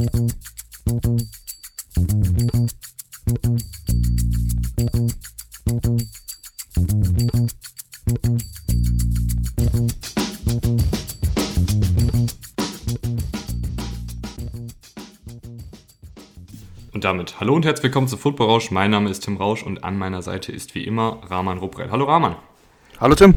Und 0.00 0.08
damit 17.04 17.38
hallo 17.38 17.54
und 17.54 17.66
herzlich 17.66 17.82
willkommen 17.82 18.08
zu 18.08 18.16
Football 18.16 18.46
Rausch. 18.46 18.70
Mein 18.70 18.90
Name 18.90 19.10
ist 19.10 19.24
Tim 19.24 19.36
Rausch 19.36 19.62
und 19.62 19.84
an 19.84 19.98
meiner 19.98 20.22
Seite 20.22 20.50
ist 20.50 20.74
wie 20.74 20.84
immer 20.84 21.18
Rahman 21.28 21.58
Ruprell. 21.58 21.90
Hallo 21.90 22.06
Rahman. 22.06 22.36
Hallo 22.98 23.14
Tim. 23.14 23.34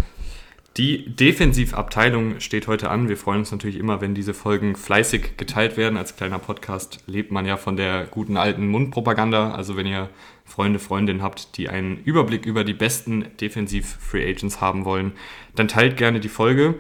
Die 0.77 1.05
Defensivabteilung 1.15 2.39
steht 2.39 2.65
heute 2.65 2.89
an. 2.89 3.07
Wir 3.07 3.15
freuen 3.15 3.41
uns 3.41 3.51
natürlich 3.51 3.77
immer, 3.77 4.01
wenn 4.01 4.15
diese 4.15 4.33
Folgen 4.33 4.75
fleißig 4.75 5.37
geteilt 5.37 5.77
werden. 5.77 5.97
Als 5.97 6.15
kleiner 6.15 6.39
Podcast 6.39 7.03
lebt 7.05 7.31
man 7.31 7.45
ja 7.45 7.57
von 7.57 7.77
der 7.77 8.05
guten 8.05 8.37
alten 8.37 8.67
Mundpropaganda. 8.67 9.51
Also 9.51 9.77
wenn 9.77 9.85
ihr 9.85 10.09
Freunde, 10.45 10.79
Freundinnen 10.79 11.21
habt, 11.21 11.57
die 11.57 11.69
einen 11.69 11.97
Überblick 12.03 12.47
über 12.47 12.63
die 12.63 12.73
besten 12.73 13.25
Defensiv-Free 13.39 14.27
Agents 14.27 14.61
haben 14.61 14.83
wollen, 14.83 15.11
dann 15.53 15.67
teilt 15.67 15.95
gerne 15.95 16.19
die 16.19 16.27
Folge. 16.27 16.73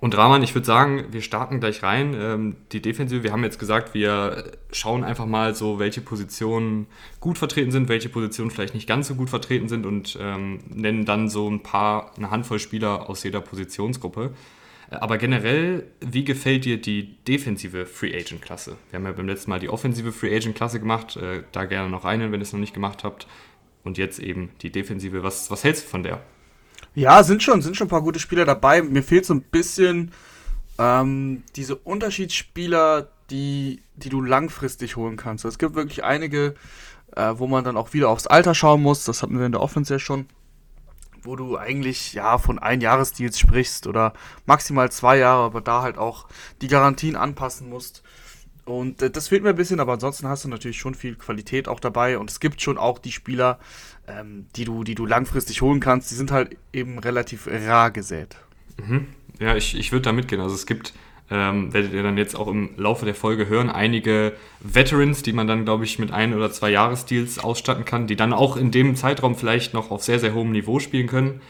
Und 0.00 0.16
Rahman, 0.16 0.42
ich 0.42 0.54
würde 0.54 0.66
sagen, 0.66 1.06
wir 1.10 1.22
starten 1.22 1.60
gleich 1.60 1.82
rein. 1.82 2.14
Ähm, 2.14 2.56
die 2.72 2.82
Defensive, 2.82 3.22
wir 3.22 3.32
haben 3.32 3.44
jetzt 3.44 3.58
gesagt, 3.58 3.94
wir 3.94 4.52
schauen 4.72 5.04
einfach 5.04 5.26
mal 5.26 5.54
so, 5.54 5.78
welche 5.78 6.00
Positionen 6.00 6.86
gut 7.20 7.38
vertreten 7.38 7.70
sind, 7.70 7.88
welche 7.88 8.08
Positionen 8.08 8.50
vielleicht 8.50 8.74
nicht 8.74 8.88
ganz 8.88 9.08
so 9.08 9.14
gut 9.14 9.30
vertreten 9.30 9.68
sind 9.68 9.86
und 9.86 10.18
ähm, 10.20 10.60
nennen 10.68 11.04
dann 11.04 11.28
so 11.28 11.48
ein 11.48 11.62
paar, 11.62 12.12
eine 12.16 12.30
Handvoll 12.30 12.58
Spieler 12.58 13.08
aus 13.08 13.22
jeder 13.22 13.40
Positionsgruppe. 13.40 14.32
Äh, 14.90 14.96
aber 14.96 15.18
generell, 15.18 15.86
wie 16.00 16.24
gefällt 16.24 16.64
dir 16.64 16.80
die 16.80 17.16
defensive 17.24 17.86
Free 17.86 18.14
Agent 18.14 18.42
Klasse? 18.42 18.76
Wir 18.90 18.98
haben 18.98 19.06
ja 19.06 19.12
beim 19.12 19.26
letzten 19.28 19.50
Mal 19.50 19.60
die 19.60 19.68
offensive 19.68 20.12
Free 20.12 20.34
Agent 20.34 20.54
Klasse 20.54 20.80
gemacht. 20.80 21.16
Äh, 21.16 21.44
da 21.52 21.64
gerne 21.64 21.88
noch 21.88 22.04
einen, 22.04 22.32
wenn 22.32 22.40
ihr 22.40 22.44
es 22.44 22.52
noch 22.52 22.60
nicht 22.60 22.74
gemacht 22.74 23.04
habt. 23.04 23.26
Und 23.84 23.98
jetzt 23.98 24.20
eben 24.20 24.50
die 24.62 24.70
defensive. 24.70 25.22
Was, 25.22 25.50
was 25.50 25.64
hältst 25.64 25.84
du 25.84 25.88
von 25.88 26.02
der? 26.02 26.22
Ja, 26.94 27.22
sind 27.22 27.42
schon, 27.42 27.62
sind 27.62 27.76
schon 27.76 27.86
ein 27.86 27.90
paar 27.90 28.02
gute 28.02 28.18
Spieler 28.18 28.44
dabei. 28.44 28.82
Mir 28.82 29.02
fehlt 29.02 29.24
so 29.24 29.34
ein 29.34 29.42
bisschen 29.42 30.12
ähm, 30.78 31.42
diese 31.56 31.76
Unterschiedsspieler, 31.76 33.08
die, 33.30 33.82
die 33.96 34.10
du 34.10 34.20
langfristig 34.20 34.96
holen 34.96 35.16
kannst. 35.16 35.44
Es 35.44 35.58
gibt 35.58 35.74
wirklich 35.74 36.04
einige, 36.04 36.54
äh, 37.16 37.32
wo 37.36 37.46
man 37.46 37.64
dann 37.64 37.78
auch 37.78 37.94
wieder 37.94 38.10
aufs 38.10 38.26
Alter 38.26 38.54
schauen 38.54 38.82
muss. 38.82 39.04
Das 39.04 39.22
hatten 39.22 39.38
wir 39.38 39.46
in 39.46 39.52
der 39.52 39.62
Offense 39.62 39.94
ja 39.94 39.98
schon. 39.98 40.26
Wo 41.22 41.36
du 41.36 41.56
eigentlich 41.56 42.12
ja 42.12 42.36
von 42.36 42.58
Einjahresdeals 42.58 43.38
sprichst 43.38 43.86
oder 43.86 44.12
maximal 44.44 44.90
zwei 44.90 45.16
Jahre, 45.18 45.44
aber 45.44 45.60
da 45.60 45.82
halt 45.82 45.96
auch 45.96 46.26
die 46.60 46.68
Garantien 46.68 47.16
anpassen 47.16 47.70
musst. 47.70 48.02
Und 48.64 49.02
äh, 49.02 49.10
das 49.10 49.28
fehlt 49.28 49.42
mir 49.42 49.50
ein 49.50 49.56
bisschen, 49.56 49.80
aber 49.80 49.94
ansonsten 49.94 50.28
hast 50.28 50.44
du 50.44 50.48
natürlich 50.48 50.78
schon 50.78 50.94
viel 50.94 51.16
Qualität 51.16 51.68
auch 51.68 51.80
dabei 51.80 52.18
und 52.18 52.30
es 52.30 52.40
gibt 52.40 52.62
schon 52.62 52.78
auch 52.78 52.98
die 52.98 53.12
Spieler, 53.12 53.58
ähm, 54.06 54.46
die, 54.56 54.64
du, 54.64 54.84
die 54.84 54.94
du 54.94 55.06
langfristig 55.06 55.62
holen 55.62 55.80
kannst, 55.80 56.10
die 56.10 56.14
sind 56.14 56.30
halt 56.30 56.56
eben 56.72 56.98
relativ 56.98 57.48
rar 57.48 57.90
gesät. 57.90 58.36
Mhm. 58.78 59.08
Ja, 59.40 59.56
ich, 59.56 59.76
ich 59.76 59.90
würde 59.90 60.02
da 60.02 60.12
mitgehen. 60.12 60.40
Also 60.40 60.54
es 60.54 60.66
gibt, 60.66 60.94
ähm, 61.30 61.72
werdet 61.72 61.92
ihr 61.92 62.02
dann 62.04 62.16
jetzt 62.16 62.36
auch 62.36 62.46
im 62.46 62.70
Laufe 62.76 63.04
der 63.04 63.16
Folge 63.16 63.48
hören, 63.48 63.68
einige 63.68 64.34
Veterans, 64.60 65.22
die 65.22 65.32
man 65.32 65.48
dann, 65.48 65.64
glaube 65.64 65.84
ich, 65.84 65.98
mit 65.98 66.12
ein 66.12 66.34
oder 66.34 66.52
zwei 66.52 66.70
Jahresdeals 66.70 67.40
ausstatten 67.40 67.84
kann, 67.84 68.06
die 68.06 68.16
dann 68.16 68.32
auch 68.32 68.56
in 68.56 68.70
dem 68.70 68.94
Zeitraum 68.94 69.34
vielleicht 69.34 69.74
noch 69.74 69.90
auf 69.90 70.04
sehr, 70.04 70.20
sehr 70.20 70.34
hohem 70.34 70.52
Niveau 70.52 70.78
spielen 70.78 71.08
können. 71.08 71.40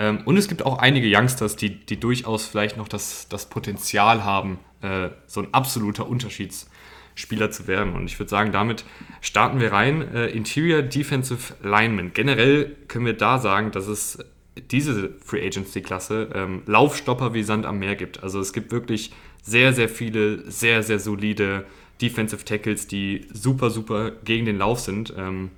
Ähm, 0.00 0.22
und 0.24 0.38
es 0.38 0.48
gibt 0.48 0.64
auch 0.64 0.78
einige 0.78 1.14
Youngsters, 1.14 1.56
die, 1.56 1.68
die 1.68 2.00
durchaus 2.00 2.46
vielleicht 2.46 2.78
noch 2.78 2.88
das, 2.88 3.28
das 3.28 3.50
Potenzial 3.50 4.24
haben, 4.24 4.58
äh, 4.80 5.10
so 5.26 5.42
ein 5.42 5.48
absoluter 5.52 6.08
Unterschiedsspieler 6.08 7.50
zu 7.50 7.66
werden. 7.66 7.92
Und 7.92 8.06
ich 8.06 8.18
würde 8.18 8.30
sagen, 8.30 8.50
damit 8.50 8.86
starten 9.20 9.60
wir 9.60 9.72
rein. 9.72 10.02
Äh, 10.14 10.28
Interior 10.28 10.80
Defensive 10.80 11.54
Lineman. 11.62 12.12
Generell 12.14 12.76
können 12.88 13.04
wir 13.04 13.12
da 13.12 13.38
sagen, 13.38 13.72
dass 13.72 13.88
es 13.88 14.24
diese 14.70 15.10
Free 15.22 15.46
Agency-Klasse 15.46 16.30
ähm, 16.34 16.62
Laufstopper 16.64 17.34
wie 17.34 17.42
Sand 17.42 17.66
am 17.66 17.78
Meer 17.78 17.94
gibt. 17.94 18.22
Also 18.22 18.40
es 18.40 18.54
gibt 18.54 18.72
wirklich 18.72 19.12
sehr, 19.42 19.74
sehr 19.74 19.90
viele, 19.90 20.50
sehr, 20.50 20.82
sehr 20.82 20.98
solide 20.98 21.66
Defensive 22.00 22.44
Tackles, 22.46 22.86
die 22.86 23.26
super, 23.32 23.68
super 23.68 24.12
gegen 24.24 24.46
den 24.46 24.56
Lauf 24.56 24.80
sind. 24.80 25.12
Ähm, 25.16 25.50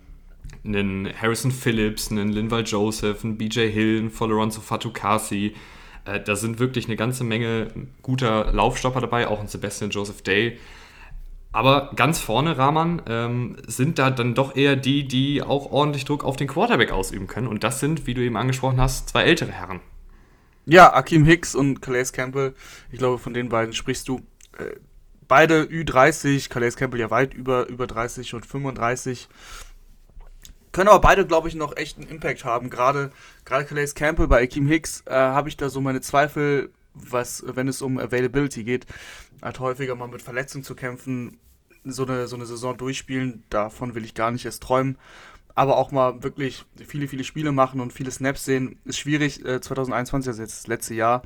einen 0.65 1.09
Harrison 1.21 1.51
Phillips, 1.51 2.11
einen 2.11 2.31
Linval 2.31 2.65
Joseph, 2.65 3.25
einen 3.25 3.37
BJ 3.37 3.69
Hill, 3.69 3.99
einen 3.99 4.11
Foloronzo 4.11 4.61
Fatukasi. 4.61 5.55
Äh, 6.05 6.21
da 6.21 6.37
sind 6.37 6.59
wirklich 6.59 6.87
eine 6.87 6.97
ganze 6.97 7.25
Menge 7.25 7.69
guter 8.03 8.53
Laufstopper 8.53 9.01
dabei, 9.01 9.29
auch 9.29 9.41
ein 9.41 9.49
Sebastian 9.49 9.91
Joseph 9.91 10.23
Day. 10.23 10.59
Aber 11.53 11.91
ganz 11.97 12.19
vorne, 12.19 12.57
Rahman, 12.57 13.03
ähm, 13.07 13.57
sind 13.67 13.99
da 13.99 14.11
dann 14.11 14.35
doch 14.35 14.57
eher 14.57 14.75
die, 14.75 15.07
die 15.07 15.43
auch 15.43 15.71
ordentlich 15.71 16.07
Druck 16.07 16.25
auf 16.25 16.37
den 16.37 16.49
Quarterback 16.49 16.91
ausüben 16.91 17.27
können. 17.27 17.47
Und 17.47 17.63
das 17.63 17.79
sind, 17.79 18.07
wie 18.07 18.15
du 18.15 18.23
eben 18.23 18.39
angesprochen 18.39 18.81
hast, 18.81 19.11
zwei 19.11 19.25
ältere 19.25 19.53
Herren. 19.53 19.81
Ja, 20.65 20.95
Akeem 20.95 21.25
Hicks 21.25 21.55
und 21.55 21.83
Calais 21.83 22.13
Campbell. 22.13 22.55
Ich 22.91 22.99
glaube, 22.99 23.19
von 23.19 23.35
den 23.35 23.49
beiden 23.49 23.75
sprichst 23.75 24.09
du. 24.09 24.23
Äh, 24.59 24.77
beide 25.29 25.65
Ü30, 25.65 26.49
Calais 26.49 26.77
Campbell 26.77 27.01
ja 27.01 27.11
weit 27.11 27.35
über, 27.35 27.69
über 27.69 27.87
30 27.87 28.35
und 28.35 28.47
35. 28.47 29.29
Können 30.73 30.89
aber 30.89 31.01
beide, 31.01 31.27
glaube 31.27 31.49
ich, 31.49 31.55
noch 31.55 31.77
echt 31.77 31.99
einen 31.99 32.09
Impact 32.09 32.45
haben. 32.45 32.71
Gerade, 32.71 33.13
gerade 33.45 33.67
Calais 33.67 33.95
Campbell 33.95 34.27
bei 34.27 34.43
Akeem 34.43 34.67
Hicks 34.67 35.03
äh, 35.07 35.13
habe 35.13 35.51
ich 35.51 35.59
da 35.59 35.69
so 35.69 35.81
meine 35.83 36.01
Zweifel, 36.01 36.71
was, 36.95 37.45
wenn 37.47 37.69
es 37.69 37.83
um 37.83 37.99
Availability 37.99 38.65
geht, 38.65 38.87
hat 39.43 39.61
häufiger 39.61 39.95
mal 39.95 40.09
mit 40.09 40.23
Verletzungen 40.23 40.65
zu 40.65 40.75
kämpfen. 40.75 41.39
So 41.85 42.07
eine, 42.07 42.27
so 42.27 42.37
eine 42.37 42.47
Saison 42.47 42.77
durchspielen, 42.77 43.43
davon 43.51 43.95
will 43.95 44.05
ich 44.05 44.15
gar 44.15 44.31
nicht 44.31 44.45
erst 44.45 44.63
träumen. 44.63 44.97
Aber 45.55 45.77
auch 45.77 45.91
mal 45.91 46.23
wirklich 46.23 46.65
viele, 46.87 47.09
viele 47.09 47.25
Spiele 47.25 47.53
machen 47.53 47.81
und 47.81 47.93
viele 47.93 48.11
Snaps 48.11 48.45
sehen, 48.45 48.79
ist 48.85 48.99
schwierig. 48.99 49.45
Äh, 49.45 49.61
2021, 49.61 50.29
also 50.29 50.41
jetzt 50.41 50.61
das 50.61 50.67
letzte 50.69 50.95
Jahr, 50.95 51.23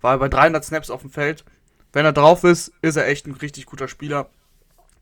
war 0.00 0.14
er 0.14 0.18
bei 0.18 0.28
300 0.28 0.64
Snaps 0.64 0.90
auf 0.90 1.02
dem 1.02 1.10
Feld. 1.10 1.44
Wenn 1.92 2.04
er 2.04 2.12
drauf 2.12 2.42
ist, 2.42 2.72
ist 2.82 2.96
er 2.96 3.06
echt 3.06 3.26
ein 3.26 3.32
richtig 3.32 3.66
guter 3.66 3.86
Spieler, 3.86 4.28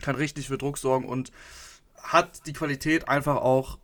kann 0.02 0.16
richtig 0.16 0.48
für 0.48 0.58
Druck 0.58 0.76
sorgen 0.76 1.06
und 1.06 1.32
hat 2.02 2.46
die 2.46 2.52
Qualität 2.52 3.08
einfach 3.08 3.36
auch 3.36 3.78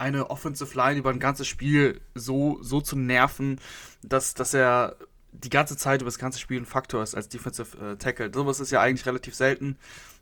eine 0.00 0.30
Offensive 0.30 0.74
Line 0.76 0.98
über 0.98 1.10
ein 1.10 1.20
ganzes 1.20 1.46
Spiel 1.46 2.00
so, 2.14 2.58
so 2.62 2.80
zu 2.80 2.96
nerven, 2.96 3.60
dass, 4.02 4.34
dass 4.34 4.54
er 4.54 4.96
die 5.32 5.50
ganze 5.50 5.76
Zeit 5.76 6.00
über 6.00 6.08
das 6.08 6.18
ganze 6.18 6.40
Spiel 6.40 6.58
ein 6.58 6.66
Faktor 6.66 7.02
ist 7.02 7.14
als 7.14 7.28
Defensive 7.28 7.76
äh, 7.78 7.96
Tackle. 7.96 8.32
Sowas 8.34 8.58
ist 8.58 8.72
ja 8.72 8.80
eigentlich 8.80 9.06
relativ 9.06 9.34
selten 9.34 9.76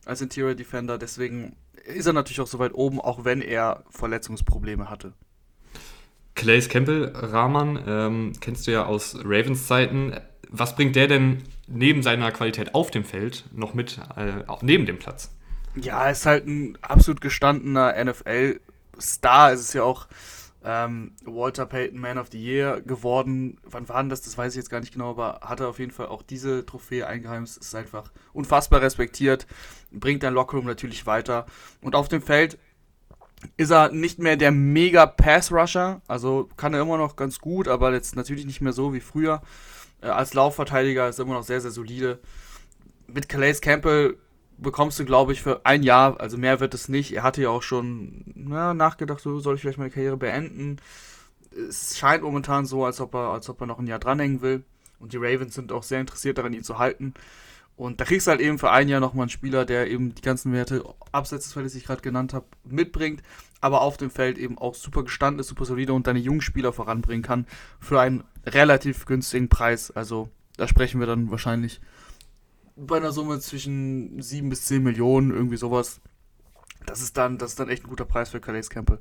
als 0.05 0.21
Interior 0.21 0.55
Defender, 0.55 0.99
deswegen 0.99 1.57
ist 1.85 2.07
er 2.07 2.13
natürlich 2.13 2.41
auch 2.41 2.47
so 2.47 2.59
weit 2.59 2.75
oben, 2.75 3.01
auch 3.01 3.25
wenn 3.25 3.41
er 3.41 3.85
Verletzungsprobleme 3.91 4.91
hatte. 4.91 5.13
Clays 6.35 6.69
Campbell, 6.69 7.13
Rahman, 7.15 7.83
ähm, 7.87 8.33
kennst 8.41 8.67
du 8.67 8.73
ja 8.73 8.85
aus 8.85 9.17
Ravens 9.25 9.67
Zeiten. 9.67 10.15
Was 10.51 10.77
bringt 10.77 10.97
der 10.97 11.09
denn 11.09 11.43
neben 11.67 12.03
seiner 12.03 12.31
Qualität 12.31 12.75
auf 12.75 12.91
dem 12.91 13.05
Feld 13.05 13.45
noch 13.53 13.75
mit, 13.75 13.99
äh, 14.17 14.45
neben 14.63 14.87
dem 14.87 14.99
Platz? 14.99 15.35
Ja, 15.75 16.05
er 16.05 16.13
ist 16.13 16.27
halt 16.27 16.47
ein 16.47 16.79
absolut 16.81 17.21
gestandener 17.21 17.97
NFL- 17.97 18.61
Star 19.01 19.53
ist 19.53 19.61
es 19.61 19.73
ja 19.73 19.83
auch 19.83 20.07
ähm, 20.65 21.13
Walter 21.25 21.67
Payton 21.67 22.01
Man 22.01 22.19
of 22.19 22.29
the 22.31 22.43
Year 22.43 22.81
geworden. 22.81 23.59
Wann 23.65 23.89
war 23.89 24.03
denn 24.03 24.09
das? 24.09 24.23
Das 24.23 24.37
weiß 24.37 24.53
ich 24.53 24.57
jetzt 24.57 24.71
gar 24.71 24.81
nicht 24.81 24.93
genau, 24.93 25.11
aber 25.11 25.41
hat 25.43 25.61
er 25.61 25.69
auf 25.69 25.79
jeden 25.79 25.93
Fall 25.93 26.07
auch 26.07 26.23
diese 26.23 26.67
Trophäe 26.67 27.07
eingeheimst. 27.07 27.59
Ist 27.59 27.75
einfach 27.75 28.11
unfassbar 28.33 28.81
respektiert, 28.81 29.47
bringt 29.93 30.23
dein 30.23 30.35
Lockerroom 30.35 30.67
natürlich 30.67 31.07
weiter. 31.07 31.47
Und 31.81 31.95
auf 31.95 32.09
dem 32.09 32.23
Feld 32.23 32.59
ist 33.57 33.71
er 33.71 33.93
nicht 33.93 34.19
mehr 34.19 34.37
der 34.37 34.51
mega 34.51 35.07
Pass-Rusher, 35.07 36.03
also 36.09 36.49
kann 36.57 36.75
er 36.75 36.83
immer 36.83 36.99
noch 36.99 37.15
ganz 37.15 37.39
gut, 37.39 37.69
aber 37.69 37.93
jetzt 37.93 38.17
natürlich 38.17 38.47
nicht 38.47 38.61
mehr 38.61 38.73
so 38.73 38.93
wie 38.93 39.01
früher. 39.01 39.43
Äh, 40.01 40.09
als 40.09 40.35
Laufverteidiger 40.35 41.09
ist 41.09 41.19
er 41.19 41.25
immer 41.25 41.35
noch 41.35 41.45
sehr, 41.45 41.61
sehr 41.61 41.71
solide. 41.71 42.19
Mit 43.07 43.29
Calais 43.29 43.61
Campbell 43.61 44.19
bekommst 44.59 44.99
du, 44.99 45.05
glaube 45.05 45.33
ich, 45.33 45.43
für 45.43 45.65
ein 45.65 45.83
Jahr, 45.83 46.21
also 46.21 46.37
mehr 46.37 46.61
wird 46.61 46.75
es 46.75 46.89
nicht. 46.89 47.15
Er 47.15 47.23
hatte 47.23 47.43
ja 47.43 47.49
auch 47.51 47.63
schon 47.63 48.25
na, 48.35 48.75
nachgedacht, 48.75 49.21
so 49.21 49.41
soll 49.41 49.55
ich 49.55 49.61
vielleicht 49.61 49.79
meine 49.79 49.91
Karriere 49.91 50.17
beenden. 50.17 50.77
Es 51.69 51.97
scheint 51.99 52.23
momentan 52.23 52.67
so, 52.67 52.85
als 52.85 53.01
ob 53.01 53.15
er, 53.15 53.31
als 53.31 53.49
ob 53.49 53.61
er 53.61 53.67
noch 53.67 53.79
ein 53.79 53.87
Jahr 53.87 53.99
dranhängen 53.99 54.43
will. 54.43 54.65
Und 54.99 55.13
die 55.13 55.19
Ravens 55.19 55.55
sind 55.55 55.73
auch 55.73 55.83
sehr 55.83 56.01
interessiert 56.01 56.39
daran, 56.39 56.53
ihn 56.53 56.65
zu 56.65 56.79
halten. 56.79 57.15
Und 57.77 58.01
da 58.01 58.05
kriegst 58.05 58.27
du 58.27 58.33
halt 58.33 58.41
eben 58.41 58.59
für 58.59 58.73
ein 58.73 58.89
Jahr 58.89 58.99
nochmal 58.99 59.23
einen 59.23 59.31
Spieler, 59.31 59.65
der 59.65 59.89
eben 59.89 60.13
die 60.13 60.23
ganzen 60.23 60.53
Werte 60.53 60.83
abseits 61.13 61.45
des 61.45 61.53
Feldes, 61.53 61.73
die 61.73 61.79
ich 61.79 61.85
gerade 61.85 62.03
genannt 62.03 62.35
habe, 62.35 62.47
mitbringt, 62.65 63.23
aber 63.61 63.83
auf 63.83 63.97
dem 63.97 64.11
Feld 64.11 64.37
eben 64.37 64.59
auch 64.59 64.75
super 64.75 65.05
gestanden 65.05 65.39
ist, 65.39 65.47
super 65.47 65.65
solide 65.65 65.93
und 65.93 66.09
deine 66.09 66.19
jungen 66.19 66.41
Spieler 66.41 66.73
voranbringen 66.73 67.23
kann 67.23 67.47
für 67.79 68.01
einen 68.01 68.25
relativ 68.45 69.07
günstigen 69.07 69.49
Preis. 69.49 69.93
Also 69.93 70.29
da 70.57 70.67
sprechen 70.67 70.99
wir 70.99 71.07
dann 71.07 71.31
wahrscheinlich 71.31 71.81
bei 72.79 72.97
einer 72.97 73.13
Summe 73.13 73.41
zwischen 73.41 74.21
7 74.21 74.49
bis 74.49 74.65
10 74.67 74.83
Millionen, 74.83 75.31
irgendwie 75.31 75.57
sowas. 75.57 76.01
Das 76.87 77.01
ist 77.01 77.17
dann, 77.17 77.39
das 77.39 77.51
ist 77.51 77.61
dann 77.61 77.69
echt 77.69 77.85
ein 77.85 77.91
guter 77.91 78.05
Preis 78.05 78.31
für 78.31 78.41
Calais 78.41 78.69
Campbell. 78.71 79.01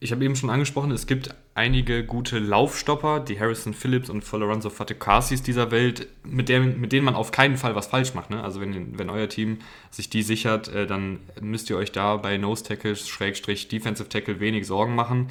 ich 0.00 0.10
habe 0.10 0.24
eben 0.24 0.36
schon 0.36 0.50
angesprochen, 0.50 0.90
es 0.90 1.06
gibt 1.06 1.34
einige 1.54 2.04
gute 2.04 2.38
Laufstopper, 2.38 3.20
die 3.20 3.38
Harrison 3.38 3.74
Phillips 3.74 4.10
und 4.10 4.28
Lorenzo 4.32 4.70
Fatekasis 4.70 5.42
dieser 5.42 5.70
Welt, 5.70 6.08
mit, 6.24 6.48
der, 6.48 6.60
mit 6.60 6.92
denen 6.92 7.04
man 7.04 7.14
auf 7.14 7.30
keinen 7.30 7.56
Fall 7.56 7.74
was 7.74 7.88
falsch 7.88 8.14
macht. 8.14 8.30
Ne? 8.30 8.42
Also 8.42 8.60
wenn, 8.60 8.98
wenn 8.98 9.10
euer 9.10 9.28
Team 9.28 9.58
sich 9.90 10.08
die 10.08 10.22
sichert, 10.22 10.68
äh, 10.68 10.86
dann 10.86 11.20
müsst 11.40 11.68
ihr 11.70 11.76
euch 11.76 11.92
da 11.92 12.16
bei 12.16 12.36
Nose 12.38 12.64
Tackles, 12.64 13.08
Schrägstrich 13.08 13.68
Defensive 13.68 14.08
Tackle 14.08 14.40
wenig 14.40 14.66
Sorgen 14.66 14.94
machen. 14.94 15.28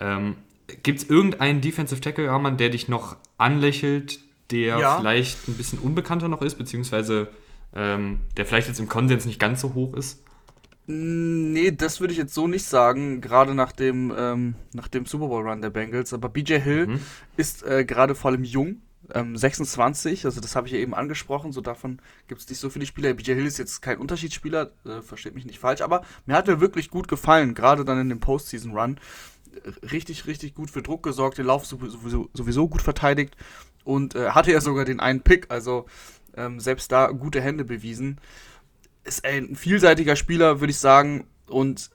Ähm, 0.00 0.36
Gibt 0.82 1.00
es 1.00 1.10
irgendeinen 1.10 1.60
Defensive 1.60 2.00
Tackle, 2.00 2.28
Rahman, 2.28 2.56
der 2.56 2.70
dich 2.70 2.88
noch 2.88 3.16
anlächelt, 3.36 4.20
der 4.54 4.78
ja. 4.78 4.98
vielleicht 4.98 5.48
ein 5.48 5.54
bisschen 5.54 5.78
unbekannter 5.78 6.28
noch 6.28 6.42
ist, 6.42 6.56
beziehungsweise 6.56 7.28
ähm, 7.74 8.20
der 8.36 8.46
vielleicht 8.46 8.68
jetzt 8.68 8.80
im 8.80 8.88
Konsens 8.88 9.26
nicht 9.26 9.40
ganz 9.40 9.60
so 9.60 9.74
hoch 9.74 9.94
ist? 9.94 10.22
Nee, 10.86 11.70
das 11.70 12.00
würde 12.00 12.12
ich 12.12 12.18
jetzt 12.18 12.34
so 12.34 12.46
nicht 12.46 12.66
sagen, 12.66 13.22
gerade 13.22 13.54
nach 13.54 13.72
dem, 13.72 14.12
ähm, 14.16 14.54
nach 14.74 14.88
dem 14.88 15.06
Super 15.06 15.28
Bowl 15.28 15.48
Run 15.48 15.62
der 15.62 15.70
Bengals. 15.70 16.12
Aber 16.12 16.28
BJ 16.28 16.58
Hill 16.58 16.86
mhm. 16.88 17.00
ist 17.36 17.62
äh, 17.62 17.84
gerade 17.86 18.14
vor 18.14 18.30
allem 18.30 18.44
jung, 18.44 18.82
ähm, 19.12 19.36
26, 19.36 20.26
also 20.26 20.40
das 20.40 20.56
habe 20.56 20.66
ich 20.66 20.72
ja 20.72 20.78
eben 20.78 20.94
angesprochen, 20.94 21.52
so 21.52 21.60
davon 21.60 22.00
gibt 22.28 22.40
es 22.40 22.48
nicht 22.48 22.58
so 22.58 22.68
viele 22.68 22.86
Spieler. 22.86 23.14
BJ 23.14 23.32
Hill 23.32 23.46
ist 23.46 23.58
jetzt 23.58 23.80
kein 23.80 23.98
Unterschiedsspieler, 23.98 24.72
äh, 24.84 25.00
versteht 25.00 25.34
mich 25.34 25.46
nicht 25.46 25.58
falsch, 25.58 25.80
aber 25.80 26.02
mir 26.26 26.36
hat 26.36 26.48
er 26.48 26.60
wirklich 26.60 26.90
gut 26.90 27.08
gefallen, 27.08 27.54
gerade 27.54 27.84
dann 27.84 28.00
in 28.00 28.08
dem 28.10 28.20
Postseason 28.20 28.76
Run. 28.76 28.98
Richtig, 29.92 30.26
richtig 30.26 30.54
gut 30.54 30.70
für 30.70 30.82
Druck 30.82 31.02
gesorgt, 31.02 31.38
den 31.38 31.46
Lauf 31.46 31.64
sowieso, 31.64 32.28
sowieso 32.34 32.68
gut 32.68 32.82
verteidigt 32.82 33.36
und 33.84 34.14
äh, 34.14 34.30
hatte 34.30 34.52
ja 34.52 34.60
sogar 34.60 34.84
den 34.84 35.00
einen 35.00 35.20
Pick, 35.20 35.46
also 35.50 35.86
ähm, 36.36 36.58
selbst 36.58 36.90
da 36.90 37.08
gute 37.08 37.40
Hände 37.40 37.64
bewiesen 37.64 38.18
ist 39.04 39.24
ein 39.24 39.54
vielseitiger 39.54 40.16
Spieler, 40.16 40.60
würde 40.60 40.70
ich 40.70 40.78
sagen. 40.78 41.26
Und 41.46 41.90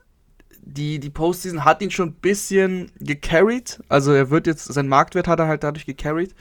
die, 0.62 0.98
die 1.00 1.10
Postseason 1.10 1.64
hat 1.64 1.82
ihn 1.82 1.90
schon 1.90 2.10
ein 2.10 2.14
bisschen 2.14 2.90
gecarried. 3.00 3.80
Also 3.88 4.12
er 4.12 4.30
wird 4.30 4.46
jetzt, 4.46 4.64
sein 4.72 4.88
Marktwert 4.88 5.28
hat 5.28 5.40
er 5.40 5.48
halt 5.48 5.64
dadurch 5.64 5.86
gecarried. 5.86 6.34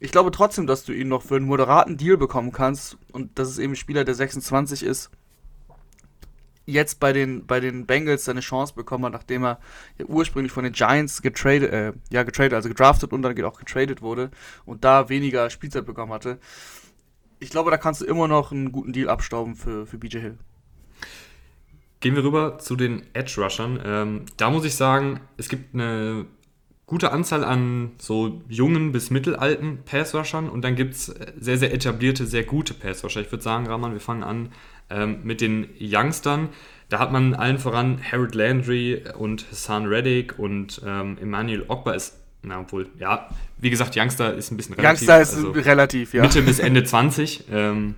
Ich 0.00 0.12
glaube 0.12 0.30
trotzdem, 0.30 0.66
dass 0.66 0.84
du 0.84 0.92
ihn 0.92 1.08
noch 1.08 1.22
für 1.22 1.36
einen 1.36 1.46
moderaten 1.46 1.96
Deal 1.96 2.16
bekommen 2.16 2.52
kannst. 2.52 2.96
Und 3.12 3.38
das 3.38 3.50
ist 3.50 3.58
eben 3.58 3.72
ein 3.72 3.76
Spieler, 3.76 4.04
der 4.04 4.14
26 4.14 4.82
ist. 4.82 5.10
Jetzt 6.66 6.98
bei 6.98 7.12
den, 7.12 7.46
bei 7.46 7.60
den 7.60 7.86
Bengals 7.86 8.24
seine 8.24 8.40
Chance 8.40 8.74
bekommen 8.74 9.04
hat, 9.04 9.12
nachdem 9.12 9.44
er 9.44 9.58
ja 9.98 10.06
ursprünglich 10.06 10.52
von 10.52 10.64
den 10.64 10.72
Giants 10.72 11.20
getradet, 11.20 11.70
äh, 11.72 11.92
ja, 12.10 12.22
getradet, 12.22 12.54
also 12.54 12.68
gedraftet 12.68 13.12
und 13.12 13.22
dann 13.22 13.44
auch 13.44 13.58
getradet 13.58 14.00
wurde 14.00 14.30
und 14.64 14.84
da 14.84 15.08
weniger 15.08 15.50
Spielzeit 15.50 15.84
bekommen 15.84 16.12
hatte 16.12 16.38
ich 17.44 17.50
glaube, 17.50 17.70
da 17.70 17.76
kannst 17.76 18.00
du 18.00 18.06
immer 18.06 18.26
noch 18.26 18.52
einen 18.52 18.72
guten 18.72 18.92
Deal 18.92 19.08
abstauben 19.08 19.54
für, 19.54 19.86
für 19.86 19.98
BJ 19.98 20.18
Hill. 20.18 20.38
Gehen 22.00 22.16
wir 22.16 22.24
rüber 22.24 22.58
zu 22.58 22.74
den 22.74 23.02
Edge 23.12 23.40
Rushern. 23.40 23.80
Ähm, 23.84 24.24
da 24.36 24.50
muss 24.50 24.64
ich 24.64 24.74
sagen, 24.74 25.20
es 25.36 25.48
gibt 25.48 25.74
eine 25.74 26.26
gute 26.86 27.12
Anzahl 27.12 27.44
an 27.44 27.92
so 27.98 28.42
jungen 28.48 28.92
bis 28.92 29.10
mittelalten 29.10 29.78
Pass-Rushern 29.84 30.50
und 30.50 30.62
dann 30.62 30.74
gibt 30.74 30.94
es 30.94 31.06
sehr, 31.38 31.56
sehr 31.56 31.72
etablierte, 31.72 32.26
sehr 32.26 32.44
gute 32.44 32.74
Pass-Rusher. 32.74 33.22
Ich 33.22 33.32
würde 33.32 33.42
sagen, 33.42 33.66
Rahman, 33.66 33.92
wir 33.92 34.00
fangen 34.00 34.22
an 34.22 34.52
ähm, 34.94 35.18
mit 35.24 35.40
den 35.40 35.68
Youngstern. 35.80 36.48
Da 36.88 36.98
hat 36.98 37.10
man 37.12 37.34
allen 37.34 37.58
voran 37.58 38.00
Harold 38.10 38.34
Landry 38.34 39.02
und 39.18 39.46
Hassan 39.50 39.86
Reddick 39.86 40.38
und 40.38 40.80
ähm, 40.86 41.18
Emmanuel 41.20 41.64
Ogba 41.68 41.92
ist 41.92 42.14
na, 42.46 42.60
obwohl, 42.60 42.88
ja, 42.98 43.28
wie 43.58 43.70
gesagt, 43.70 43.96
Youngster 43.96 44.34
ist 44.34 44.50
ein 44.50 44.56
bisschen 44.56 44.74
relativ. 44.74 45.08
Youngster 45.08 45.20
ist 45.20 45.34
also 45.34 45.50
relativ, 45.52 46.14
ja. 46.14 46.22
Mitte 46.22 46.42
bis 46.42 46.58
Ende 46.58 46.84
20. 46.84 47.44
Ähm, 47.50 47.94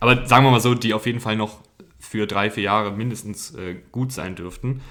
aber 0.00 0.26
sagen 0.26 0.44
wir 0.44 0.50
mal 0.50 0.60
so, 0.60 0.74
die 0.74 0.94
auf 0.94 1.06
jeden 1.06 1.20
Fall 1.20 1.36
noch 1.36 1.60
für 1.98 2.26
drei, 2.26 2.50
vier 2.50 2.64
Jahre 2.64 2.92
mindestens 2.92 3.54
äh, 3.54 3.76
gut 3.90 4.12
sein 4.12 4.34
dürften. 4.34 4.82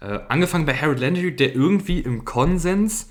Äh, 0.00 0.20
angefangen 0.28 0.66
bei 0.66 0.74
Harold 0.74 1.00
Landry, 1.00 1.34
der 1.34 1.54
irgendwie 1.54 2.00
im 2.00 2.24
Konsens 2.24 3.10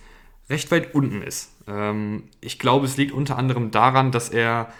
recht 0.49 0.71
weit 0.71 0.93
unten 0.93 1.21
ist. 1.21 1.51
Ähm, 1.67 2.23
ich 2.39 2.59
glaube, 2.59 2.85
es 2.85 2.97
liegt 2.97 3.11
unter 3.11 3.37
anderem 3.37 3.71
daran, 3.71 4.11
dass 4.11 4.29
er 4.29 4.71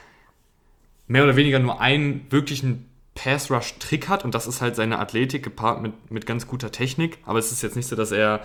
mehr 1.11 1.23
oder 1.23 1.35
weniger 1.35 1.59
nur 1.59 1.81
einen 1.81 2.25
wirklichen 2.29 2.89
Pass-Rush-Trick 3.15 4.07
hat 4.07 4.23
und 4.23 4.33
das 4.33 4.47
ist 4.47 4.61
halt 4.61 4.75
seine 4.75 4.99
Athletik 4.99 5.43
gepaart 5.43 5.81
mit, 5.81 6.11
mit 6.11 6.25
ganz 6.25 6.47
guter 6.47 6.71
Technik. 6.71 7.17
Aber 7.25 7.39
es 7.39 7.51
ist 7.51 7.61
jetzt 7.61 7.75
nicht 7.75 7.87
so, 7.87 7.95
dass 7.95 8.11
er 8.11 8.41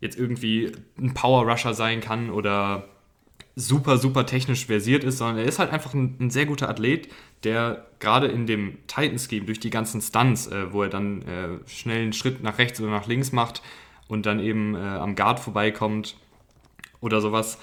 jetzt 0.00 0.16
irgendwie 0.16 0.72
ein 0.96 1.14
Power 1.14 1.50
Rusher 1.50 1.74
sein 1.74 2.00
kann 2.00 2.30
oder 2.30 2.84
super, 3.56 3.98
super 3.98 4.24
technisch 4.24 4.66
versiert 4.66 5.02
ist, 5.02 5.18
sondern 5.18 5.38
er 5.38 5.44
ist 5.44 5.58
halt 5.58 5.72
einfach 5.72 5.92
ein, 5.92 6.16
ein 6.20 6.30
sehr 6.30 6.46
guter 6.46 6.68
Athlet, 6.68 7.08
der 7.42 7.86
gerade 7.98 8.28
in 8.28 8.46
dem 8.46 8.78
Titan-Scheme 8.86 9.46
durch 9.46 9.58
die 9.58 9.70
ganzen 9.70 10.00
Stunts, 10.00 10.46
äh, 10.46 10.72
wo 10.72 10.84
er 10.84 10.88
dann 10.88 11.22
äh, 11.22 11.68
schnell 11.68 12.02
einen 12.02 12.12
Schritt 12.12 12.42
nach 12.42 12.58
rechts 12.58 12.80
oder 12.80 12.90
nach 12.90 13.08
links 13.08 13.32
macht 13.32 13.62
und 14.06 14.26
dann 14.26 14.38
eben 14.38 14.76
äh, 14.76 14.78
am 14.78 15.16
Guard 15.16 15.40
vorbeikommt 15.40 16.16
oder 17.00 17.20
sowas, 17.20 17.58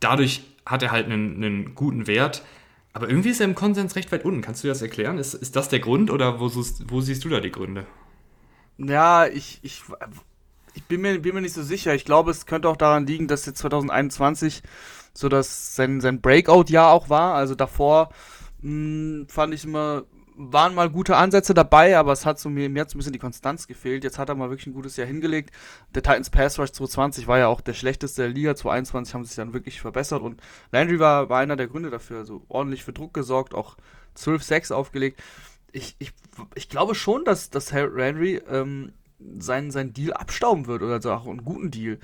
dadurch 0.00 0.42
hat 0.64 0.82
er 0.82 0.90
halt 0.90 1.06
einen, 1.06 1.36
einen, 1.36 1.74
guten 1.74 2.06
Wert. 2.06 2.42
Aber 2.96 3.10
irgendwie 3.10 3.28
ist 3.28 3.40
er 3.40 3.44
im 3.44 3.54
Konsens 3.54 3.94
recht 3.94 4.10
weit 4.10 4.24
unten. 4.24 4.40
Kannst 4.40 4.64
du 4.64 4.68
das 4.68 4.80
erklären? 4.80 5.18
Ist, 5.18 5.34
ist 5.34 5.54
das 5.54 5.68
der 5.68 5.80
Grund 5.80 6.10
oder 6.10 6.40
wo, 6.40 6.50
wo 6.86 7.00
siehst 7.02 7.26
du 7.26 7.28
da 7.28 7.40
die 7.40 7.52
Gründe? 7.52 7.86
Ja, 8.78 9.26
ich, 9.26 9.58
ich 9.60 9.82
ich 10.72 10.82
bin 10.84 11.02
mir, 11.02 11.18
bin 11.18 11.34
mir 11.34 11.42
nicht 11.42 11.52
so 11.52 11.62
sicher. 11.62 11.94
Ich 11.94 12.06
glaube, 12.06 12.30
es 12.30 12.46
könnte 12.46 12.70
auch 12.70 12.76
daran 12.78 13.06
liegen, 13.06 13.28
dass 13.28 13.44
jetzt 13.44 13.58
2021 13.58 14.62
so 15.12 15.28
dass 15.28 15.76
sein, 15.76 16.00
sein 16.00 16.22
Breakout-Jahr 16.22 16.90
auch 16.90 17.10
war. 17.10 17.34
Also 17.34 17.54
davor 17.54 18.08
mh, 18.62 18.70
hm, 18.70 19.26
fand 19.28 19.52
ich 19.52 19.64
immer, 19.64 20.04
waren 20.36 20.74
mal 20.74 20.90
gute 20.90 21.16
Ansätze 21.16 21.54
dabei, 21.54 21.96
aber 21.96 22.12
es 22.12 22.26
hat 22.26 22.38
so 22.38 22.50
mir, 22.50 22.68
mir 22.68 22.82
hat 22.82 22.90
so 22.90 22.96
ein 22.96 22.98
bisschen 22.98 23.12
die 23.12 23.18
Konstanz 23.18 23.66
gefehlt. 23.66 24.04
Jetzt 24.04 24.18
hat 24.18 24.28
er 24.28 24.34
mal 24.34 24.50
wirklich 24.50 24.66
ein 24.66 24.74
gutes 24.74 24.96
Jahr 24.96 25.06
hingelegt. 25.06 25.50
Der 25.94 26.02
Titans 26.02 26.30
Pass 26.30 26.58
Rush 26.58 26.72
2020 26.72 27.26
war 27.26 27.38
ja 27.38 27.48
auch 27.48 27.60
der 27.60 27.74
schlechteste 27.74 28.22
der 28.22 28.30
Liga. 28.30 28.54
2021 28.54 29.14
haben 29.14 29.24
sie 29.24 29.28
sich 29.28 29.36
dann 29.36 29.54
wirklich 29.54 29.80
verbessert 29.80 30.22
und 30.22 30.40
Landry 30.72 31.00
war, 31.00 31.28
war 31.30 31.40
einer 31.40 31.56
der 31.56 31.68
Gründe 31.68 31.90
dafür. 31.90 32.18
Also 32.18 32.42
ordentlich 32.48 32.84
für 32.84 32.92
Druck 32.92 33.14
gesorgt, 33.14 33.54
auch 33.54 33.76
12-6 34.16 34.72
aufgelegt. 34.72 35.22
Ich, 35.72 35.96
ich, 35.98 36.12
ich 36.54 36.68
glaube 36.68 36.94
schon, 36.94 37.24
dass, 37.24 37.50
dass 37.50 37.72
Landry 37.72 38.40
ähm, 38.48 38.92
seinen, 39.38 39.70
seinen 39.70 39.94
Deal 39.94 40.12
abstauben 40.12 40.66
wird 40.66 40.82
oder 40.82 41.00
so 41.00 41.12
auch 41.12 41.26
einen 41.26 41.44
guten 41.44 41.70
Deal. 41.70 41.98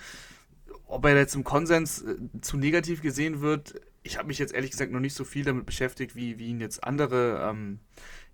Ob 0.87 1.05
er 1.05 1.17
jetzt 1.17 1.35
im 1.35 1.45
Konsens 1.45 2.03
äh, 2.03 2.17
zu 2.41 2.57
negativ 2.57 3.03
gesehen 3.03 3.41
wird, 3.41 3.75
ich 4.03 4.19
habe 4.19 4.29
mich 4.29 4.39
jetzt 4.39 4.55
ehrlich 4.55 4.71
gesagt 4.71 4.93
noch 4.93 5.01
nicht 5.01 5.15
so 5.15 5.25
viel 5.25 5.45
damit 5.45 5.67
beschäftigt, 5.67 6.17
wie, 6.17 6.39
wie 6.39 6.49
ihn 6.49 6.61
jetzt 6.61 6.85
andere, 6.85 7.49
ähm, 7.49 7.79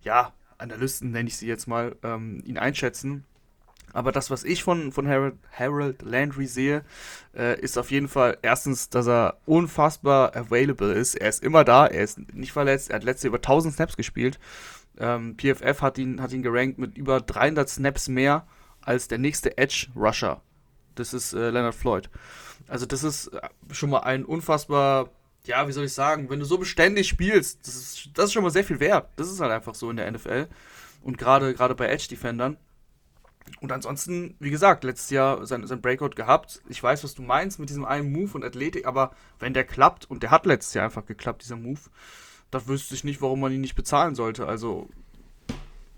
ja, 0.03 0.33
Analysten, 0.59 1.11
nenne 1.11 1.29
ich 1.29 1.37
sie 1.37 1.47
jetzt 1.47 1.69
mal, 1.69 1.97
ähm, 2.03 2.43
ihn 2.45 2.59
einschätzen. 2.59 3.25
Aber 3.93 4.13
das, 4.13 4.31
was 4.31 4.45
ich 4.45 4.63
von, 4.63 4.93
von 4.93 5.09
Harold, 5.09 5.37
Harold 5.51 6.03
Landry 6.03 6.47
sehe, 6.47 6.85
äh, 7.35 7.59
ist 7.61 7.79
auf 7.79 7.91
jeden 7.91 8.09
Fall 8.09 8.37
erstens, 8.43 8.91
dass 8.91 9.09
er 9.09 9.39
unfassbar 9.47 10.37
available 10.37 10.93
ist. 10.93 11.15
Er 11.15 11.29
ist 11.29 11.43
immer 11.43 11.65
da, 11.65 11.87
er 11.87 12.05
ist 12.05 12.19
nicht 12.35 12.53
verletzt, 12.53 12.91
er 12.91 12.97
hat 12.97 13.05
letzte 13.05 13.29
über 13.29 13.39
1000 13.39 13.75
Snaps 13.75 13.97
gespielt. 13.97 14.39
Ähm, 14.99 15.37
PFF 15.37 15.81
hat 15.81 15.97
ihn, 15.97 16.21
hat 16.21 16.33
ihn 16.33 16.43
gerankt 16.43 16.79
mit 16.79 16.99
über 16.99 17.21
300 17.21 17.69
Snaps 17.69 18.09
mehr 18.09 18.47
als 18.83 19.09
der 19.09 19.19
nächste 19.19 19.57
Edge 19.57 19.87
Rusher. 19.97 20.43
Das 20.95 21.15
ist 21.15 21.33
äh, 21.33 21.51
Leonard 21.51 21.75
Floyd. 21.75 22.11
Also 22.67 22.85
das 22.85 23.05
ist 23.05 23.29
äh, 23.29 23.41
schon 23.71 23.91
mal 23.91 24.01
ein 24.01 24.25
unfassbar, 24.25 25.11
ja, 25.49 25.67
wie 25.67 25.73
soll 25.73 25.87
ich 25.87 25.93
sagen, 25.93 26.31
wenn 26.31 26.39
du 26.39 26.45
so 26.45 26.59
beständig 26.59 27.09
spielst, 27.09 27.67
das 27.67 27.75
ist, 27.75 28.11
das 28.15 28.27
ist 28.27 28.33
schon 28.33 28.43
mal 28.43 28.51
sehr 28.51 28.65
viel 28.65 28.81
wert. 28.81 29.11
Das 29.17 29.31
ist 29.31 29.41
halt 29.41 29.51
einfach 29.51 29.75
so 29.75 29.91
in 29.91 29.97
der 29.97 30.11
NFL. 30.11 30.47
Und 31.03 31.19
gerade 31.19 31.75
bei 31.75 31.89
Edge-Defendern. 31.89 32.59
Und 33.61 33.73
ansonsten, 33.73 34.37
wie 34.41 34.51
gesagt, 34.51 34.85
letztes 34.85 35.11
Jahr 35.11 35.47
sein, 35.47 35.67
sein 35.67 35.81
Breakout 35.81 36.11
gehabt. 36.11 36.61
Ich 36.69 36.83
weiß, 36.83 37.03
was 37.03 37.15
du 37.15 37.23
meinst 37.23 37.59
mit 37.59 37.71
diesem 37.71 37.87
einen 37.87 38.13
Move 38.13 38.33
und 38.35 38.45
Athletik, 38.45 38.87
aber 38.87 39.13
wenn 39.39 39.55
der 39.55 39.65
klappt, 39.65 40.09
und 40.11 40.23
der 40.23 40.31
hat 40.31 40.45
letztes 40.45 40.75
Jahr 40.75 40.85
einfach 40.85 41.07
geklappt, 41.07 41.43
dieser 41.43 41.57
Move, 41.57 41.81
da 42.51 42.67
wüsste 42.67 42.95
ich 42.95 43.05
nicht, 43.05 43.23
warum 43.23 43.41
man 43.41 43.53
ihn 43.53 43.63
nicht 43.63 43.75
bezahlen 43.75 44.15
sollte. 44.15 44.47
Also 44.47 44.89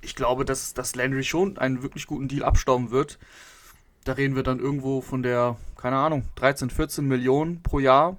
ich 0.00 0.14
glaube, 0.14 0.44
dass, 0.44 0.74
dass 0.74 0.94
Landry 0.94 1.24
schon 1.24 1.58
einen 1.58 1.82
wirklich 1.82 2.06
guten 2.06 2.28
Deal 2.28 2.44
abstauben 2.44 2.92
wird. 2.92 3.18
Da 4.04 4.12
reden 4.12 4.36
wir 4.36 4.44
dann 4.44 4.60
irgendwo 4.60 5.00
von 5.00 5.24
der, 5.24 5.56
keine 5.76 5.96
Ahnung, 5.96 6.24
13, 6.36 6.70
14 6.70 7.04
Millionen 7.04 7.62
pro 7.62 7.80
Jahr 7.80 8.16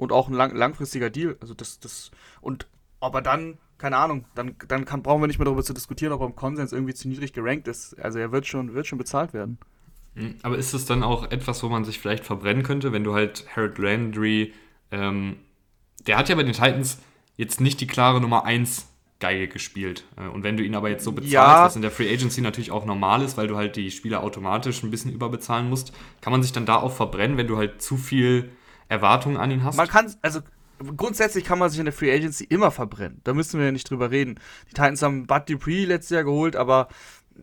und 0.00 0.12
auch 0.12 0.28
ein 0.28 0.34
lang, 0.34 0.54
langfristiger 0.56 1.10
Deal. 1.10 1.36
Also 1.40 1.54
das, 1.54 1.78
das, 1.78 2.10
und 2.40 2.66
aber 3.00 3.22
dann, 3.22 3.58
keine 3.78 3.98
Ahnung, 3.98 4.24
dann, 4.34 4.56
dann 4.66 4.84
kann, 4.84 5.02
brauchen 5.02 5.22
wir 5.22 5.26
nicht 5.26 5.38
mehr 5.38 5.44
darüber 5.44 5.62
zu 5.62 5.74
diskutieren, 5.74 6.12
ob 6.12 6.20
er 6.22 6.26
im 6.26 6.36
Konsens 6.36 6.72
irgendwie 6.72 6.94
zu 6.94 7.08
niedrig 7.08 7.32
gerankt 7.32 7.68
ist. 7.68 7.98
Also 8.00 8.18
er 8.18 8.32
wird 8.32 8.46
schon, 8.46 8.74
wird 8.74 8.86
schon 8.86 8.98
bezahlt 8.98 9.32
werden. 9.34 9.58
Hm, 10.16 10.36
aber 10.42 10.56
ist 10.56 10.72
es 10.72 10.86
dann 10.86 11.02
auch 11.02 11.30
etwas, 11.30 11.62
wo 11.62 11.68
man 11.68 11.84
sich 11.84 12.00
vielleicht 12.00 12.24
verbrennen 12.24 12.62
könnte, 12.62 12.92
wenn 12.92 13.04
du 13.04 13.14
halt 13.14 13.44
Harold 13.54 13.78
Landry, 13.78 14.54
ähm, 14.90 15.36
der 16.06 16.16
hat 16.16 16.28
ja 16.28 16.34
bei 16.34 16.42
den 16.42 16.54
Titans 16.54 16.98
jetzt 17.36 17.60
nicht 17.60 17.80
die 17.80 17.86
klare 17.86 18.20
Nummer 18.20 18.44
1 18.44 18.86
Geige 19.18 19.48
gespielt. 19.48 20.04
Äh, 20.16 20.28
und 20.28 20.44
wenn 20.44 20.56
du 20.56 20.64
ihn 20.64 20.74
aber 20.74 20.88
jetzt 20.88 21.04
so 21.04 21.12
bezahlst, 21.12 21.32
ja. 21.34 21.64
was 21.64 21.76
in 21.76 21.82
der 21.82 21.90
Free 21.90 22.10
Agency 22.10 22.40
natürlich 22.40 22.70
auch 22.70 22.86
normal 22.86 23.22
ist, 23.22 23.36
weil 23.36 23.48
du 23.48 23.56
halt 23.56 23.76
die 23.76 23.90
Spieler 23.90 24.22
automatisch 24.22 24.82
ein 24.82 24.90
bisschen 24.90 25.12
überbezahlen 25.12 25.68
musst, 25.68 25.92
kann 26.22 26.32
man 26.32 26.42
sich 26.42 26.52
dann 26.52 26.64
da 26.64 26.76
auch 26.76 26.92
verbrennen, 26.92 27.36
wenn 27.36 27.46
du 27.46 27.58
halt 27.58 27.82
zu 27.82 27.98
viel 27.98 28.50
Erwartungen 28.90 29.36
an 29.36 29.50
ihn 29.50 29.64
hast? 29.64 29.76
Man 29.76 29.88
kann, 29.88 30.14
also 30.20 30.40
grundsätzlich 30.96 31.44
kann 31.44 31.58
man 31.58 31.70
sich 31.70 31.78
in 31.78 31.84
der 31.86 31.94
Free 31.94 32.12
Agency 32.12 32.44
immer 32.44 32.70
verbrennen. 32.70 33.20
Da 33.24 33.32
müssen 33.32 33.58
wir 33.58 33.66
ja 33.66 33.72
nicht 33.72 33.88
drüber 33.88 34.10
reden. 34.10 34.40
Die 34.68 34.74
Titans 34.74 35.00
haben 35.02 35.26
Bud 35.26 35.48
Dupree 35.48 35.84
letztes 35.84 36.10
Jahr 36.10 36.24
geholt, 36.24 36.56
aber 36.56 36.88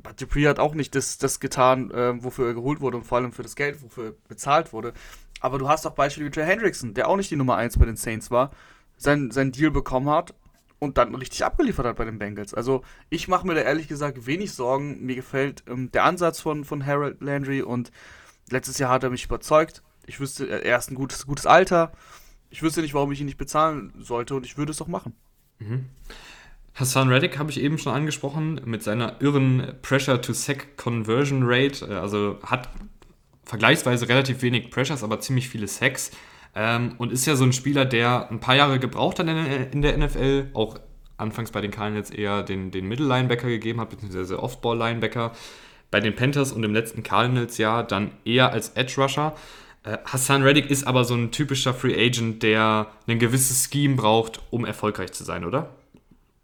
But 0.04 0.22
Dupree 0.22 0.48
hat 0.48 0.60
auch 0.60 0.76
nicht 0.76 0.94
das, 0.94 1.18
das 1.18 1.40
getan, 1.40 1.90
äh, 1.92 2.24
wofür 2.24 2.48
er 2.48 2.54
geholt 2.54 2.82
wurde 2.82 2.98
und 2.98 3.04
vor 3.04 3.18
allem 3.18 3.32
für 3.32 3.44
das 3.44 3.56
Geld, 3.56 3.82
wofür 3.82 4.06
er 4.06 4.14
bezahlt 4.28 4.74
wurde. 4.74 4.94
Aber 5.40 5.58
du 5.58 5.70
hast 5.70 5.86
auch 5.88 5.96
Beispiele 5.96 6.30
wie 6.30 6.36
Jay 6.36 6.46
Hendrickson, 6.46 6.94
der 6.94 7.08
auch 7.08 7.16
nicht 7.16 7.32
die 7.32 7.36
Nummer 7.36 7.56
1 7.56 7.78
bei 7.78 7.86
den 7.86 7.96
Saints 7.96 8.30
war, 8.30 8.52
sein, 8.98 9.32
sein 9.32 9.52
Deal 9.52 9.72
bekommen 9.72 10.10
hat 10.10 10.34
und 10.80 10.98
dann 10.98 11.16
richtig 11.16 11.46
abgeliefert 11.46 11.86
hat 11.86 11.96
bei 11.96 12.06
den 12.06 12.20
Bengals. 12.20 12.54
Also 12.54 12.84
ich 13.10 13.28
mache 13.28 13.48
mir 13.48 13.56
da 13.56 13.62
ehrlich 13.62 13.88
gesagt 13.88 14.26
wenig 14.26 14.52
Sorgen. 14.52 15.06
Mir 15.06 15.16
gefällt 15.16 15.64
ähm, 15.68 15.92
der 15.92 16.04
Ansatz 16.04 16.42
von, 16.42 16.66
von 16.66 16.86
Harold 16.86 17.22
Landry 17.22 17.62
und 17.62 17.92
letztes 18.50 18.78
Jahr 18.78 18.92
hat 18.92 19.04
er 19.04 19.10
mich 19.10 19.26
überzeugt. 19.26 19.82
Ich 20.08 20.20
wüsste, 20.20 20.48
er 20.48 20.78
ist 20.78 20.90
ein 20.90 20.96
gutes, 20.96 21.28
gutes 21.28 21.46
Alter. 21.46 21.92
Ich 22.50 22.64
wüsste 22.64 22.82
nicht, 22.82 22.94
warum 22.94 23.12
ich 23.12 23.20
ihn 23.20 23.26
nicht 23.26 23.38
bezahlen 23.38 23.94
sollte 24.00 24.34
und 24.36 24.46
ich 24.46 24.58
würde 24.58 24.72
es 24.72 24.78
doch 24.78 24.88
machen. 24.88 25.14
Mhm. 25.60 25.86
Hassan 26.74 27.10
Reddick 27.10 27.40
habe 27.40 27.50
ich 27.50 27.60
eben 27.60 27.78
schon 27.78 27.94
angesprochen 27.94 28.62
mit 28.66 28.84
seiner 28.84 29.22
irren 29.22 29.74
Pressure-to-Sack-Conversion 29.82 31.42
Rate. 31.44 31.86
Äh, 31.86 31.96
also 31.96 32.40
hat 32.44 32.70
vergleichsweise 33.44 34.08
relativ 34.08 34.42
wenig 34.42 34.70
Pressures, 34.72 35.04
aber 35.04 35.20
ziemlich 35.20 35.50
viele 35.50 35.68
Sacks. 35.68 36.12
Ähm, 36.56 36.96
und 36.98 37.12
ist 37.12 37.26
ja 37.26 37.36
so 37.36 37.44
ein 37.44 37.54
Spieler, 37.54 37.86
der 37.86 38.30
ein 38.32 38.40
paar 38.40 38.56
Jahre 38.56 38.80
gebraucht 38.80 39.20
hat 39.20 39.28
in, 39.28 39.82
der 39.82 39.98
NFL, 39.98 40.50
auch 40.54 40.80
anfangs 41.18 41.52
bei 41.52 41.62
den 41.62 41.72
Cardinals 41.72 42.12
eher 42.12 42.44
den, 42.44 42.72
den 42.72 42.88
Middle-Linebacker 42.88 43.48
gegeben 43.48 43.82
hat, 43.82 43.90
beziehungsweise 43.90 44.42
Off-Ball-Linebacker. 44.42 45.34
Bei 45.90 46.00
den 46.00 46.16
Panthers 46.16 46.52
und 46.52 46.64
im 46.64 46.74
letzten 46.74 47.02
Cardinals-Jahr 47.02 47.84
dann 47.84 48.12
eher 48.26 48.52
als 48.52 48.70
Edge-Rusher. 48.70 49.36
Äh, 49.88 50.00
Hassan 50.06 50.44
Reddick 50.44 50.70
ist 50.70 50.86
aber 50.86 51.06
so 51.06 51.16
ein 51.16 51.32
typischer 51.32 51.74
Free 51.74 51.96
Agent, 51.96 52.44
der 52.44 52.88
ein 53.08 53.20
gewisses 53.20 53.70
Scheme 53.72 53.96
braucht, 53.96 54.42
um 54.52 54.66
erfolgreich 54.66 55.14
zu 55.14 55.24
sein, 55.24 55.46
oder? 55.46 55.70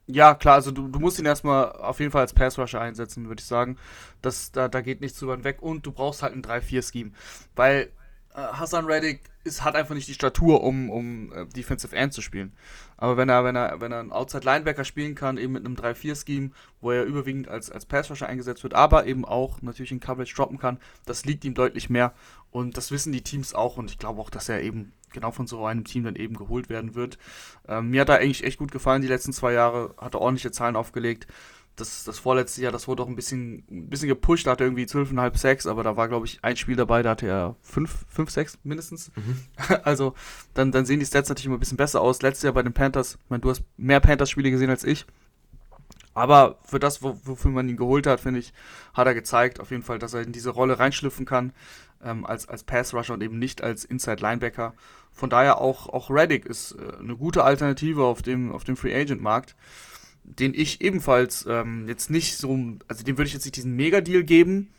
Ja, 0.08 0.34
klar, 0.34 0.56
also 0.56 0.72
du, 0.72 0.88
du 0.88 1.00
musst 1.00 1.20
ihn 1.20 1.26
erstmal 1.26 1.72
auf 1.72 2.00
jeden 2.00 2.12
Fall 2.12 2.22
als 2.22 2.34
Pass-Rusher 2.34 2.80
einsetzen, 2.82 3.28
würde 3.28 3.40
ich 3.40 3.46
sagen. 3.46 3.78
Das, 4.22 4.52
da, 4.52 4.68
da 4.68 4.82
geht 4.82 5.02
nichts 5.02 5.20
drüber 5.20 5.44
weg 5.44 5.62
und 5.62 5.86
du 5.86 5.92
brauchst 5.92 6.24
halt 6.24 6.34
ein 6.34 6.42
3-4-Scheme. 6.42 7.12
Weil 7.56 7.90
Hassan 8.34 8.86
Reddick 8.86 9.22
ist, 9.44 9.64
hat 9.64 9.76
einfach 9.76 9.96
nicht 9.96 10.08
die 10.08 10.14
Statur, 10.14 10.64
um, 10.64 10.90
um 10.90 11.32
äh, 11.34 11.46
Defensive 11.46 11.96
End 11.96 12.14
zu 12.14 12.22
spielen. 12.22 12.54
Aber 12.98 13.18
wenn 13.18 13.30
er, 13.30 13.44
wenn 13.44 13.56
er, 13.56 13.82
wenn 13.82 13.92
er 13.92 14.00
einen 14.00 14.12
Outside 14.12 14.46
Linebacker 14.46 14.86
spielen 14.86 15.16
kann, 15.16 15.38
eben 15.38 15.54
mit 15.54 15.66
einem 15.66 15.76
3-4-Scheme, 15.76 16.52
wo 16.82 16.92
er 16.92 17.04
überwiegend 17.04 17.48
als, 17.48 17.70
als 17.70 17.86
Pass-Rusher 17.86 18.28
eingesetzt 18.28 18.64
wird, 18.64 18.74
aber 18.74 19.06
eben 19.06 19.26
auch 19.26 19.62
natürlich 19.62 19.92
in 19.92 20.00
Coverage 20.00 20.36
droppen 20.36 20.58
kann, 20.58 20.80
das 21.06 21.26
liegt 21.26 21.46
ihm 21.46 21.54
deutlich 21.54 21.90
mehr. 21.90 22.14
Und 22.52 22.78
das 22.78 22.92
wissen 22.92 23.12
die 23.12 23.24
Teams 23.24 23.54
auch 23.54 23.78
und 23.78 23.92
ich 23.92 23.98
glaube 23.98 24.22
auch, 24.22 24.30
dass 24.30 24.50
er 24.50 24.62
eben 24.62 24.94
genau 25.12 25.32
von 25.32 25.48
so 25.48 25.66
einem 25.66 25.84
Team 25.84 26.04
dann 26.04 26.16
eben 26.16 26.36
geholt 26.36 26.70
werden 26.70 26.96
wird. 26.96 27.18
Ähm, 27.68 27.90
mir 27.92 28.02
hat 28.02 28.10
er 28.10 28.18
eigentlich 28.18 28.44
echt 28.44 28.58
gut 28.58 28.72
gefallen 28.72 29.02
die 29.02 29.08
letzten 29.08 29.34
zwei 29.34 29.54
Jahre, 29.54 29.94
hat 29.98 30.16
er 30.16 30.22
ordentliche 30.22 30.52
Zahlen 30.52 30.76
aufgelegt. 30.76 31.28
Das, 31.76 32.04
das 32.04 32.20
vorletzte 32.20 32.62
Jahr, 32.62 32.72
das 32.72 32.88
wurde 32.88 33.02
auch 33.02 33.08
ein 33.08 33.16
bisschen, 33.16 33.64
ein 33.70 33.90
bisschen 33.90 34.08
gepusht, 34.08 34.46
da 34.46 34.52
hatte 34.52 34.64
er 34.64 34.68
irgendwie 34.68 34.86
12,5 34.86 35.38
Sacks, 35.38 35.66
aber 35.66 35.84
da 35.84 35.98
war, 35.98 36.08
glaube 36.08 36.28
ich, 36.28 36.44
ein 36.44 36.56
Spiel 36.56 36.76
dabei, 36.76 37.02
da 37.02 37.12
hatte 37.12 37.26
er 37.26 37.56
5, 37.64 38.06
5 38.10 38.30
Sacks 38.30 38.60
mindestens. 38.64 39.12
Mhm. 39.16 39.40
Also 39.84 40.14
dann, 40.54 40.72
dann 40.72 40.86
sehen 40.86 41.00
die 41.00 41.06
Stats 41.06 41.30
natürlich 41.30 41.48
immer 41.48 41.58
ein 41.58 41.60
bisschen 41.60 41.78
besser 41.78 42.02
aus. 42.02 42.22
Letztes 42.22 42.44
Jahr 42.44 42.54
bei 42.54 42.62
den 42.62 42.74
Panthers, 42.74 43.18
ich 43.24 43.30
meine, 43.30 43.42
du 43.42 43.50
hast 43.50 43.64
mehr 43.78 44.00
Panthers-Spiele 44.00 44.52
gesehen 44.52 44.70
als 44.70 44.84
ich. 44.84 45.06
Aber 46.14 46.60
für 46.64 46.80
das, 46.80 47.02
wofür 47.02 47.52
man 47.52 47.68
ihn 47.68 47.78
geholt 47.78 48.06
hat, 48.06 48.20
finde 48.20 48.40
ich, 48.40 48.54
hat 48.94 49.08
er 49.08 49.16
gezeigt, 49.16 49.60
auf 49.60 49.72
jeden 49.72 49.84
Fall, 49.84 49.98
dass 49.98 50.14
er 50.14 50.22
in 50.22 50.32
diese 50.32 50.52
Rolle 50.52 50.78
reinschlüpfen 50.78 51.26
kann, 51.26 51.54
ähm, 52.04 52.26
als, 52.26 52.48
als 52.48 52.64
Pass-Rusher 52.64 53.16
und 53.16 53.24
eben 53.24 53.40
nicht 53.40 53.64
als 53.64 53.84
Inside-Linebacker. 53.84 54.74
Von 55.12 55.30
daher 55.30 55.60
auch, 55.60 55.90
auch 55.90 56.10
Reddick 56.10 56.46
ist 56.46 56.74
äh, 56.74 57.00
eine 57.00 57.16
gute 57.16 57.44
Alternative 57.44 58.04
auf 58.04 58.22
dem, 58.22 58.52
auf 58.52 58.64
dem 58.64 58.78
Free 58.78 58.96
Agent-Markt, 58.96 59.56
den 60.24 60.54
ich 60.54 60.82
ebenfalls 60.82 61.46
ähm, 61.50 61.88
jetzt 61.88 62.10
nicht 62.10 62.38
so, 62.38 62.58
also 62.88 63.04
dem 63.04 63.18
würde 63.18 63.28
ich 63.28 63.34
jetzt 63.34 63.46
nicht 63.46 63.56
diesen 63.56 63.76
Mega-Deal 63.76 64.24
geben, 64.24 64.70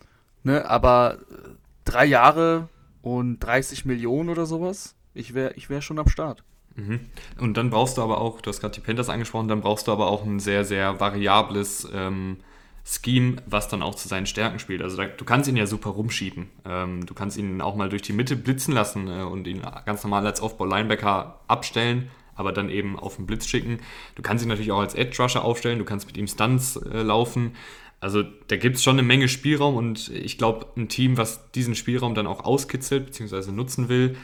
ne, 0.42 0.68
aber 0.68 1.18
äh, 1.30 1.48
drei 1.84 2.06
Jahre 2.06 2.68
und 3.02 3.38
30 3.40 3.84
Millionen 3.84 4.30
oder 4.30 4.46
sowas, 4.46 4.94
ich 5.12 5.34
wäre 5.34 5.54
ich 5.54 5.70
wär 5.70 5.82
schon 5.82 5.98
am 5.98 6.08
Start. 6.08 6.42
Mhm. 6.76 7.00
Und 7.38 7.56
dann 7.56 7.70
brauchst 7.70 7.98
du 7.98 8.02
aber 8.02 8.20
auch, 8.20 8.40
du 8.40 8.50
hast 8.50 8.60
gerade 8.60 8.74
die 8.74 8.80
Panthers 8.80 9.08
angesprochen, 9.08 9.48
dann 9.48 9.60
brauchst 9.60 9.86
du 9.86 9.92
aber 9.92 10.08
auch 10.08 10.24
ein 10.24 10.40
sehr, 10.40 10.64
sehr 10.64 10.98
variables 11.00 11.88
ähm, 11.92 12.38
Scheme, 12.84 13.36
was 13.46 13.68
dann 13.68 13.82
auch 13.82 13.94
zu 13.94 14.08
seinen 14.08 14.26
Stärken 14.26 14.58
spielt. 14.58 14.82
Also 14.82 14.96
da, 14.96 15.06
du 15.06 15.24
kannst 15.24 15.48
ihn 15.48 15.56
ja 15.56 15.66
super 15.66 15.90
rumschieben. 15.90 16.50
Ähm, 16.64 17.06
du 17.06 17.14
kannst 17.14 17.36
ihn 17.38 17.60
auch 17.60 17.76
mal 17.76 17.88
durch 17.88 18.02
die 18.02 18.12
Mitte 18.12 18.36
blitzen 18.36 18.74
lassen 18.74 19.08
äh, 19.08 19.22
und 19.22 19.46
ihn 19.46 19.62
ganz 19.86 20.02
normal 20.02 20.26
als 20.26 20.42
Off-Ball-Linebacker 20.42 21.40
abstellen, 21.46 22.10
aber 22.34 22.52
dann 22.52 22.68
eben 22.68 22.98
auf 22.98 23.16
den 23.16 23.26
Blitz 23.26 23.46
schicken. 23.46 23.78
Du 24.14 24.22
kannst 24.22 24.44
ihn 24.44 24.48
natürlich 24.48 24.72
auch 24.72 24.80
als 24.80 24.94
Edge-Rusher 24.94 25.44
aufstellen, 25.44 25.78
du 25.78 25.84
kannst 25.84 26.06
mit 26.06 26.16
ihm 26.16 26.26
Stunts 26.26 26.76
äh, 26.76 27.02
laufen. 27.02 27.52
Also 28.00 28.22
da 28.48 28.56
gibt 28.56 28.76
es 28.76 28.82
schon 28.82 28.98
eine 28.98 29.06
Menge 29.06 29.28
Spielraum 29.28 29.76
und 29.76 30.08
ich 30.10 30.36
glaube, 30.36 30.66
ein 30.76 30.88
Team, 30.88 31.16
was 31.16 31.50
diesen 31.52 31.74
Spielraum 31.74 32.14
dann 32.14 32.26
auch 32.26 32.44
auskitzelt 32.44 33.06
bzw. 33.06 33.50
nutzen 33.50 33.88
will, 33.88 34.16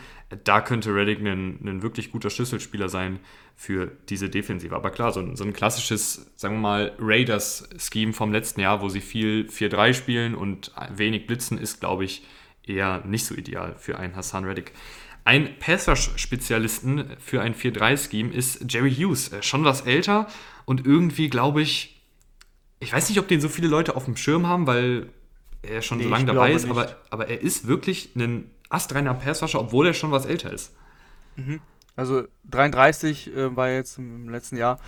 da 0.45 0.61
könnte 0.61 0.95
Reddick 0.95 1.19
ein, 1.21 1.59
ein 1.65 1.83
wirklich 1.83 2.13
guter 2.13 2.31
Schlüsselspieler 2.31 2.89
sein 2.89 3.19
für 3.57 3.91
diese 4.09 4.31
Defensive. 4.31 4.75
Aber 4.77 4.91
klar, 4.91 5.13
so 5.13 5.21
ein, 5.21 5.35
so 5.35 5.45
ein 5.45 5.53
klassisches, 5.53 6.31
sagen 6.37 6.57
wir 6.57 6.61
mal, 6.61 6.93
Raiders-Scheme 6.99 8.13
vom 8.13 8.33
letzten 8.33 8.61
Jahr, 8.61 8.81
wo 8.81 8.89
sie 8.89 9.01
viel 9.01 9.49
4-3 9.51 9.95
spielen 9.95 10.35
und 10.35 10.73
wenig 10.95 11.27
blitzen, 11.27 11.59
ist, 11.59 11.81
glaube 11.81 12.05
ich, 12.05 12.25
eher 12.65 13.03
nicht 13.05 13.25
so 13.25 13.35
ideal 13.35 13.75
für 13.77 13.99
einen 13.99 14.15
Hassan 14.15 14.45
Reddick. 14.45 14.73
Ein 15.25 15.59
Passer-Spezialisten 15.59 17.17
für 17.19 17.43
ein 17.43 17.55
4-3-Scheme 17.55 18.33
ist 18.33 18.73
Jerry 18.73 18.95
Hughes. 18.95 19.33
Äh, 19.33 19.43
schon 19.43 19.65
was 19.65 19.83
älter 19.83 20.27
und 20.65 20.87
irgendwie, 20.87 21.29
glaube 21.29 21.63
ich, 21.63 22.03
ich 22.81 22.93
weiß 22.93 23.09
nicht, 23.09 23.19
ob 23.19 23.29
den 23.29 23.41
so 23.41 23.49
viele 23.49 23.69
Leute 23.69 23.97
auf 23.97 24.07
dem 24.07 24.17
Schirm 24.17 24.47
haben, 24.47 24.67
weil 24.67 25.09
er 25.63 25.83
schon 25.83 25.99
nee, 25.99 26.05
so 26.05 26.11
lange 26.11 26.25
dabei 26.25 26.53
ist, 26.53 26.69
aber, 26.69 26.97
aber 27.11 27.29
er 27.29 27.41
ist 27.41 27.67
wirklich 27.67 28.15
ein 28.17 28.51
astreiner 28.71 29.15
Passwasher, 29.15 29.61
obwohl 29.61 29.87
er 29.87 29.95
schon 29.95 30.11
was 30.11 30.25
älter 30.25 30.53
ist. 30.53 30.73
Mhm. 31.37 31.61
Also 31.97 32.25
33 32.51 33.35
äh, 33.35 33.57
war 33.57 33.69
jetzt 33.69 33.99
im, 33.99 34.31
letzten 34.31 34.57
Jahr, 34.57 34.81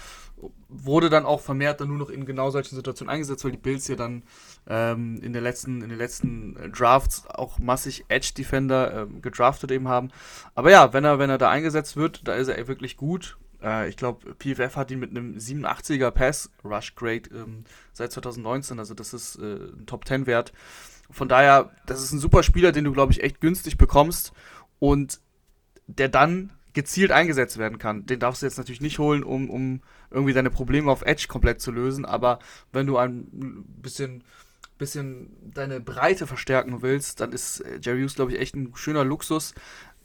wurde 0.68 1.10
dann 1.10 1.26
auch 1.26 1.40
vermehrt 1.40 1.80
dann 1.80 1.88
nur 1.88 1.98
noch 1.98 2.08
in 2.08 2.24
genau 2.24 2.50
solchen 2.50 2.74
Situationen 2.74 3.12
eingesetzt, 3.12 3.44
weil 3.44 3.52
die 3.52 3.58
Bills 3.58 3.86
ja 3.88 3.96
dann 3.96 4.22
ähm, 4.66 5.20
in, 5.22 5.32
der 5.32 5.42
letzten, 5.42 5.82
in 5.82 5.88
den 5.88 5.98
letzten 5.98 6.56
äh, 6.56 6.68
Drafts 6.68 7.26
auch 7.28 7.58
massig 7.58 8.04
Edge-Defender 8.08 9.02
äh, 9.02 9.20
gedraftet 9.20 9.70
eben 9.70 9.88
haben. 9.88 10.10
Aber 10.54 10.70
ja, 10.70 10.92
wenn 10.92 11.04
er, 11.04 11.18
wenn 11.18 11.30
er 11.30 11.38
da 11.38 11.50
eingesetzt 11.50 11.96
wird, 11.96 12.26
da 12.26 12.34
ist 12.34 12.48
er 12.48 12.68
wirklich 12.68 12.96
gut. 12.96 13.38
Äh, 13.62 13.88
ich 13.88 13.96
glaube, 13.96 14.34
PFF 14.34 14.76
hat 14.76 14.90
ihn 14.90 15.00
mit 15.00 15.10
einem 15.10 15.36
87er 15.36 16.10
Pass-Rush-Grade 16.10 17.30
ähm, 17.34 17.64
seit 17.92 18.12
2019, 18.12 18.78
also 18.78 18.94
das 18.94 19.14
ist 19.14 19.36
äh, 19.36 19.56
ein 19.56 19.86
Top-10-Wert. 19.86 20.52
Von 21.10 21.28
daher, 21.28 21.70
das 21.86 22.02
ist 22.02 22.12
ein 22.12 22.18
super 22.18 22.42
Spieler, 22.42 22.72
den 22.72 22.84
du, 22.84 22.92
glaube 22.92 23.12
ich, 23.12 23.22
echt 23.22 23.40
günstig 23.40 23.76
bekommst 23.76 24.32
und 24.78 25.20
der 25.86 26.08
dann 26.08 26.52
gezielt 26.72 27.12
eingesetzt 27.12 27.58
werden 27.58 27.78
kann. 27.78 28.06
Den 28.06 28.18
darfst 28.18 28.40
du 28.40 28.46
jetzt 28.46 28.56
natürlich 28.56 28.80
nicht 28.80 28.98
holen, 28.98 29.22
um, 29.22 29.50
um 29.50 29.82
irgendwie 30.10 30.32
deine 30.32 30.50
Probleme 30.50 30.90
auf 30.90 31.02
Edge 31.02 31.26
komplett 31.28 31.60
zu 31.60 31.70
lösen, 31.70 32.04
aber 32.04 32.38
wenn 32.72 32.86
du 32.86 32.96
ein 32.96 33.26
bisschen, 33.82 34.24
bisschen 34.82 35.30
deine 35.54 35.80
Breite 35.80 36.26
verstärken 36.26 36.82
willst, 36.82 37.20
dann 37.20 37.32
ist 37.32 37.60
äh, 37.60 37.78
Jerry 37.80 38.02
Hughes, 38.02 38.14
glaube 38.14 38.32
ich, 38.32 38.40
echt 38.40 38.54
ein 38.54 38.72
schöner 38.74 39.04
Luxus, 39.04 39.54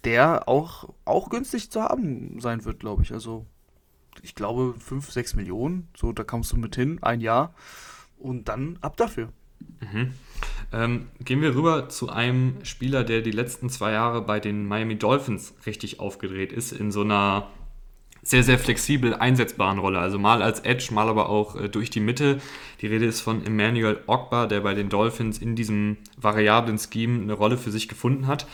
der 0.03 0.47
auch, 0.47 0.93
auch 1.03 1.29
günstig 1.29 1.71
zu 1.71 1.81
haben 1.81 2.39
sein 2.39 2.63
wird, 2.63 2.79
glaube 2.79 3.03
ich. 3.03 3.11
Also, 3.11 3.45
ich 4.21 4.35
glaube, 4.35 4.75
5, 4.79 5.11
6 5.11 5.35
Millionen, 5.35 5.89
so, 5.97 6.11
da 6.11 6.23
kommst 6.23 6.51
du 6.51 6.57
mit 6.57 6.75
hin, 6.75 6.99
ein 7.01 7.21
Jahr 7.21 7.53
und 8.17 8.47
dann 8.47 8.77
ab 8.81 8.97
dafür. 8.97 9.29
Mhm. 9.79 10.13
Ähm, 10.71 11.07
gehen 11.19 11.41
wir 11.41 11.55
rüber 11.55 11.89
zu 11.89 12.09
einem 12.09 12.63
Spieler, 12.63 13.03
der 13.03 13.21
die 13.21 13.31
letzten 13.31 13.69
zwei 13.69 13.91
Jahre 13.91 14.21
bei 14.21 14.39
den 14.39 14.65
Miami 14.65 14.97
Dolphins 14.97 15.53
richtig 15.65 15.99
aufgedreht 15.99 16.51
ist, 16.51 16.71
in 16.71 16.91
so 16.91 17.01
einer 17.01 17.49
sehr, 18.29 18.43
sehr 18.43 18.59
flexibel 18.59 19.13
einsetzbaren 19.13 19.79
Rolle. 19.79 19.99
Also 19.99 20.19
mal 20.19 20.41
als 20.41 20.59
Edge, 20.59 20.89
mal 20.91 21.07
aber 21.07 21.29
auch 21.29 21.55
äh, 21.55 21.69
durch 21.69 21.89
die 21.89 22.01
Mitte. 22.01 22.41
Die 22.81 22.87
Rede 22.87 23.05
ist 23.05 23.21
von 23.21 23.45
Emmanuel 23.45 23.99
Ogba, 24.05 24.47
der 24.47 24.59
bei 24.59 24.73
den 24.73 24.89
Dolphins 24.89 25.37
in 25.37 25.55
diesem 25.55 25.97
variablen 26.17 26.77
Scheme 26.77 27.21
eine 27.21 27.33
Rolle 27.33 27.57
für 27.57 27.71
sich 27.71 27.87
gefunden 27.87 28.27
hat. 28.27 28.45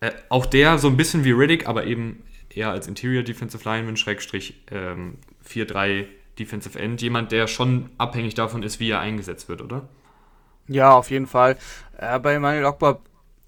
Äh, 0.00 0.10
auch 0.28 0.44
der 0.44 0.78
so 0.78 0.88
ein 0.88 0.96
bisschen 0.96 1.24
wie 1.24 1.30
Riddick, 1.30 1.68
aber 1.68 1.86
eben 1.86 2.24
eher 2.50 2.70
als 2.70 2.88
Interior 2.88 3.22
Defensive 3.22 3.64
Lineman, 3.64 3.96
Schrägstrich 3.96 4.60
ähm, 4.70 5.18
4-3 5.48 6.06
Defensive 6.38 6.78
End. 6.78 7.00
Jemand, 7.00 7.30
der 7.30 7.46
schon 7.46 7.90
abhängig 7.98 8.34
davon 8.34 8.64
ist, 8.64 8.80
wie 8.80 8.90
er 8.90 8.98
eingesetzt 8.98 9.48
wird, 9.48 9.62
oder? 9.62 9.88
Ja, 10.66 10.92
auf 10.92 11.10
jeden 11.10 11.28
Fall. 11.28 11.56
Äh, 11.96 12.18
bei 12.18 12.34
Emmanuel 12.34 12.64
Ogba, 12.64 12.98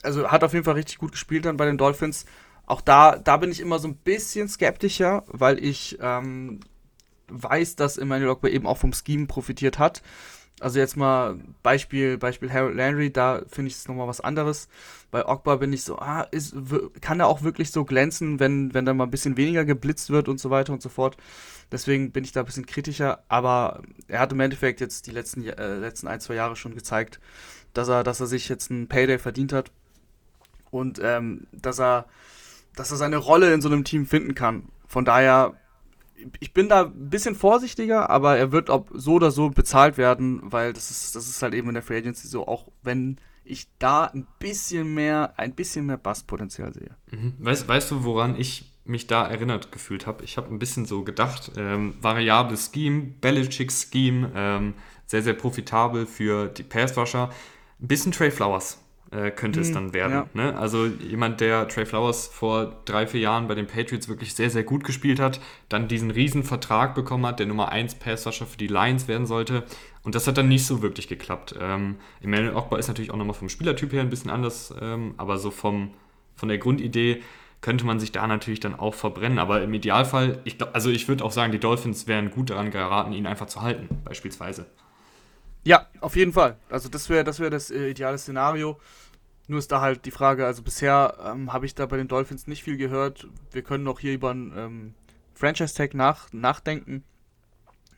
also 0.04 0.30
hat 0.30 0.44
auf 0.44 0.52
jeden 0.52 0.64
Fall 0.64 0.74
richtig 0.74 0.98
gut 0.98 1.12
gespielt 1.12 1.46
dann 1.46 1.56
bei 1.56 1.66
den 1.66 1.78
Dolphins. 1.78 2.26
Auch 2.66 2.80
da, 2.80 3.16
da 3.16 3.36
bin 3.36 3.50
ich 3.50 3.60
immer 3.60 3.78
so 3.78 3.88
ein 3.88 3.96
bisschen 3.96 4.48
skeptischer, 4.48 5.24
weil 5.26 5.62
ich 5.62 5.98
ähm, 6.00 6.60
weiß, 7.28 7.76
dass 7.76 7.98
Emmanuel 7.98 8.30
Ogba 8.30 8.48
eben 8.48 8.66
auch 8.66 8.78
vom 8.78 8.92
Scheme 8.92 9.26
profitiert 9.26 9.78
hat. 9.78 10.02
Also 10.60 10.78
jetzt 10.78 10.96
mal 10.96 11.36
Beispiel, 11.62 12.16
Beispiel 12.16 12.52
Harold 12.52 12.76
Landry, 12.76 13.10
da 13.12 13.42
finde 13.48 13.70
ich 13.70 13.74
es 13.74 13.88
nochmal 13.88 14.06
was 14.06 14.20
anderes. 14.20 14.68
Bei 15.10 15.26
Ogba 15.26 15.56
bin 15.56 15.72
ich 15.72 15.82
so, 15.82 15.98
ah, 15.98 16.22
ist, 16.30 16.54
kann 17.00 17.18
er 17.18 17.26
auch 17.26 17.42
wirklich 17.42 17.72
so 17.72 17.84
glänzen, 17.84 18.38
wenn, 18.38 18.72
wenn 18.72 18.84
da 18.84 18.94
mal 18.94 19.04
ein 19.04 19.10
bisschen 19.10 19.36
weniger 19.36 19.64
geblitzt 19.64 20.10
wird 20.10 20.28
und 20.28 20.38
so 20.38 20.50
weiter 20.50 20.72
und 20.72 20.80
so 20.80 20.88
fort. 20.88 21.16
Deswegen 21.72 22.12
bin 22.12 22.22
ich 22.22 22.32
da 22.32 22.40
ein 22.40 22.46
bisschen 22.46 22.66
kritischer, 22.66 23.24
aber 23.28 23.82
er 24.06 24.20
hat 24.20 24.32
im 24.32 24.40
Endeffekt 24.40 24.80
jetzt 24.80 25.08
die 25.08 25.10
letzten, 25.10 25.44
äh, 25.44 25.76
letzten 25.76 26.06
ein, 26.06 26.20
zwei 26.20 26.34
Jahre 26.34 26.54
schon 26.54 26.76
gezeigt, 26.76 27.20
dass 27.72 27.88
er, 27.88 28.04
dass 28.04 28.20
er 28.20 28.26
sich 28.26 28.48
jetzt 28.48 28.70
einen 28.70 28.86
Payday 28.86 29.18
verdient 29.18 29.52
hat 29.52 29.72
und 30.70 31.00
ähm, 31.02 31.48
dass 31.52 31.80
er, 31.80 32.06
dass 32.76 32.90
er 32.90 32.96
seine 32.96 33.16
Rolle 33.16 33.52
in 33.52 33.60
so 33.60 33.68
einem 33.68 33.84
Team 33.84 34.06
finden 34.06 34.34
kann. 34.34 34.68
Von 34.86 35.04
daher 35.04 35.54
ich 36.40 36.52
bin 36.52 36.68
da 36.68 36.84
ein 36.84 37.10
bisschen 37.10 37.34
vorsichtiger, 37.34 38.10
aber 38.10 38.36
er 38.36 38.52
wird 38.52 38.70
ob 38.70 38.90
so 38.94 39.14
oder 39.14 39.30
so 39.30 39.50
bezahlt 39.50 39.98
werden, 39.98 40.40
weil 40.42 40.72
das 40.72 40.90
ist, 40.90 41.16
das 41.16 41.28
ist 41.28 41.42
halt 41.42 41.54
eben 41.54 41.68
in 41.68 41.74
der 41.74 41.82
Free 41.82 41.98
Agency 41.98 42.28
so, 42.28 42.46
auch 42.46 42.68
wenn 42.82 43.18
ich 43.44 43.68
da 43.78 44.06
ein 44.06 44.26
bisschen 44.38 44.94
mehr, 44.94 45.34
ein 45.36 45.54
bisschen 45.54 45.86
mehr 45.86 45.98
Basspotenzial 45.98 46.72
sehe. 46.72 46.96
Mhm. 47.10 47.34
Weißt, 47.38 47.68
weißt 47.68 47.90
du, 47.90 48.04
woran 48.04 48.36
ich 48.36 48.72
mich 48.84 49.06
da 49.06 49.26
erinnert 49.26 49.70
gefühlt 49.70 50.06
habe? 50.06 50.24
Ich 50.24 50.36
habe 50.36 50.48
ein 50.48 50.58
bisschen 50.58 50.86
so 50.86 51.04
gedacht, 51.04 51.52
ähm, 51.56 51.94
variables 52.00 52.70
Scheme, 52.72 53.14
Belichick 53.20 53.70
Scheme, 53.72 54.30
ähm, 54.34 54.74
sehr, 55.06 55.22
sehr 55.22 55.34
profitabel 55.34 56.06
für 56.06 56.48
die 56.48 56.62
Passwasher. 56.62 57.30
Ein 57.80 57.88
bisschen 57.88 58.12
Trey 58.12 58.30
Flowers 58.30 58.83
äh, 59.14 59.30
könnte 59.30 59.60
es 59.60 59.68
hm, 59.68 59.74
dann 59.74 59.92
werden. 59.94 60.12
Ja. 60.12 60.26
Ne? 60.34 60.56
Also 60.56 60.86
jemand, 60.86 61.40
der 61.40 61.68
Trey 61.68 61.86
Flowers 61.86 62.26
vor 62.26 62.80
drei, 62.84 63.06
vier 63.06 63.20
Jahren 63.20 63.46
bei 63.46 63.54
den 63.54 63.66
Patriots 63.66 64.08
wirklich 64.08 64.34
sehr, 64.34 64.50
sehr 64.50 64.64
gut 64.64 64.84
gespielt 64.84 65.20
hat, 65.20 65.40
dann 65.68 65.88
diesen 65.88 66.10
riesen 66.10 66.42
Vertrag 66.42 66.94
bekommen 66.94 67.24
hat, 67.26 67.38
der 67.38 67.46
Nummer 67.46 67.70
1 67.70 67.96
Passwasher 67.96 68.46
für 68.46 68.56
die 68.56 68.66
Lions 68.66 69.08
werden 69.08 69.26
sollte. 69.26 69.64
Und 70.02 70.14
das 70.14 70.26
hat 70.26 70.36
dann 70.36 70.48
nicht 70.48 70.66
so 70.66 70.82
wirklich 70.82 71.08
geklappt. 71.08 71.54
Ähm, 71.60 71.96
Emmanuel 72.20 72.56
Ogba 72.56 72.78
ist 72.78 72.88
natürlich 72.88 73.10
auch 73.10 73.16
nochmal 73.16 73.34
vom 73.34 73.48
Spielertyp 73.48 73.92
her 73.92 74.02
ein 74.02 74.10
bisschen 74.10 74.30
anders, 74.30 74.74
ähm, 74.80 75.14
aber 75.16 75.38
so 75.38 75.50
vom, 75.50 75.92
von 76.34 76.48
der 76.48 76.58
Grundidee 76.58 77.22
könnte 77.60 77.86
man 77.86 77.98
sich 77.98 78.12
da 78.12 78.26
natürlich 78.26 78.60
dann 78.60 78.74
auch 78.74 78.92
verbrennen. 78.92 79.38
Aber 79.38 79.62
im 79.62 79.72
Idealfall, 79.72 80.40
ich 80.44 80.58
glaub, 80.58 80.74
also 80.74 80.90
ich 80.90 81.08
würde 81.08 81.24
auch 81.24 81.32
sagen, 81.32 81.52
die 81.52 81.58
Dolphins 81.58 82.06
wären 82.06 82.30
gut 82.30 82.50
daran 82.50 82.70
geraten, 82.70 83.12
ihn 83.12 83.26
einfach 83.26 83.46
zu 83.46 83.62
halten, 83.62 83.88
beispielsweise. 84.04 84.66
Ja, 85.64 85.86
auf 86.00 86.14
jeden 86.14 86.32
Fall. 86.32 86.58
Also 86.68 86.90
das 86.90 87.08
wäre 87.08 87.24
das, 87.24 87.40
wär 87.40 87.48
das 87.48 87.70
äh, 87.70 87.88
ideale 87.88 88.18
Szenario. 88.18 88.78
Nur 89.46 89.58
ist 89.58 89.70
da 89.70 89.80
halt 89.80 90.06
die 90.06 90.10
Frage, 90.10 90.46
also 90.46 90.62
bisher 90.62 91.16
ähm, 91.24 91.52
habe 91.52 91.66
ich 91.66 91.74
da 91.74 91.86
bei 91.86 91.96
den 91.96 92.08
Dolphins 92.08 92.46
nicht 92.46 92.62
viel 92.62 92.76
gehört. 92.76 93.28
Wir 93.52 93.62
können 93.62 93.84
noch 93.84 94.00
hier 94.00 94.14
über 94.14 94.30
einen 94.30 94.52
ähm, 94.56 94.94
Franchise-Tag 95.34 95.94
nach, 95.94 96.32
nachdenken. 96.32 97.04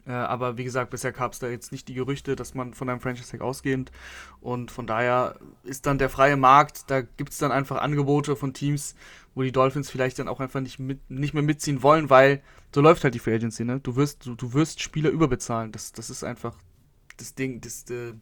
Äh, 0.07 0.12
aber 0.12 0.57
wie 0.57 0.65
gesagt, 0.65 0.91
bisher 0.91 1.12
gab 1.12 1.33
es 1.33 1.38
da 1.38 1.49
jetzt 1.49 1.71
nicht 1.71 1.88
die 1.88 1.95
Gerüchte, 1.95 2.37
dass 2.37 2.55
man 2.55 2.75
von 2.75 2.88
einem 2.88 3.00
Franchise-Tag 3.00 3.41
ausgehend. 3.41 3.93
Und 4.41 4.71
von 4.71 4.87
daher 4.87 5.38
ist 5.62 5.87
dann 5.87 5.99
der 5.99 6.11
freie 6.11 6.37
Markt, 6.37 6.91
da 6.91 7.03
gibt 7.03 7.31
es 7.31 7.38
dann 7.38 7.53
einfach 7.53 7.81
Angebote 7.81 8.35
von 8.35 8.53
Teams, 8.53 8.95
wo 9.35 9.43
die 9.43 9.53
Dolphins 9.53 9.91
vielleicht 9.91 10.19
dann 10.19 10.29
auch 10.29 10.41
einfach 10.41 10.61
nicht, 10.61 10.79
mit, 10.79 11.11
nicht 11.11 11.35
mehr 11.35 11.43
mitziehen 11.43 11.83
wollen, 11.83 12.11
weil 12.11 12.43
so 12.75 12.81
läuft 12.81 13.05
halt 13.05 13.15
die 13.15 13.19
Free 13.19 13.35
Agency, 13.35 13.65
ne? 13.65 13.81
Du 13.81 13.97
wirst, 13.97 14.26
du, 14.26 14.35
du 14.35 14.53
wirst 14.53 14.81
Spieler 14.81 15.11
überbezahlen. 15.11 15.73
Das, 15.73 15.93
das 15.93 16.11
ist 16.11 16.25
einfach 16.25 16.57
das 17.17 17.35
Ding, 17.35 17.61
das, 17.61 17.88
äh, 17.91 18.12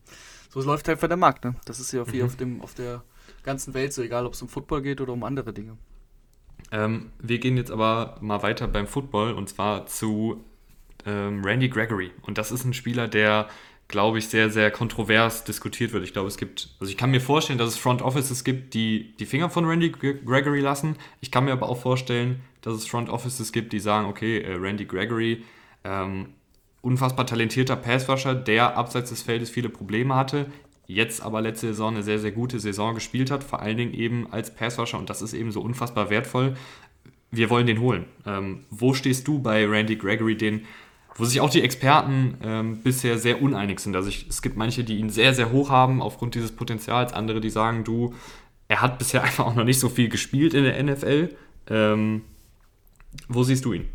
so 0.48 0.60
läuft 0.60 0.88
halt 0.88 1.00
für 1.00 1.08
der 1.08 1.16
Markt, 1.16 1.44
ne? 1.44 1.56
Das 1.64 1.80
ist 1.80 1.92
ja 1.92 2.02
auf, 2.02 2.12
mhm. 2.12 2.22
auf, 2.22 2.36
dem, 2.36 2.60
auf 2.60 2.74
der 2.74 3.02
ganzen 3.44 3.74
Welt 3.74 3.92
so, 3.92 4.02
egal 4.02 4.26
ob 4.26 4.32
es 4.32 4.42
um 4.42 4.48
Football 4.48 4.82
geht 4.82 5.00
oder 5.00 5.12
um 5.12 5.22
andere 5.22 5.52
Dinge. 5.52 5.76
Ähm, 6.72 7.10
wir 7.20 7.38
gehen 7.38 7.56
jetzt 7.56 7.70
aber 7.70 8.16
mal 8.20 8.42
weiter 8.42 8.66
beim 8.66 8.86
Football 8.86 9.34
und 9.34 9.48
zwar 9.48 9.86
zu 9.86 10.44
ähm, 11.06 11.44
Randy 11.44 11.68
Gregory. 11.68 12.10
Und 12.22 12.38
das 12.38 12.50
ist 12.50 12.64
ein 12.64 12.74
Spieler, 12.74 13.06
der, 13.06 13.48
glaube 13.88 14.18
ich, 14.18 14.28
sehr, 14.28 14.50
sehr 14.50 14.70
kontrovers 14.70 15.44
diskutiert 15.44 15.92
wird. 15.92 16.04
Ich 16.04 16.12
glaube, 16.12 16.28
es 16.28 16.36
gibt, 16.36 16.70
also 16.80 16.90
ich 16.90 16.96
kann 16.96 17.10
mir 17.10 17.20
vorstellen, 17.20 17.58
dass 17.58 17.68
es 17.68 17.76
Front 17.76 18.02
Offices 18.02 18.44
gibt, 18.44 18.74
die 18.74 19.14
die 19.18 19.26
Finger 19.26 19.50
von 19.50 19.66
Randy 19.66 19.90
Gregory 19.90 20.60
lassen. 20.60 20.96
Ich 21.20 21.30
kann 21.30 21.44
mir 21.44 21.52
aber 21.52 21.68
auch 21.68 21.80
vorstellen, 21.80 22.40
dass 22.62 22.74
es 22.74 22.86
Front 22.86 23.10
Offices 23.10 23.52
gibt, 23.52 23.72
die 23.72 23.80
sagen, 23.80 24.08
okay, 24.08 24.40
äh, 24.40 24.54
Randy 24.54 24.86
Gregory, 24.86 25.44
ähm, 25.84 26.30
unfassbar 26.80 27.26
talentierter 27.26 27.76
Passwasher, 27.76 28.34
der 28.34 28.76
abseits 28.76 29.10
des 29.10 29.22
Feldes 29.22 29.50
viele 29.50 29.70
Probleme 29.70 30.14
hatte, 30.14 30.46
jetzt 30.86 31.22
aber 31.22 31.40
letzte 31.40 31.68
Saison 31.68 31.94
eine 31.94 32.02
sehr, 32.02 32.18
sehr 32.18 32.32
gute 32.32 32.60
Saison 32.60 32.94
gespielt 32.94 33.30
hat, 33.30 33.44
vor 33.44 33.60
allen 33.60 33.76
Dingen 33.76 33.94
eben 33.94 34.32
als 34.32 34.54
Passwasher 34.54 34.98
und 34.98 35.10
das 35.10 35.22
ist 35.22 35.32
eben 35.32 35.50
so 35.50 35.60
unfassbar 35.60 36.10
wertvoll. 36.10 36.56
Wir 37.30 37.50
wollen 37.50 37.66
den 37.66 37.80
holen. 37.80 38.04
Ähm, 38.26 38.64
wo 38.70 38.94
stehst 38.94 39.26
du 39.26 39.40
bei 39.40 39.66
Randy 39.66 39.96
Gregory, 39.96 40.36
den, 40.36 40.66
wo 41.16 41.24
sich 41.24 41.40
auch 41.40 41.50
die 41.50 41.62
Experten 41.62 42.36
ähm, 42.42 42.82
bisher 42.82 43.18
sehr 43.18 43.42
uneinig 43.42 43.80
sind? 43.80 43.96
Also 43.96 44.08
ich, 44.08 44.26
es 44.28 44.42
gibt 44.42 44.56
manche, 44.56 44.84
die 44.84 44.98
ihn 44.98 45.10
sehr, 45.10 45.34
sehr 45.34 45.50
hoch 45.50 45.70
haben 45.70 46.02
aufgrund 46.02 46.34
dieses 46.34 46.52
Potenzials, 46.52 47.12
andere, 47.12 47.40
die 47.40 47.50
sagen, 47.50 47.84
du, 47.84 48.14
er 48.68 48.82
hat 48.82 48.98
bisher 48.98 49.22
einfach 49.24 49.46
auch 49.46 49.54
noch 49.54 49.64
nicht 49.64 49.80
so 49.80 49.88
viel 49.88 50.08
gespielt 50.08 50.54
in 50.54 50.64
der 50.64 50.82
NFL. 50.82 51.34
Ähm, 51.68 52.22
wo 53.28 53.42
siehst 53.42 53.64
du 53.64 53.72
ihn? 53.72 53.88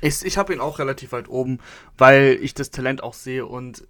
Ich, 0.00 0.24
ich 0.24 0.36
habe 0.36 0.52
ihn 0.52 0.60
auch 0.60 0.78
relativ 0.78 1.12
weit 1.12 1.28
oben, 1.28 1.58
weil 1.96 2.38
ich 2.42 2.52
das 2.52 2.70
Talent 2.70 3.02
auch 3.02 3.14
sehe 3.14 3.46
und 3.46 3.86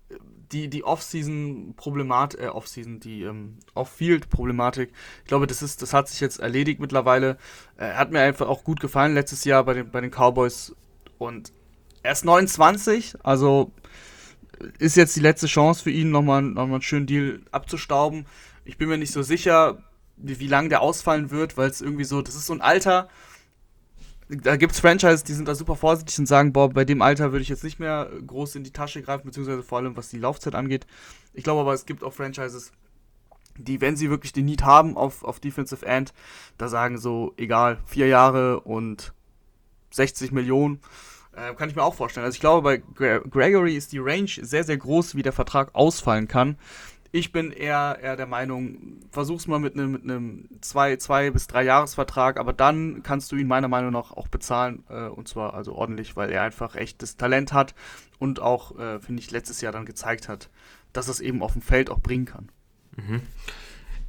die, 0.52 0.68
die 0.68 0.84
Off-Season-Problematik, 0.84 2.40
äh, 2.40 2.48
Off-Season, 2.48 3.00
die 3.00 3.22
ähm, 3.22 3.58
Off-Field-Problematik, 3.74 4.92
ich 5.22 5.28
glaube, 5.28 5.46
das 5.46 5.62
ist, 5.62 5.82
das 5.82 5.92
hat 5.92 6.08
sich 6.08 6.20
jetzt 6.20 6.38
erledigt 6.38 6.80
mittlerweile. 6.80 7.36
Er 7.76 7.98
hat 7.98 8.12
mir 8.12 8.20
einfach 8.20 8.48
auch 8.48 8.64
gut 8.64 8.80
gefallen 8.80 9.14
letztes 9.14 9.44
Jahr 9.44 9.64
bei 9.64 9.74
den, 9.74 9.90
bei 9.90 10.00
den 10.00 10.10
Cowboys 10.10 10.74
und 11.18 11.52
er 12.02 12.12
ist 12.12 12.24
29, 12.24 13.16
also 13.22 13.72
ist 14.78 14.96
jetzt 14.96 15.16
die 15.16 15.20
letzte 15.20 15.46
Chance 15.46 15.82
für 15.82 15.90
ihn, 15.90 16.10
nochmal, 16.10 16.42
nochmal 16.42 16.74
einen 16.74 16.82
schönen 16.82 17.06
Deal 17.06 17.40
abzustauben. 17.50 18.26
Ich 18.64 18.78
bin 18.78 18.88
mir 18.88 18.98
nicht 18.98 19.12
so 19.12 19.22
sicher, 19.22 19.82
wie, 20.16 20.40
wie 20.40 20.46
lange 20.46 20.68
der 20.68 20.80
ausfallen 20.80 21.30
wird, 21.30 21.56
weil 21.56 21.68
es 21.68 21.80
irgendwie 21.80 22.04
so, 22.04 22.22
das 22.22 22.34
ist 22.34 22.46
so 22.46 22.52
ein 22.52 22.60
Alter, 22.60 23.08
da 24.28 24.56
gibt 24.56 24.72
es 24.72 24.80
Franchises, 24.80 25.22
die 25.22 25.34
sind 25.34 25.46
da 25.46 25.54
super 25.54 25.76
vorsichtig 25.76 26.18
und 26.18 26.26
sagen, 26.26 26.52
boah, 26.52 26.68
bei 26.68 26.84
dem 26.84 27.00
Alter 27.00 27.32
würde 27.32 27.42
ich 27.42 27.48
jetzt 27.48 27.62
nicht 27.62 27.78
mehr 27.78 28.10
groß 28.26 28.56
in 28.56 28.64
die 28.64 28.72
Tasche 28.72 29.02
greifen, 29.02 29.26
beziehungsweise 29.26 29.62
vor 29.62 29.78
allem 29.78 29.96
was 29.96 30.08
die 30.08 30.18
Laufzeit 30.18 30.54
angeht. 30.54 30.86
Ich 31.32 31.44
glaube 31.44 31.60
aber, 31.60 31.74
es 31.74 31.86
gibt 31.86 32.02
auch 32.02 32.12
Franchises, 32.12 32.72
die, 33.56 33.80
wenn 33.80 33.96
sie 33.96 34.10
wirklich 34.10 34.32
den 34.32 34.46
Need 34.46 34.64
haben 34.64 34.96
auf, 34.96 35.22
auf 35.22 35.40
Defensive 35.40 35.86
End, 35.86 36.12
da 36.58 36.68
sagen 36.68 36.98
so, 36.98 37.34
egal, 37.36 37.78
vier 37.86 38.08
Jahre 38.08 38.60
und 38.60 39.12
60 39.90 40.32
Millionen, 40.32 40.80
äh, 41.36 41.54
kann 41.54 41.68
ich 41.68 41.76
mir 41.76 41.82
auch 41.82 41.94
vorstellen. 41.94 42.24
Also 42.24 42.34
ich 42.34 42.40
glaube, 42.40 42.62
bei 42.62 43.18
Gregory 43.30 43.76
ist 43.76 43.92
die 43.92 43.98
Range 43.98 44.28
sehr, 44.28 44.64
sehr 44.64 44.76
groß, 44.76 45.14
wie 45.14 45.22
der 45.22 45.32
Vertrag 45.32 45.74
ausfallen 45.74 46.28
kann. 46.28 46.58
Ich 47.16 47.32
bin 47.32 47.50
eher, 47.50 47.98
eher 48.02 48.14
der 48.14 48.26
Meinung, 48.26 49.00
versuch's 49.10 49.46
mal 49.46 49.58
mit 49.58 49.72
einem 49.72 49.92
mit 49.92 50.02
einem 50.02 50.50
zwei, 50.60 50.96
zwei 50.96 51.30
bis 51.30 51.46
drei 51.46 51.64
Jahresvertrag, 51.64 52.38
aber 52.38 52.52
dann 52.52 53.02
kannst 53.02 53.32
du 53.32 53.36
ihn 53.36 53.46
meiner 53.46 53.68
Meinung 53.68 53.90
nach 53.90 54.12
auch 54.12 54.28
bezahlen 54.28 54.84
äh, 54.90 55.06
und 55.06 55.26
zwar 55.26 55.54
also 55.54 55.74
ordentlich, 55.74 56.14
weil 56.14 56.30
er 56.30 56.42
einfach 56.42 56.74
echtes 56.74 57.16
Talent 57.16 57.54
hat 57.54 57.74
und 58.18 58.40
auch, 58.40 58.78
äh, 58.78 59.00
finde 59.00 59.22
ich, 59.22 59.30
letztes 59.30 59.62
Jahr 59.62 59.72
dann 59.72 59.86
gezeigt 59.86 60.28
hat, 60.28 60.50
dass 60.92 61.08
es 61.08 61.20
eben 61.20 61.42
auf 61.42 61.54
dem 61.54 61.62
Feld 61.62 61.88
auch 61.88 62.00
bringen 62.00 62.26
kann. 62.26 62.50
Mhm. 62.96 63.22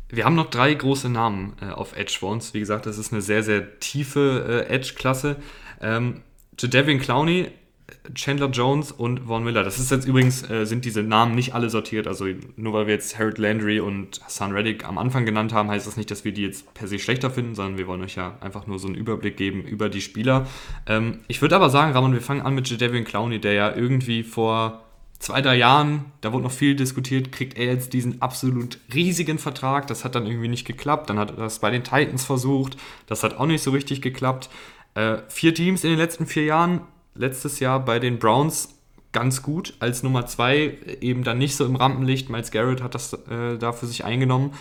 Wir 0.10 0.26
haben 0.26 0.36
noch 0.36 0.50
drei 0.50 0.74
große 0.74 1.08
Namen 1.08 1.56
äh, 1.62 1.70
auf 1.70 1.96
Edge 1.96 2.18
vor 2.20 2.32
uns. 2.32 2.54
Wie 2.54 2.60
gesagt, 2.60 2.88
das 2.88 2.98
ist 2.98 3.14
eine 3.14 3.22
sehr, 3.22 3.42
sehr 3.42 3.80
tiefe 3.80 4.66
äh, 4.68 4.74
Edge-Klasse. 4.76 5.38
Ähm, 5.80 6.24
Devin 6.62 7.00
Clowney 7.00 7.52
Chandler 8.14 8.50
Jones 8.50 8.92
und 8.92 9.22
Von 9.28 9.44
Miller. 9.44 9.64
Das 9.64 9.80
ist 9.80 9.92
jetzt 9.92 10.06
übrigens, 10.08 10.50
äh, 10.50 10.66
sind 10.66 10.84
diese 10.84 11.04
Namen 11.04 11.36
nicht 11.36 11.54
alle 11.54 11.70
sortiert. 11.70 12.08
Also 12.08 12.26
nur 12.56 12.74
weil 12.74 12.88
wir 12.88 12.94
jetzt 12.94 13.18
Harold 13.18 13.38
Landry 13.38 13.80
und 13.80 14.22
Hassan 14.24 14.52
Reddick 14.52 14.86
am 14.86 14.98
Anfang 14.98 15.26
genannt 15.26 15.54
haben, 15.54 15.70
heißt 15.70 15.88
das 15.88 15.96
nicht, 15.96 16.12
dass 16.12 16.26
wir 16.26 16.34
die 16.34 16.44
jetzt 16.44 16.74
per 16.74 16.88
se 16.88 17.00
schlechter 17.00 17.32
finden, 17.32 17.56
sondern 17.56 17.78
wir 17.78 17.88
wollen 17.88 18.02
euch 18.02 18.16
ja 18.16 18.38
einfach 18.42 18.68
nur 18.68 18.80
so 18.80 18.88
einen 18.88 18.96
Überblick 18.96 19.38
geben 19.38 19.64
über 19.64 19.88
die 19.88 20.02
Spieler. 20.02 20.48
Ähm, 20.86 21.20
ich 21.28 21.42
würde 21.42 21.56
aber 21.56 21.70
sagen, 21.70 21.94
Ramon, 21.94 22.14
wir 22.14 22.22
fangen 22.22 22.42
an 22.42 22.56
mit 22.56 22.70
Jadavian 22.70 23.06
Clowney, 23.06 23.40
der 23.40 23.54
ja 23.54 23.76
irgendwie 23.76 24.24
vor 24.24 24.84
zwei, 25.20 25.42
drei 25.42 25.56
Jahren, 25.56 26.06
da 26.22 26.34
wurde 26.34 26.44
noch 26.44 26.52
viel 26.52 26.76
diskutiert, 26.76 27.32
kriegt 27.32 27.58
er 27.58 27.66
jetzt 27.66 27.94
diesen 27.94 28.22
absolut 28.22 28.80
riesigen 28.94 29.40
Vertrag. 29.40 29.88
Das 29.88 30.04
hat 30.04 30.16
dann 30.16 30.28
irgendwie 30.28 30.50
nicht 30.50 30.66
geklappt. 30.66 31.10
Dann 31.10 31.20
hat 31.20 31.32
er 31.32 31.38
das 31.38 31.60
bei 31.60 31.72
den 31.72 31.84
Titans 31.84 32.26
versucht. 32.26 32.78
Das 33.08 33.24
hat 33.24 33.38
auch 33.38 33.46
nicht 33.46 33.64
so 33.64 33.72
richtig 33.72 34.02
geklappt. 34.02 34.50
Äh, 34.94 35.18
vier 35.30 35.54
Teams 35.54 35.84
in 35.84 35.92
den 35.92 36.00
letzten 36.00 36.26
vier 36.26 36.44
Jahren 36.44 36.82
letztes 37.18 37.60
Jahr 37.60 37.84
bei 37.84 38.00
den 38.00 38.20
Browns 38.20 38.78
ganz 39.12 39.42
gut 39.42 39.74
als 39.80 40.04
Nummer 40.04 40.26
zwei, 40.26 40.78
eben 41.02 41.24
dann 41.24 41.38
nicht 41.38 41.56
so 41.56 41.66
im 41.66 41.76
Rampenlicht. 41.76 42.30
Miles 42.30 42.52
Garrett 42.52 42.84
hat 42.84 42.96
das 42.96 43.14
äh, 43.14 43.58
da 43.58 43.72
für 43.72 43.88
sich 43.88 44.06
eingenommen. 44.06 44.54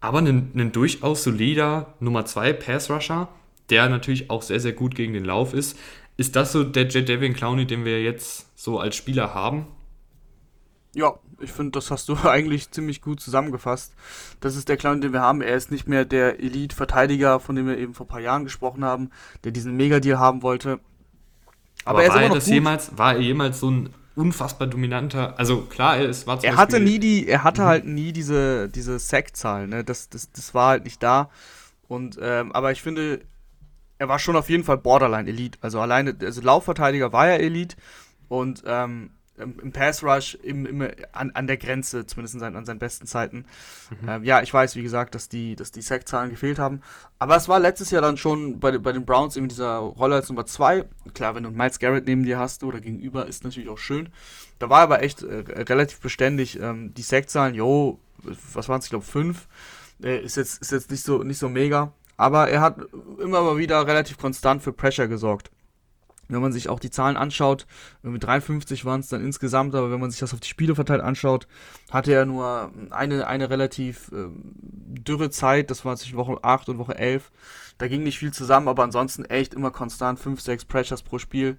Aber 0.00 0.18
ein, 0.18 0.52
ein 0.54 0.72
durchaus 0.72 1.24
solider 1.24 1.94
Nummer 2.00 2.26
zwei 2.26 2.52
Pass-Rusher, 2.52 3.28
der 3.70 3.88
natürlich 3.88 4.30
auch 4.30 4.42
sehr, 4.42 4.60
sehr 4.60 4.72
gut 4.72 4.94
gegen 4.94 5.14
den 5.14 5.24
Lauf 5.24 5.54
ist. 5.54 5.78
Ist 6.16 6.36
das 6.36 6.52
so 6.52 6.64
der 6.64 6.88
J. 6.88 7.08
Devin 7.08 7.34
Clowney, 7.34 7.66
den 7.66 7.84
wir 7.84 8.02
jetzt 8.02 8.46
so 8.54 8.78
als 8.78 8.96
Spieler 8.96 9.34
haben? 9.34 9.66
Ja, 10.94 11.14
ich 11.40 11.52
finde, 11.52 11.72
das 11.72 11.90
hast 11.90 12.08
du 12.08 12.16
eigentlich 12.24 12.70
ziemlich 12.70 13.02
gut 13.02 13.20
zusammengefasst. 13.20 13.94
Das 14.40 14.56
ist 14.56 14.68
der 14.68 14.76
Clown, 14.76 15.00
den 15.00 15.12
wir 15.12 15.20
haben. 15.20 15.42
Er 15.42 15.56
ist 15.56 15.70
nicht 15.70 15.88
mehr 15.88 16.04
der 16.04 16.40
Elite-Verteidiger, 16.40 17.40
von 17.40 17.56
dem 17.56 17.66
wir 17.66 17.78
eben 17.78 17.94
vor 17.94 18.06
ein 18.06 18.08
paar 18.08 18.20
Jahren 18.20 18.44
gesprochen 18.44 18.84
haben, 18.84 19.10
der 19.44 19.52
diesen 19.52 19.76
Megadeal 19.76 20.18
haben 20.18 20.42
wollte. 20.42 20.80
Aber, 21.84 22.00
Aber 22.00 22.08
war, 22.08 22.22
er 22.22 22.28
das 22.30 22.46
jemals, 22.46 22.96
war 22.96 23.14
er 23.14 23.20
jemals 23.20 23.60
so 23.60 23.70
ein 23.70 23.90
unfassbar 24.16 24.66
dominanter. 24.66 25.38
Also 25.38 25.62
klar, 25.62 25.98
es 26.00 26.26
war 26.26 26.40
zum 26.40 26.48
Er 26.48 26.56
hatte 26.56 26.80
nie 26.80 26.98
die, 26.98 27.28
er 27.28 27.44
hatte 27.44 27.62
mhm. 27.62 27.66
halt 27.66 27.86
nie 27.86 28.12
diese, 28.12 28.68
diese 28.68 28.98
Sack-Zahl, 28.98 29.68
ne? 29.68 29.84
Das, 29.84 30.08
das, 30.08 30.32
das 30.32 30.54
war 30.54 30.70
halt 30.70 30.84
nicht 30.84 31.02
da. 31.02 31.30
Und, 31.86 32.18
ähm, 32.20 32.50
aber 32.52 32.72
ich 32.72 32.82
finde, 32.82 33.20
er 33.98 34.08
war 34.08 34.18
schon 34.18 34.36
auf 34.36 34.50
jeden 34.50 34.64
Fall 34.64 34.78
Borderline 34.78 35.28
Elite. 35.28 35.58
Also 35.60 35.80
alleine, 35.80 36.16
also 36.20 36.40
Laufverteidiger 36.40 37.12
war 37.12 37.28
er 37.28 37.40
Elite 37.40 37.76
und 38.28 38.64
ähm, 38.66 39.10
im 39.38 39.72
Pass 39.72 40.02
Rush 40.02 40.34
im, 40.42 40.66
im, 40.66 40.88
an, 41.12 41.30
an 41.32 41.46
der 41.46 41.56
Grenze, 41.56 42.06
zumindest 42.06 42.38
seinen, 42.38 42.56
an 42.56 42.64
seinen 42.64 42.78
besten 42.78 43.06
Zeiten. 43.06 43.44
Mhm. 44.02 44.08
Ähm, 44.08 44.24
ja, 44.24 44.42
ich 44.42 44.52
weiß, 44.52 44.76
wie 44.76 44.82
gesagt, 44.82 45.14
dass 45.14 45.28
die, 45.28 45.56
dass 45.56 45.72
die 45.72 45.82
Sack-Zahlen 45.82 46.30
gefehlt 46.30 46.58
haben. 46.58 46.80
Aber 47.18 47.36
es 47.36 47.48
war 47.48 47.58
letztes 47.58 47.90
Jahr 47.90 48.02
dann 48.02 48.16
schon 48.16 48.58
bei, 48.58 48.76
bei 48.78 48.92
den 48.92 49.04
Browns 49.04 49.36
in 49.36 49.48
dieser 49.48 49.76
Rolle 49.76 50.16
als 50.16 50.28
Nummer 50.28 50.46
2. 50.46 50.84
Klar, 51.14 51.34
wenn 51.34 51.42
du 51.42 51.50
Miles 51.50 51.78
Garrett 51.78 52.06
neben 52.06 52.24
dir 52.24 52.38
hast 52.38 52.64
oder 52.64 52.80
gegenüber, 52.80 53.26
ist 53.26 53.44
natürlich 53.44 53.68
auch 53.68 53.78
schön. 53.78 54.08
Da 54.58 54.70
war 54.70 54.80
aber 54.80 55.02
echt 55.02 55.22
äh, 55.22 55.44
relativ 55.62 56.00
beständig. 56.00 56.58
Ähm, 56.60 56.94
die 56.94 57.02
Sack-Zahlen, 57.02 57.54
jo, 57.54 57.98
was 58.52 58.68
waren 58.68 58.78
es, 58.78 58.86
ich 58.86 58.90
glaube, 58.90 59.04
5. 59.04 59.46
Äh, 60.02 60.18
ist, 60.20 60.36
jetzt, 60.36 60.60
ist 60.62 60.72
jetzt 60.72 60.90
nicht 60.90 61.02
so, 61.02 61.22
nicht 61.22 61.38
so 61.38 61.48
mega. 61.48 61.92
Aber 62.16 62.48
er 62.48 62.62
hat 62.62 62.78
immer 63.20 63.42
mal 63.42 63.58
wieder 63.58 63.86
relativ 63.86 64.16
konstant 64.16 64.62
für 64.62 64.72
Pressure 64.72 65.06
gesorgt. 65.06 65.50
Wenn 66.28 66.40
man 66.40 66.52
sich 66.52 66.68
auch 66.68 66.80
die 66.80 66.90
Zahlen 66.90 67.16
anschaut, 67.16 67.66
mit 68.02 68.24
53 68.24 68.84
waren 68.84 69.00
es 69.00 69.08
dann 69.08 69.24
insgesamt, 69.24 69.74
aber 69.74 69.90
wenn 69.90 70.00
man 70.00 70.10
sich 70.10 70.20
das 70.20 70.34
auf 70.34 70.40
die 70.40 70.48
Spiele 70.48 70.74
verteilt 70.74 71.00
anschaut, 71.00 71.46
hatte 71.90 72.12
er 72.12 72.26
nur 72.26 72.72
eine, 72.90 73.26
eine 73.26 73.48
relativ 73.48 74.10
äh, 74.12 74.26
dürre 74.30 75.30
Zeit, 75.30 75.70
das 75.70 75.84
war 75.84 75.96
zwischen 75.96 76.16
Woche 76.16 76.38
8 76.42 76.68
und 76.68 76.78
Woche 76.78 76.96
11. 76.96 77.30
Da 77.78 77.88
ging 77.88 78.02
nicht 78.02 78.18
viel 78.18 78.32
zusammen, 78.32 78.68
aber 78.68 78.82
ansonsten 78.82 79.24
echt 79.24 79.54
immer 79.54 79.70
konstant 79.70 80.18
5, 80.18 80.40
6 80.40 80.64
Pressures 80.64 81.02
pro 81.02 81.18
Spiel. 81.18 81.58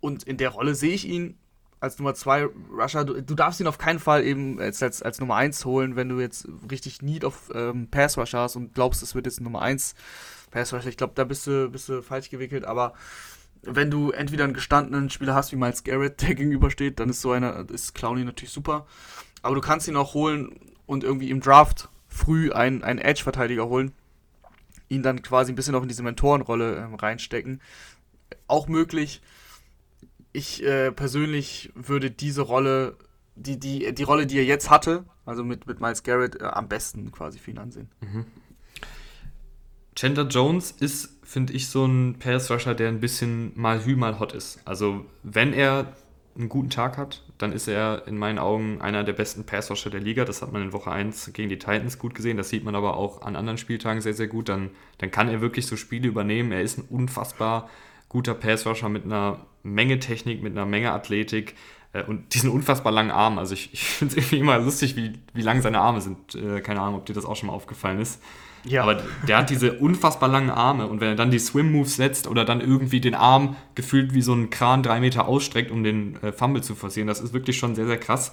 Und 0.00 0.22
in 0.22 0.36
der 0.36 0.50
Rolle 0.50 0.74
sehe 0.74 0.94
ich 0.94 1.08
ihn 1.08 1.38
als 1.80 1.98
Nummer 1.98 2.14
2 2.14 2.48
Rusher. 2.78 3.04
Du, 3.04 3.22
du, 3.22 3.34
darfst 3.34 3.60
ihn 3.60 3.66
auf 3.66 3.78
keinen 3.78 3.98
Fall 3.98 4.24
eben 4.24 4.60
als, 4.60 4.82
als, 4.82 5.02
als 5.02 5.20
Nummer 5.20 5.36
1 5.36 5.64
holen, 5.64 5.96
wenn 5.96 6.08
du 6.08 6.20
jetzt 6.20 6.48
richtig 6.70 7.02
Need 7.02 7.24
auf 7.24 7.50
ähm, 7.54 7.88
Pass 7.90 8.18
Rusher 8.18 8.40
hast 8.40 8.56
und 8.56 8.74
glaubst, 8.74 9.02
es 9.02 9.14
wird 9.14 9.26
jetzt 9.26 9.40
Nummer 9.40 9.62
1 9.62 9.94
Pass 10.50 10.72
Rusher. 10.72 10.88
Ich 10.88 10.96
glaube, 10.96 11.12
da 11.14 11.24
bist 11.24 11.46
du, 11.46 11.70
bist 11.70 11.88
du 11.88 12.02
falsch 12.02 12.30
gewickelt, 12.30 12.64
aber 12.64 12.94
wenn 13.66 13.90
du 13.90 14.10
entweder 14.10 14.44
einen 14.44 14.54
gestandenen 14.54 15.10
Spieler 15.10 15.34
hast 15.34 15.52
wie 15.52 15.56
Miles 15.56 15.84
Garrett, 15.84 16.22
der 16.22 16.34
gegenübersteht, 16.34 17.00
dann 17.00 17.08
ist 17.08 17.20
so 17.20 17.32
einer, 17.32 17.68
ist 17.70 17.94
Clowney 17.94 18.24
natürlich 18.24 18.52
super. 18.52 18.86
Aber 19.42 19.54
du 19.54 19.60
kannst 19.60 19.88
ihn 19.88 19.96
auch 19.96 20.14
holen 20.14 20.58
und 20.86 21.04
irgendwie 21.04 21.30
im 21.30 21.40
Draft 21.40 21.88
früh 22.08 22.52
einen, 22.52 22.82
einen 22.82 22.98
Edge-Verteidiger 22.98 23.68
holen, 23.68 23.92
ihn 24.88 25.02
dann 25.02 25.22
quasi 25.22 25.52
ein 25.52 25.56
bisschen 25.56 25.74
auch 25.74 25.82
in 25.82 25.88
diese 25.88 26.02
Mentorenrolle 26.02 26.76
ähm, 26.76 26.94
reinstecken. 26.94 27.60
Auch 28.46 28.68
möglich. 28.68 29.20
Ich 30.32 30.64
äh, 30.64 30.92
persönlich 30.92 31.72
würde 31.74 32.10
diese 32.10 32.42
Rolle, 32.42 32.96
die, 33.34 33.58
die, 33.58 33.94
die 33.94 34.02
Rolle, 34.02 34.26
die 34.26 34.38
er 34.38 34.44
jetzt 34.44 34.70
hatte, 34.70 35.04
also 35.26 35.44
mit, 35.44 35.66
mit 35.66 35.80
Miles 35.80 36.02
Garrett, 36.02 36.40
äh, 36.40 36.44
am 36.44 36.68
besten 36.68 37.12
quasi 37.12 37.38
für 37.38 37.50
ihn 37.50 37.58
ansehen. 37.58 37.90
Mhm. 38.00 38.26
Chandler 39.94 40.26
Jones 40.26 40.72
ist, 40.72 41.18
finde 41.22 41.52
ich, 41.52 41.68
so 41.68 41.84
ein 41.84 42.16
Pass-Rusher, 42.18 42.74
der 42.74 42.88
ein 42.88 43.00
bisschen 43.00 43.52
mal 43.54 43.84
hü, 43.84 43.96
mal 43.96 44.18
hot 44.18 44.32
ist. 44.32 44.60
Also, 44.64 45.04
wenn 45.22 45.52
er 45.52 45.94
einen 46.36 46.48
guten 46.48 46.70
Tag 46.70 46.98
hat, 46.98 47.22
dann 47.38 47.52
ist 47.52 47.68
er 47.68 48.06
in 48.06 48.18
meinen 48.18 48.38
Augen 48.38 48.80
einer 48.80 49.04
der 49.04 49.12
besten 49.12 49.44
Pass-Rusher 49.44 49.90
der 49.90 50.00
Liga. 50.00 50.24
Das 50.24 50.42
hat 50.42 50.52
man 50.52 50.62
in 50.62 50.72
Woche 50.72 50.90
1 50.90 51.32
gegen 51.32 51.48
die 51.48 51.58
Titans 51.58 51.98
gut 51.98 52.14
gesehen. 52.14 52.36
Das 52.36 52.48
sieht 52.48 52.64
man 52.64 52.74
aber 52.74 52.96
auch 52.96 53.22
an 53.22 53.36
anderen 53.36 53.58
Spieltagen 53.58 54.00
sehr, 54.00 54.14
sehr 54.14 54.26
gut. 54.26 54.48
Dann, 54.48 54.70
dann 54.98 55.10
kann 55.10 55.28
er 55.28 55.40
wirklich 55.40 55.66
so 55.66 55.76
Spiele 55.76 56.08
übernehmen. 56.08 56.50
Er 56.50 56.62
ist 56.62 56.78
ein 56.78 56.86
unfassbar 56.90 57.70
guter 58.08 58.34
Pass-Rusher 58.34 58.88
mit 58.88 59.04
einer 59.04 59.46
Menge 59.62 59.98
Technik, 59.98 60.42
mit 60.42 60.52
einer 60.52 60.66
Menge 60.66 60.92
Athletik 60.92 61.54
äh, 61.92 62.02
und 62.02 62.34
diesen 62.34 62.50
unfassbar 62.50 62.92
langen 62.92 63.10
Armen. 63.10 63.38
Also 63.38 63.54
ich, 63.54 63.70
ich 63.72 63.84
finde 63.84 64.12
es 64.12 64.16
irgendwie 64.16 64.38
immer 64.38 64.58
lustig, 64.58 64.96
wie, 64.96 65.12
wie 65.32 65.42
lang 65.42 65.62
seine 65.62 65.80
Arme 65.80 66.00
sind. 66.00 66.34
Äh, 66.34 66.60
keine 66.60 66.80
Ahnung, 66.80 66.96
ob 66.96 67.06
dir 67.06 67.14
das 67.14 67.24
auch 67.24 67.36
schon 67.36 67.46
mal 67.46 67.54
aufgefallen 67.54 68.00
ist. 68.00 68.20
Ja. 68.64 68.82
Aber 68.82 69.02
der 69.28 69.38
hat 69.38 69.50
diese 69.50 69.74
unfassbar 69.74 70.28
langen 70.28 70.50
Arme 70.50 70.86
und 70.86 71.00
wenn 71.00 71.08
er 71.08 71.16
dann 71.16 71.30
die 71.30 71.38
Swim-Moves 71.38 71.96
setzt 71.96 72.26
oder 72.26 72.44
dann 72.44 72.60
irgendwie 72.60 73.00
den 73.00 73.14
Arm 73.14 73.56
gefühlt 73.74 74.14
wie 74.14 74.22
so 74.22 74.32
ein 74.32 74.50
Kran 74.50 74.82
drei 74.82 75.00
Meter 75.00 75.28
ausstreckt, 75.28 75.70
um 75.70 75.84
den 75.84 76.22
äh, 76.22 76.32
Fumble 76.32 76.62
zu 76.62 76.74
forcieren, 76.74 77.06
das 77.06 77.20
ist 77.20 77.32
wirklich 77.32 77.58
schon 77.58 77.74
sehr, 77.74 77.86
sehr 77.86 77.98
krass. 77.98 78.32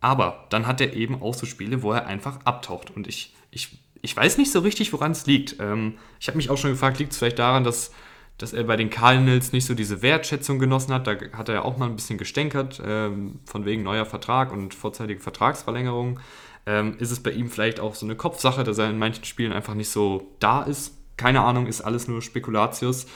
Aber 0.00 0.46
dann 0.50 0.66
hat 0.66 0.80
er 0.80 0.94
eben 0.94 1.20
auch 1.20 1.34
so 1.34 1.44
Spiele, 1.44 1.82
wo 1.82 1.92
er 1.92 2.06
einfach 2.06 2.38
abtaucht. 2.44 2.94
Und 2.94 3.08
ich, 3.08 3.34
ich, 3.50 3.78
ich 4.00 4.16
weiß 4.16 4.38
nicht 4.38 4.52
so 4.52 4.60
richtig, 4.60 4.92
woran 4.92 5.10
es 5.10 5.26
liegt. 5.26 5.56
Ähm, 5.58 5.94
ich 6.20 6.28
habe 6.28 6.36
mich 6.36 6.50
auch 6.50 6.58
schon 6.58 6.70
gefragt, 6.70 6.98
liegt 7.00 7.12
es 7.12 7.18
vielleicht 7.18 7.40
daran, 7.40 7.64
dass, 7.64 7.92
dass 8.38 8.52
er 8.52 8.62
bei 8.62 8.76
den 8.76 8.90
Cardinals 8.90 9.52
nicht 9.52 9.66
so 9.66 9.74
diese 9.74 10.00
Wertschätzung 10.00 10.60
genossen 10.60 10.94
hat? 10.94 11.08
Da 11.08 11.16
hat 11.32 11.48
er 11.48 11.56
ja 11.56 11.62
auch 11.62 11.78
mal 11.78 11.86
ein 11.86 11.96
bisschen 11.96 12.18
gestänkert, 12.18 12.80
ähm, 12.86 13.40
von 13.44 13.64
wegen 13.64 13.82
neuer 13.82 14.06
Vertrag 14.06 14.52
und 14.52 14.72
vorzeitige 14.72 15.20
Vertragsverlängerung 15.20 16.20
ähm, 16.68 16.96
ist 16.98 17.10
es 17.10 17.20
bei 17.20 17.30
ihm 17.30 17.48
vielleicht 17.48 17.80
auch 17.80 17.94
so 17.94 18.04
eine 18.04 18.14
Kopfsache, 18.14 18.62
dass 18.62 18.76
er 18.76 18.90
in 18.90 18.98
manchen 18.98 19.24
Spielen 19.24 19.54
einfach 19.54 19.72
nicht 19.72 19.88
so 19.88 20.28
da 20.38 20.62
ist. 20.62 20.92
Keine 21.16 21.40
Ahnung, 21.40 21.66
ist 21.66 21.80
alles 21.80 22.08
nur 22.08 22.20
Spekulatius. 22.20 23.06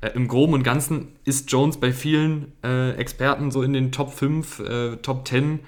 Äh, 0.00 0.10
Im 0.10 0.28
Groben 0.28 0.54
und 0.54 0.62
Ganzen 0.62 1.16
ist 1.24 1.50
Jones 1.50 1.78
bei 1.78 1.92
vielen 1.92 2.52
äh, 2.62 2.92
Experten 2.92 3.50
so 3.50 3.62
in 3.64 3.72
den 3.72 3.90
Top 3.90 4.12
5, 4.12 4.60
äh, 4.60 4.96
Top 4.98 5.26
10 5.26 5.58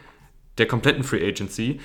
der 0.56 0.66
kompletten 0.66 1.02
Free 1.02 1.26
Agency. 1.26 1.80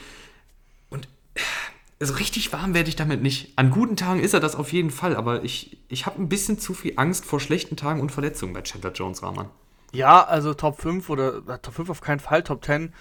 Und 0.91 1.07
äh, 1.33 2.05
so 2.05 2.13
richtig 2.13 2.53
warm 2.53 2.75
werde 2.75 2.89
ich 2.89 2.95
damit 2.95 3.23
nicht. 3.23 3.53
An 3.57 3.71
guten 3.71 3.95
Tagen 3.95 4.19
ist 4.19 4.35
er 4.35 4.39
das 4.39 4.55
auf 4.55 4.71
jeden 4.71 4.91
Fall, 4.91 5.15
aber 5.15 5.43
ich, 5.43 5.79
ich 5.89 6.05
habe 6.05 6.21
ein 6.21 6.29
bisschen 6.29 6.59
zu 6.59 6.75
viel 6.75 6.93
Angst 6.97 7.25
vor 7.25 7.39
schlechten 7.39 7.77
Tagen 7.77 7.99
und 7.99 8.11
Verletzungen 8.11 8.53
bei 8.53 8.61
Chandler 8.61 8.91
Jones, 8.91 9.23
Rahman. 9.23 9.49
Ja, 9.91 10.23
also 10.23 10.53
Top 10.53 10.79
5 10.79 11.09
oder 11.09 11.37
äh, 11.47 11.57
Top 11.57 11.73
5 11.73 11.89
auf 11.89 12.01
keinen 12.01 12.19
Fall, 12.19 12.43
Top 12.43 12.63
10 12.63 12.93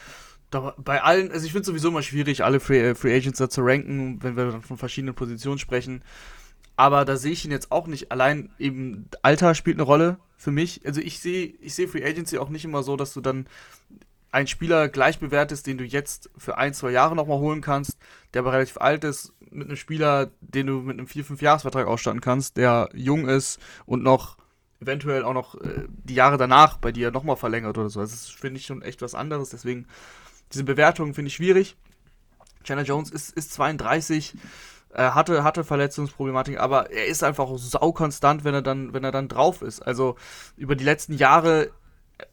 da, 0.51 0.75
bei 0.79 1.03
allen, 1.03 1.31
also 1.33 1.45
ich 1.45 1.53
finde 1.53 1.63
es 1.63 1.67
sowieso 1.67 1.89
immer 1.89 2.03
schwierig, 2.03 2.45
alle 2.45 2.61
Free, 2.61 2.91
äh, 2.91 2.95
Free 2.95 3.15
Agents 3.15 3.39
da 3.39 3.49
zu 3.49 3.63
ranken, 3.63 4.23
wenn 4.23 4.37
wir 4.37 4.51
dann 4.51 4.63
von 4.63 4.79
verschiedenen 4.79 5.15
Positionen 5.15 5.59
sprechen. 5.59 6.03
Aber 6.77 7.05
da 7.05 7.17
sehe 7.17 7.33
ich 7.33 7.45
ihn 7.45 7.51
jetzt 7.51 7.73
auch 7.73 7.87
nicht. 7.87 8.13
Allein 8.13 8.51
eben 8.59 9.09
Alter 9.23 9.55
spielt 9.55 9.77
eine 9.77 9.85
Rolle 9.85 10.19
für 10.37 10.51
mich. 10.51 10.83
Also 10.85 11.01
ich 11.01 11.21
sehe 11.21 11.47
ich 11.61 11.75
sehe 11.75 11.89
Free 11.89 12.05
Agency 12.05 12.39
auch 12.39 12.51
nicht 12.51 12.65
immer 12.65 12.83
so, 12.83 12.97
dass 12.97 13.15
du 13.15 13.21
dann 13.21 13.47
einen 14.31 14.47
Spieler 14.47 14.89
gleich 14.89 15.19
bewertest, 15.19 15.67
den 15.67 15.79
du 15.79 15.85
jetzt 15.85 16.31
für 16.37 16.59
ein, 16.59 16.75
zwei 16.75 16.91
Jahre 16.91 17.17
nochmal 17.17 17.39
holen 17.39 17.63
kannst, 17.63 17.97
der 18.35 18.43
aber 18.43 18.53
relativ 18.53 18.77
alt 18.77 19.03
ist, 19.05 19.33
mit 19.51 19.69
einem 19.69 19.77
Spieler, 19.77 20.31
den 20.41 20.67
du 20.67 20.81
mit 20.81 20.99
einem 20.99 21.07
4-5-Jahres-Vertrag 21.07 21.87
ausstatten 21.87 22.21
kannst, 22.21 22.59
der 22.59 22.91
jung 22.93 23.29
ist 23.29 23.59
und 23.87 24.03
noch 24.03 24.37
eventuell 24.81 25.25
auch 25.25 25.33
noch 25.33 25.55
äh, 25.55 25.87
die 25.89 26.15
Jahre 26.15 26.37
danach 26.37 26.77
bei 26.77 26.93
dir 26.93 27.11
nochmal 27.11 27.37
verlängert 27.37 27.79
oder 27.79 27.89
so. 27.89 28.01
Also 28.01 28.13
das 28.13 28.29
finde 28.29 28.61
ich 28.61 28.67
schon 28.67 28.83
echt 28.83 29.01
was 29.01 29.15
anderes. 29.15 29.51
Deswegen 29.51 29.87
diese 30.53 30.65
Bewertung 30.65 31.15
finde 31.15 31.29
ich 31.29 31.35
schwierig. 31.35 31.77
Chandler 32.65 32.85
Jones 32.85 33.11
ist, 33.11 33.37
ist 33.37 33.53
32, 33.55 34.35
äh, 34.93 35.11
hatte, 35.11 35.45
hatte 35.45 35.65
Verletzungsproblematik, 35.65 36.59
aber 36.59 36.91
er 36.91 37.07
ist 37.07 37.23
einfach 37.23 37.49
saukonstant, 37.57 38.45
wenn 38.45 38.55
er 38.55 38.63
dann, 38.63 38.93
wenn 38.93 39.05
er 39.05 39.13
dann 39.13 39.29
drauf 39.29 39.63
ist. 39.63 39.81
Also 39.81 40.17
über 40.57 40.75
die 40.75 40.85
letzten 40.85 41.15
Jahre, 41.15 41.71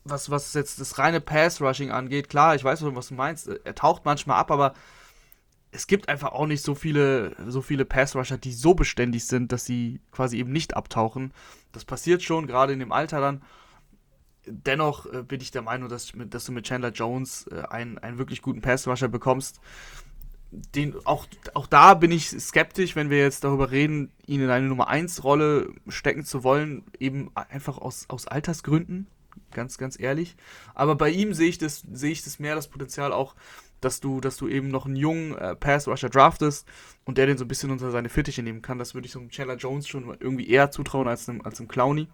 was, 0.03 0.29
was 0.29 0.53
jetzt 0.53 0.79
das 0.79 0.97
reine 0.97 1.21
Pass-Rushing 1.21 1.91
angeht, 1.91 2.29
klar, 2.29 2.55
ich 2.55 2.63
weiß, 2.63 2.83
was 2.83 3.07
du 3.07 3.13
meinst. 3.13 3.47
Er 3.47 3.75
taucht 3.75 4.05
manchmal 4.05 4.39
ab, 4.39 4.49
aber 4.51 4.73
es 5.71 5.87
gibt 5.87 6.07
einfach 6.07 6.31
auch 6.31 6.45
nicht 6.45 6.63
so 6.63 6.75
viele, 6.75 7.35
so 7.47 7.61
viele 7.61 7.83
Pass-Rusher, 7.83 8.37
die 8.37 8.53
so 8.53 8.75
beständig 8.75 9.25
sind, 9.25 9.51
dass 9.51 9.65
sie 9.65 10.01
quasi 10.11 10.37
eben 10.37 10.51
nicht 10.51 10.75
abtauchen. 10.75 11.33
Das 11.71 11.83
passiert 11.83 12.21
schon, 12.21 12.47
gerade 12.47 12.73
in 12.73 12.79
dem 12.79 12.91
Alter 12.91 13.19
dann 13.19 13.41
dennoch 14.45 15.05
äh, 15.11 15.23
bin 15.23 15.41
ich 15.41 15.51
der 15.51 15.61
Meinung, 15.61 15.89
dass, 15.89 16.11
dass, 16.29 16.45
du 16.45 16.51
mit 16.51 16.65
Chandler 16.65 16.91
Jones 16.91 17.47
äh, 17.51 17.63
einen, 17.69 17.97
einen 17.97 18.17
wirklich 18.17 18.41
guten 18.41 18.61
Passrusher 18.61 19.07
bekommst. 19.07 19.59
Den, 20.51 20.95
auch, 21.05 21.25
auch 21.55 21.65
da 21.65 21.95
bin 21.95 22.11
ich 22.11 22.29
skeptisch, 22.29 22.95
wenn 22.95 23.09
wir 23.09 23.17
jetzt 23.17 23.43
darüber 23.43 23.71
reden, 23.71 24.11
ihn 24.27 24.41
in 24.41 24.49
eine 24.49 24.67
Nummer 24.67 24.87
1 24.87 25.23
Rolle 25.23 25.69
stecken 25.87 26.25
zu 26.25 26.43
wollen, 26.43 26.83
eben 26.99 27.31
einfach 27.33 27.79
aus, 27.79 28.05
aus 28.07 28.27
Altersgründen, 28.27 29.07
ganz, 29.51 29.79
ganz 29.79 29.99
ehrlich. 29.99 30.35
Aber 30.75 30.95
bei 30.95 31.09
ihm 31.09 31.33
sehe 31.33 31.49
ich 31.49 31.57
das, 31.57 31.83
sehe 31.91 32.11
ich 32.11 32.23
das 32.23 32.37
mehr 32.37 32.53
das 32.53 32.67
Potenzial 32.67 33.13
auch, 33.13 33.35
dass 33.81 33.99
du, 33.99 34.21
dass 34.21 34.37
du 34.37 34.47
eben 34.47 34.67
noch 34.67 34.85
einen 34.85 34.95
jungen 34.95 35.35
äh, 35.37 35.55
Pass-Rusher 35.55 36.09
draftest 36.09 36.67
und 37.03 37.17
der 37.17 37.25
den 37.25 37.37
so 37.37 37.45
ein 37.45 37.47
bisschen 37.47 37.71
unter 37.71 37.89
seine 37.89 38.09
Fittiche 38.09 38.43
nehmen 38.43 38.61
kann. 38.61 38.77
Das 38.77 38.93
würde 38.93 39.07
ich 39.07 39.11
so 39.11 39.19
einem 39.19 39.29
Chandler 39.29 39.55
Jones 39.55 39.87
schon 39.87 40.15
irgendwie 40.19 40.47
eher 40.47 40.69
zutrauen 40.69 41.07
als 41.07 41.27
einem, 41.27 41.41
als 41.41 41.59
einem 41.59 41.67
Clowny. 41.67 42.07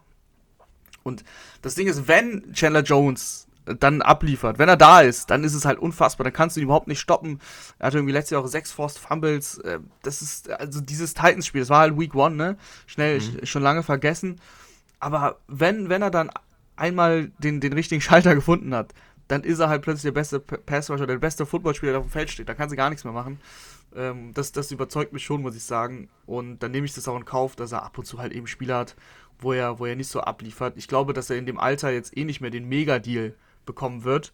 Und 1.04 1.24
das 1.62 1.76
Ding 1.76 1.88
ist, 1.88 2.08
wenn 2.08 2.54
Chandler 2.54 2.84
Jones 2.84 3.48
dann 3.66 4.02
abliefert, 4.02 4.58
wenn 4.58 4.70
er 4.70 4.78
da 4.78 5.02
ist, 5.02 5.30
dann 5.30 5.44
ist 5.44 5.54
es 5.54 5.66
halt 5.66 5.80
unfassbar. 5.80 6.24
Dann 6.24 6.34
kannst 6.34 6.56
du 6.56 6.62
ihn 6.62 6.66
überhaupt 6.66 6.88
nicht 6.88 7.00
stoppen. 7.00 7.40
Er 7.78 7.88
hatte 7.88 7.98
irgendwie 7.98 8.14
Jahr 8.14 8.42
auch 8.42 8.48
sechs 8.48 8.72
Forced 8.72 9.00
Fumbles. 9.00 9.60
Äh, 9.60 9.80
das 10.02 10.22
ist, 10.22 10.50
also 10.50 10.82
dieses 10.82 11.14
Titans-Spiel, 11.14 11.62
das 11.62 11.70
war 11.70 11.80
halt 11.80 11.98
Week 11.98 12.16
One, 12.16 12.36
ne? 12.36 12.58
Schnell, 12.88 13.20
mhm. 13.20 13.46
schon 13.46 13.64
lange 13.64 13.84
vergessen. 13.84 14.40
Aber 15.00 15.40
wenn, 15.48 15.90
wenn 15.90 16.02
er 16.02 16.12
dann 16.12 16.30
einmal 16.76 17.32
den, 17.40 17.60
den 17.60 17.74
richtigen 17.74 18.02
Schalter 18.02 18.36
gefunden 18.36 18.74
hat, 18.74 18.94
dann 19.28 19.44
ist 19.44 19.60
er 19.60 19.70
halt 19.70 19.84
plötzlich 19.84 20.04
der 20.04 20.12
beste 20.12 20.40
Passrusher, 20.40 21.06
der 21.06 21.18
beste 21.18 21.46
Footballspieler, 21.46 21.92
der 21.92 22.00
auf 22.00 22.08
dem 22.08 22.12
Feld 22.12 22.32
steht. 22.32 22.50
Da 22.50 22.56
kann 22.56 22.70
sie 22.70 22.76
gar 22.76 22.90
nichts 22.90 23.04
mehr 23.04 23.14
machen. 23.14 23.40
Ähm, 23.96 24.34
das, 24.34 24.52
das 24.52 24.72
überzeugt 24.72 25.14
mich 25.14 25.24
schon, 25.24 25.42
muss 25.42 25.56
ich 25.56 25.64
sagen. 25.64 26.10
Und 26.26 26.64
dann 26.64 26.72
nehme 26.72 26.86
ich 26.86 26.94
das 26.94 27.08
auch 27.08 27.16
in 27.16 27.26
Kauf, 27.26 27.56
dass 27.56 27.72
er 27.72 27.84
ab 27.84 27.98
und 27.98 28.06
zu 28.06 28.18
halt 28.18 28.34
eben 28.34 28.48
Spieler 28.48 28.80
hat, 28.80 28.96
wo 29.39 29.54
er, 29.54 29.80
wo 29.80 29.86
er 29.86 29.95
nicht 29.95 30.10
so 30.10 30.21
abliefert. 30.21 30.75
Ich 30.78 30.88
glaube, 30.88 31.13
dass 31.13 31.30
er 31.30 31.38
in 31.38 31.45
dem 31.45 31.60
Alter 31.60 31.91
jetzt 31.91 32.15
eh 32.15 32.25
nicht 32.25 32.41
mehr 32.41 32.52
den 32.52 32.67
Mega-Deal 32.67 33.34
bekommen 33.65 34.04
wird. 34.04 34.32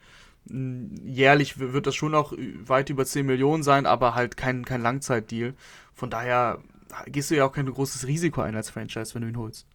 Jährlich 0.47 1.59
wird 1.59 1.87
das 1.87 1.95
schon 1.95 2.11
noch 2.11 2.33
weit 2.65 2.89
über 2.89 3.05
10 3.05 3.25
Millionen 3.25 3.63
sein, 3.63 3.85
aber 3.85 4.15
halt 4.15 4.37
kein, 4.37 4.63
kein 4.65 4.81
Langzeitdeal. 4.81 5.53
Von 5.93 6.09
daher 6.09 6.59
gehst 7.07 7.31
du 7.31 7.35
ja 7.35 7.45
auch 7.45 7.51
kein 7.51 7.65
großes 7.65 8.07
Risiko 8.07 8.41
ein 8.41 8.55
als 8.55 8.69
Franchise, 8.69 9.15
wenn 9.15 9.23
du 9.23 9.29
ihn 9.29 9.37
holst. 9.37 9.65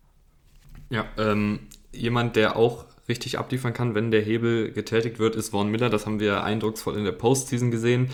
Ja, 0.90 1.06
ähm, 1.18 1.60
jemand, 1.92 2.36
der 2.36 2.56
auch 2.56 2.86
richtig 3.08 3.38
abliefern 3.38 3.72
kann, 3.72 3.94
wenn 3.94 4.10
der 4.10 4.22
Hebel 4.22 4.72
getätigt 4.72 5.18
wird, 5.18 5.36
ist 5.36 5.50
Vaughn 5.50 5.70
Miller. 5.70 5.90
Das 5.90 6.06
haben 6.06 6.20
wir 6.20 6.44
eindrucksvoll 6.44 6.96
in 6.96 7.04
der 7.04 7.12
Postseason 7.12 7.70
gesehen. 7.70 8.10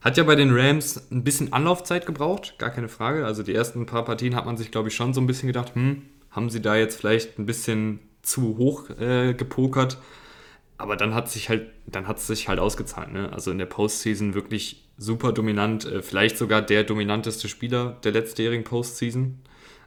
Hat 0.00 0.16
ja 0.16 0.24
bei 0.24 0.34
den 0.34 0.50
Rams 0.50 1.10
ein 1.10 1.24
bisschen 1.24 1.52
Anlaufzeit 1.52 2.06
gebraucht, 2.06 2.54
gar 2.58 2.70
keine 2.70 2.88
Frage. 2.88 3.26
Also 3.26 3.42
die 3.42 3.54
ersten 3.54 3.86
paar 3.86 4.04
Partien 4.04 4.34
hat 4.34 4.46
man 4.46 4.56
sich, 4.56 4.70
glaube 4.70 4.88
ich, 4.88 4.94
schon 4.94 5.12
so 5.12 5.20
ein 5.20 5.26
bisschen 5.26 5.46
gedacht, 5.46 5.74
hm, 5.74 6.02
haben 6.30 6.50
sie 6.50 6.60
da 6.60 6.76
jetzt 6.76 6.96
vielleicht 6.96 7.38
ein 7.38 7.46
bisschen 7.46 8.00
zu 8.22 8.56
hoch 8.58 8.90
äh, 8.98 9.34
gepokert. 9.34 9.98
Aber 10.78 10.96
dann 10.96 11.14
hat 11.14 11.30
sich 11.30 11.48
halt, 11.48 11.68
dann 11.86 12.08
hat 12.08 12.18
es 12.18 12.26
sich 12.26 12.48
halt 12.48 12.58
ausgezahlt. 12.58 13.12
Ne? 13.12 13.30
Also 13.32 13.50
in 13.50 13.58
der 13.58 13.66
Postseason 13.66 14.34
wirklich 14.34 14.88
super 14.96 15.32
dominant, 15.32 15.84
äh, 15.84 16.02
vielleicht 16.02 16.38
sogar 16.38 16.62
der 16.62 16.84
dominanteste 16.84 17.48
Spieler 17.48 17.98
der 18.04 18.12
letztjährigen 18.12 18.64
Postseason. 18.64 19.40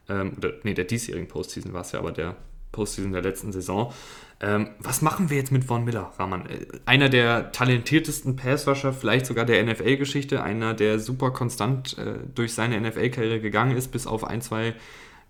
Ähm, 0.09 0.33
oder, 0.37 0.53
nee, 0.63 0.73
der 0.73 0.85
diesjährigen 0.85 1.27
Postseason 1.27 1.73
war 1.73 1.81
es 1.81 1.93
ja, 1.93 1.99
aber 1.99 2.11
der 2.11 2.35
Postseason 2.71 3.13
der 3.13 3.21
letzten 3.21 3.51
Saison. 3.51 3.93
Ähm, 4.41 4.71
was 4.79 5.01
machen 5.01 5.29
wir 5.29 5.37
jetzt 5.37 5.51
mit 5.51 5.63
Von 5.63 5.85
Miller, 5.85 6.11
Rahman? 6.17 6.45
Äh, 6.47 6.65
einer 6.85 7.07
der 7.07 7.51
talentiertesten 7.53 8.35
Passwasher, 8.35 8.91
vielleicht 8.91 9.25
sogar 9.25 9.45
der 9.45 9.63
NFL-Geschichte, 9.63 10.43
einer, 10.43 10.73
der 10.73 10.99
super 10.99 11.31
konstant 11.31 11.97
äh, 11.97 12.15
durch 12.35 12.53
seine 12.53 12.79
NFL-Karriere 12.81 13.39
gegangen 13.39 13.77
ist, 13.77 13.91
bis 13.91 14.05
auf 14.05 14.25
ein, 14.25 14.41
zwei 14.41 14.73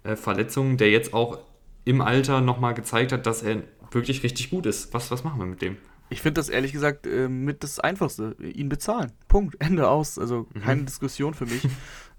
äh, 0.03 0.15
Verletzungen, 0.15 0.77
der 0.77 0.89
jetzt 0.91 1.13
auch 1.13 1.39
im 1.85 2.01
Alter 2.01 2.41
nochmal 2.41 2.73
gezeigt 2.73 3.11
hat, 3.11 3.25
dass 3.25 3.43
er 3.43 3.63
wirklich 3.91 4.23
richtig 4.23 4.49
gut 4.49 4.65
ist. 4.65 4.93
Was, 4.93 5.11
was 5.11 5.23
machen 5.23 5.39
wir 5.39 5.45
mit 5.45 5.61
dem? 5.61 5.77
Ich 6.09 6.21
finde 6.21 6.39
das 6.39 6.49
ehrlich 6.49 6.73
gesagt 6.73 7.07
äh, 7.07 7.27
mit 7.27 7.63
das 7.63 7.79
Einfachste. 7.79 8.35
Ihn 8.39 8.69
bezahlen. 8.69 9.11
Punkt. 9.27 9.55
Ende 9.59 9.89
aus. 9.89 10.19
Also 10.19 10.47
mhm. 10.53 10.61
keine 10.61 10.81
mhm. 10.81 10.85
Diskussion 10.85 11.33
für 11.33 11.45
mich. 11.45 11.67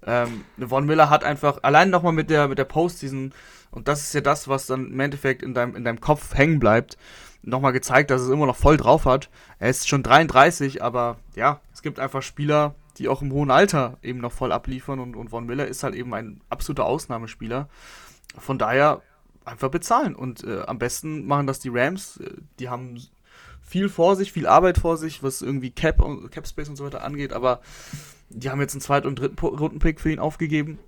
ähm, 0.05 0.43
Von 0.67 0.85
Miller 0.85 1.09
hat 1.09 1.23
einfach, 1.23 1.59
allein 1.63 1.89
nochmal 1.89 2.13
mit 2.13 2.29
der, 2.29 2.47
mit 2.47 2.57
der 2.57 2.65
Postseason, 2.65 3.33
und 3.71 3.87
das 3.87 4.01
ist 4.01 4.13
ja 4.13 4.21
das, 4.21 4.47
was 4.47 4.67
dann 4.67 4.87
im 4.87 4.99
Endeffekt 4.99 5.43
in 5.43 5.53
deinem, 5.53 5.75
in 5.75 5.83
deinem 5.83 5.99
Kopf 5.99 6.33
hängen 6.33 6.59
bleibt, 6.59 6.97
nochmal 7.41 7.73
gezeigt, 7.73 8.09
dass 8.09 8.21
es 8.21 8.29
immer 8.29 8.45
noch 8.45 8.55
voll 8.55 8.77
drauf 8.77 9.05
hat. 9.05 9.29
Er 9.59 9.69
ist 9.69 9.87
schon 9.87 10.03
33, 10.03 10.81
aber 10.81 11.17
ja, 11.35 11.59
es 11.73 11.81
gibt 11.81 11.99
einfach 11.99 12.21
Spieler, 12.21 12.75
die 12.97 13.07
auch 13.07 13.21
im 13.21 13.31
hohen 13.31 13.51
Alter 13.51 13.97
eben 14.01 14.19
noch 14.19 14.31
voll 14.31 14.51
abliefern 14.51 14.99
und, 14.99 15.15
und 15.15 15.29
Von 15.29 15.45
Miller 15.45 15.67
ist 15.67 15.83
halt 15.83 15.95
eben 15.95 16.13
ein 16.13 16.41
absoluter 16.49 16.85
Ausnahmespieler. 16.85 17.69
Von 18.37 18.57
daher 18.57 19.01
einfach 19.45 19.69
bezahlen. 19.69 20.15
Und 20.15 20.43
äh, 20.43 20.63
am 20.65 20.79
besten 20.79 21.25
machen 21.25 21.47
das 21.47 21.59
die 21.59 21.69
Rams. 21.69 22.17
Äh, 22.17 22.33
die 22.59 22.69
haben 22.69 22.99
viel 23.61 23.89
vor 23.89 24.15
sich, 24.15 24.31
viel 24.31 24.47
Arbeit 24.47 24.77
vor 24.77 24.97
sich, 24.97 25.23
was 25.23 25.41
irgendwie 25.41 25.71
Cap, 25.71 26.03
Cap 26.31 26.47
Space 26.47 26.69
und 26.69 26.75
so 26.75 26.85
weiter 26.85 27.03
angeht, 27.03 27.33
aber 27.33 27.61
die 28.29 28.49
haben 28.49 28.61
jetzt 28.61 28.73
einen 28.73 28.81
zweiten 28.81 29.07
und 29.07 29.19
dritten 29.19 29.39
Rundenpick 29.39 29.99
für 29.99 30.11
ihn 30.11 30.19
aufgegeben. 30.19 30.79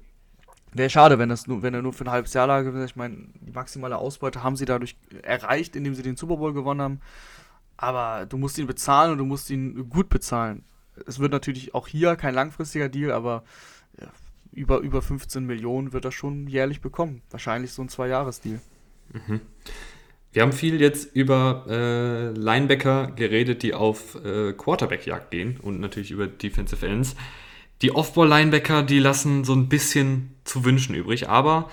Wäre 0.73 0.89
schade, 0.89 1.17
wenn, 1.17 1.29
das 1.29 1.47
nur, 1.47 1.63
wenn 1.63 1.73
er 1.73 1.81
nur 1.81 1.93
für 1.93 2.03
ein 2.05 2.11
halbes 2.11 2.33
Jahr 2.33 2.45
lag. 2.45 2.65
Ich 2.85 2.95
meine, 2.95 3.17
die 3.41 3.51
maximale 3.51 3.97
Ausbeute 3.97 4.43
haben 4.43 4.55
sie 4.55 4.65
dadurch 4.65 4.95
erreicht, 5.23 5.75
indem 5.75 5.95
sie 5.95 6.03
den 6.03 6.17
Super 6.17 6.37
Bowl 6.37 6.53
gewonnen 6.53 6.81
haben. 6.81 7.01
Aber 7.77 8.25
du 8.25 8.37
musst 8.37 8.57
ihn 8.57 8.67
bezahlen 8.67 9.11
und 9.11 9.17
du 9.17 9.25
musst 9.25 9.49
ihn 9.49 9.89
gut 9.89 10.09
bezahlen. 10.09 10.63
Es 11.05 11.19
wird 11.19 11.31
natürlich 11.31 11.73
auch 11.73 11.87
hier 11.87 12.15
kein 12.15 12.33
langfristiger 12.33 12.89
Deal, 12.89 13.11
aber 13.11 13.43
ja, 13.99 14.07
über, 14.51 14.79
über 14.79 15.01
15 15.01 15.45
Millionen 15.45 15.93
wird 15.93 16.05
er 16.05 16.11
schon 16.11 16.47
jährlich 16.47 16.81
bekommen. 16.81 17.21
Wahrscheinlich 17.29 17.71
so 17.71 17.81
ein 17.81 17.89
Zwei-Jahres-Deal. 17.89 18.59
Mhm. 19.13 19.41
Wir 20.31 20.41
haben 20.41 20.51
viel 20.51 20.81
jetzt 20.81 21.15
über 21.15 21.65
äh, 21.69 22.37
Linebacker 22.37 23.11
geredet, 23.15 23.63
die 23.63 23.73
auf 23.73 24.15
äh, 24.23 24.53
Quarterback-Jagd 24.53 25.31
gehen 25.31 25.59
und 25.61 25.79
natürlich 25.79 26.11
über 26.11 26.27
Defensive 26.27 26.85
Ends. 26.85 27.15
Die 27.81 27.91
Off-Ball-Linebacker, 27.91 28.83
die 28.83 28.99
lassen 28.99 29.43
so 29.43 29.53
ein 29.53 29.69
bisschen 29.69 30.35
zu 30.43 30.65
wünschen 30.65 30.95
übrig, 30.95 31.29
aber, 31.29 31.69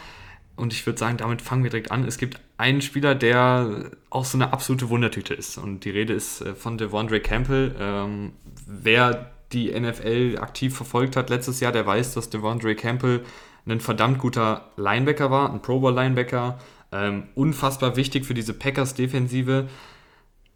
und 0.57 0.73
ich 0.73 0.87
würde 0.87 0.99
sagen, 0.99 1.17
damit 1.17 1.43
fangen 1.43 1.65
wir 1.65 1.71
direkt 1.71 1.91
an, 1.91 2.05
es 2.05 2.19
gibt 2.19 2.41
einen 2.57 2.81
Spieler, 2.81 3.15
der 3.15 3.91
auch 4.11 4.25
so 4.25 4.39
eine 4.39 4.53
absolute 4.53 4.89
Wundertüte 4.89 5.35
ist 5.35 5.59
und 5.59 5.85
die 5.85 5.91
Rede 5.91 6.13
ist 6.13 6.41
äh, 6.41 6.55
von 6.55 6.79
Devondre 6.79 7.21
Campbell. 7.21 7.75
Ähm, 7.79 8.33
wer 8.67 9.31
die 9.53 9.79
NFL 9.79 10.39
aktiv 10.41 10.77
verfolgt 10.77 11.17
hat 11.17 11.31
letztes 11.31 11.61
Jahr, 11.61 11.73
der 11.73 11.87
weiß, 11.87 12.15
dass 12.15 12.31
Devondre 12.31 12.75
Campbell 12.75 13.25
ein 13.67 13.81
verdammt 13.81 14.19
guter 14.19 14.71
Linebacker 14.77 15.31
war, 15.31 15.53
ein 15.53 15.63
Pro 15.63 15.81
Bowl 15.81 15.95
Linebacker, 15.95 16.59
ähm, 16.93 17.25
unfassbar 17.35 17.97
wichtig 17.97 18.25
für 18.25 18.35
diese 18.35 18.55
Packers-Defensive. 18.55 19.69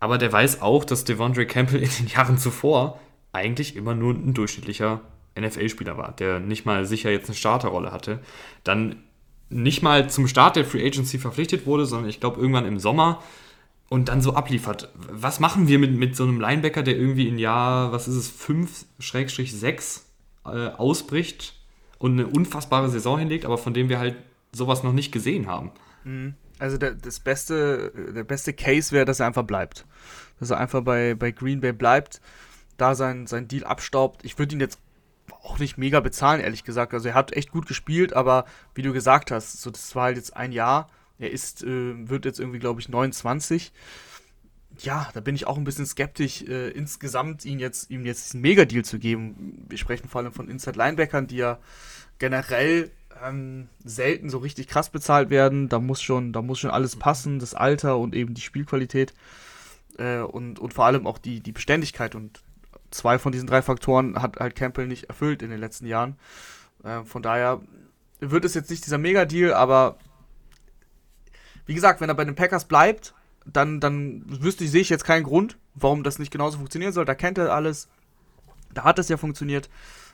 Aber 0.00 0.18
der 0.18 0.32
weiß 0.32 0.62
auch, 0.62 0.84
dass 0.84 1.04
Devondre 1.04 1.46
Campbell 1.46 1.82
in 1.82 1.90
den 1.98 2.06
Jahren 2.06 2.38
zuvor 2.38 3.00
eigentlich 3.32 3.76
immer 3.76 3.94
nur 3.94 4.14
ein 4.14 4.34
durchschnittlicher 4.34 5.00
NFL-Spieler 5.38 5.96
war, 5.96 6.12
der 6.12 6.40
nicht 6.40 6.66
mal 6.66 6.84
sicher 6.84 7.10
jetzt 7.10 7.28
eine 7.28 7.36
Starterrolle 7.36 7.92
hatte. 7.92 8.20
Dann 8.64 8.96
nicht 9.50 9.82
mal 9.82 10.10
zum 10.10 10.28
Start 10.28 10.56
der 10.56 10.64
Free 10.64 10.86
Agency 10.86 11.18
verpflichtet 11.18 11.66
wurde, 11.66 11.86
sondern 11.86 12.08
ich 12.08 12.20
glaube 12.20 12.40
irgendwann 12.40 12.66
im 12.66 12.78
Sommer 12.78 13.22
und 13.88 14.08
dann 14.08 14.20
so 14.20 14.34
abliefert. 14.34 14.92
Was 14.94 15.40
machen 15.40 15.68
wir 15.68 15.78
mit, 15.78 15.92
mit 15.92 16.16
so 16.16 16.24
einem 16.24 16.40
Linebacker, 16.40 16.82
der 16.82 16.96
irgendwie 16.96 17.28
in 17.28 17.38
Jahr, 17.38 17.92
was 17.92 18.08
ist 18.08 18.16
es, 18.16 18.32
5-6 18.40 20.00
äh, 20.44 20.48
ausbricht 20.48 21.54
und 21.98 22.12
eine 22.12 22.26
unfassbare 22.26 22.90
Saison 22.90 23.18
hinlegt, 23.18 23.44
aber 23.44 23.58
von 23.58 23.74
dem 23.74 23.88
wir 23.88 23.98
halt 23.98 24.16
sowas 24.52 24.82
noch 24.82 24.92
nicht 24.92 25.12
gesehen 25.12 25.46
haben? 25.46 25.70
Mhm. 26.04 26.34
Also 26.58 26.76
der, 26.76 26.92
das 26.92 27.20
beste, 27.20 27.92
der 28.14 28.24
beste 28.24 28.52
Case 28.52 28.92
wäre, 28.92 29.04
dass 29.04 29.20
er 29.20 29.26
einfach 29.26 29.44
bleibt. 29.44 29.86
Dass 30.40 30.50
er 30.50 30.58
einfach 30.58 30.82
bei, 30.82 31.14
bei 31.14 31.30
Green 31.30 31.60
Bay 31.60 31.72
bleibt, 31.72 32.20
da 32.76 32.94
sein, 32.94 33.26
sein 33.26 33.48
Deal 33.48 33.64
abstaubt. 33.64 34.24
Ich 34.24 34.38
würde 34.38 34.54
ihn 34.54 34.60
jetzt 34.60 34.80
auch 35.48 35.58
nicht 35.58 35.78
mega 35.78 36.00
bezahlen, 36.00 36.40
ehrlich 36.40 36.64
gesagt. 36.64 36.94
Also 36.94 37.08
er 37.08 37.14
hat 37.14 37.32
echt 37.32 37.50
gut 37.50 37.66
gespielt, 37.66 38.12
aber 38.12 38.44
wie 38.74 38.82
du 38.82 38.92
gesagt 38.92 39.30
hast, 39.30 39.62
so 39.62 39.70
das 39.70 39.94
war 39.94 40.04
halt 40.04 40.16
jetzt 40.16 40.36
ein 40.36 40.52
Jahr. 40.52 40.88
Er 41.18 41.30
ist, 41.30 41.62
äh, 41.64 42.08
wird 42.08 42.24
jetzt 42.24 42.38
irgendwie, 42.38 42.58
glaube 42.58 42.80
ich, 42.80 42.88
29. 42.88 43.72
Ja, 44.78 45.08
da 45.14 45.20
bin 45.20 45.34
ich 45.34 45.46
auch 45.46 45.56
ein 45.56 45.64
bisschen 45.64 45.86
skeptisch, 45.86 46.42
äh, 46.42 46.68
insgesamt 46.70 47.44
ihn 47.44 47.58
jetzt, 47.58 47.90
ihm 47.90 48.04
jetzt 48.04 48.26
diesen 48.26 48.40
Mega-Deal 48.42 48.84
zu 48.84 48.98
geben. 48.98 49.66
Wir 49.68 49.78
sprechen 49.78 50.08
vor 50.08 50.20
allem 50.20 50.32
von 50.32 50.48
Inside-Linebackern, 50.48 51.26
die 51.26 51.36
ja 51.36 51.58
generell 52.18 52.90
ähm, 53.24 53.68
selten 53.84 54.30
so 54.30 54.38
richtig 54.38 54.68
krass 54.68 54.90
bezahlt 54.90 55.30
werden. 55.30 55.68
Da 55.68 55.80
muss 55.80 56.02
schon, 56.02 56.32
da 56.32 56.42
muss 56.42 56.60
schon 56.60 56.70
alles 56.70 56.96
passen, 56.96 57.38
das 57.38 57.54
Alter 57.54 57.98
und 57.98 58.14
eben 58.14 58.34
die 58.34 58.42
Spielqualität 58.42 59.14
äh, 59.98 60.20
und, 60.20 60.58
und 60.60 60.74
vor 60.74 60.86
allem 60.86 61.06
auch 61.06 61.18
die, 61.18 61.40
die 61.40 61.52
Beständigkeit. 61.52 62.14
Und 62.14 62.42
zwei 62.90 63.18
von 63.18 63.32
diesen 63.32 63.46
drei 63.46 63.62
Faktoren 63.62 64.20
hat 64.20 64.38
halt 64.38 64.54
Campbell 64.54 64.86
nicht 64.86 65.04
erfüllt 65.04 65.42
in 65.42 65.50
den 65.50 65.60
letzten 65.60 65.86
Jahren. 65.86 66.16
Äh, 66.84 67.04
von 67.04 67.22
daher 67.22 67.60
wird 68.20 68.44
es 68.44 68.54
jetzt 68.54 68.70
nicht 68.70 68.84
dieser 68.84 68.98
Mega-Deal, 68.98 69.52
aber 69.54 69.98
wie 71.66 71.74
gesagt, 71.74 72.00
wenn 72.00 72.08
er 72.08 72.14
bei 72.14 72.24
den 72.24 72.34
Packers 72.34 72.66
bleibt, 72.66 73.14
dann, 73.44 73.80
dann 73.80 74.24
wüsste 74.26 74.64
ich, 74.64 74.70
sehe 74.70 74.80
ich 74.80 74.88
jetzt 74.88 75.04
keinen 75.04 75.24
Grund, 75.24 75.58
warum 75.74 76.02
das 76.02 76.18
nicht 76.18 76.30
genauso 76.30 76.58
funktionieren 76.58 76.92
soll. 76.92 77.04
Da 77.04 77.14
kennt 77.14 77.38
er 77.38 77.54
alles. 77.54 77.88
Da 78.74 78.84
hat 78.84 78.98
es 78.98 79.08
ja 79.08 79.16
funktioniert 79.16 79.68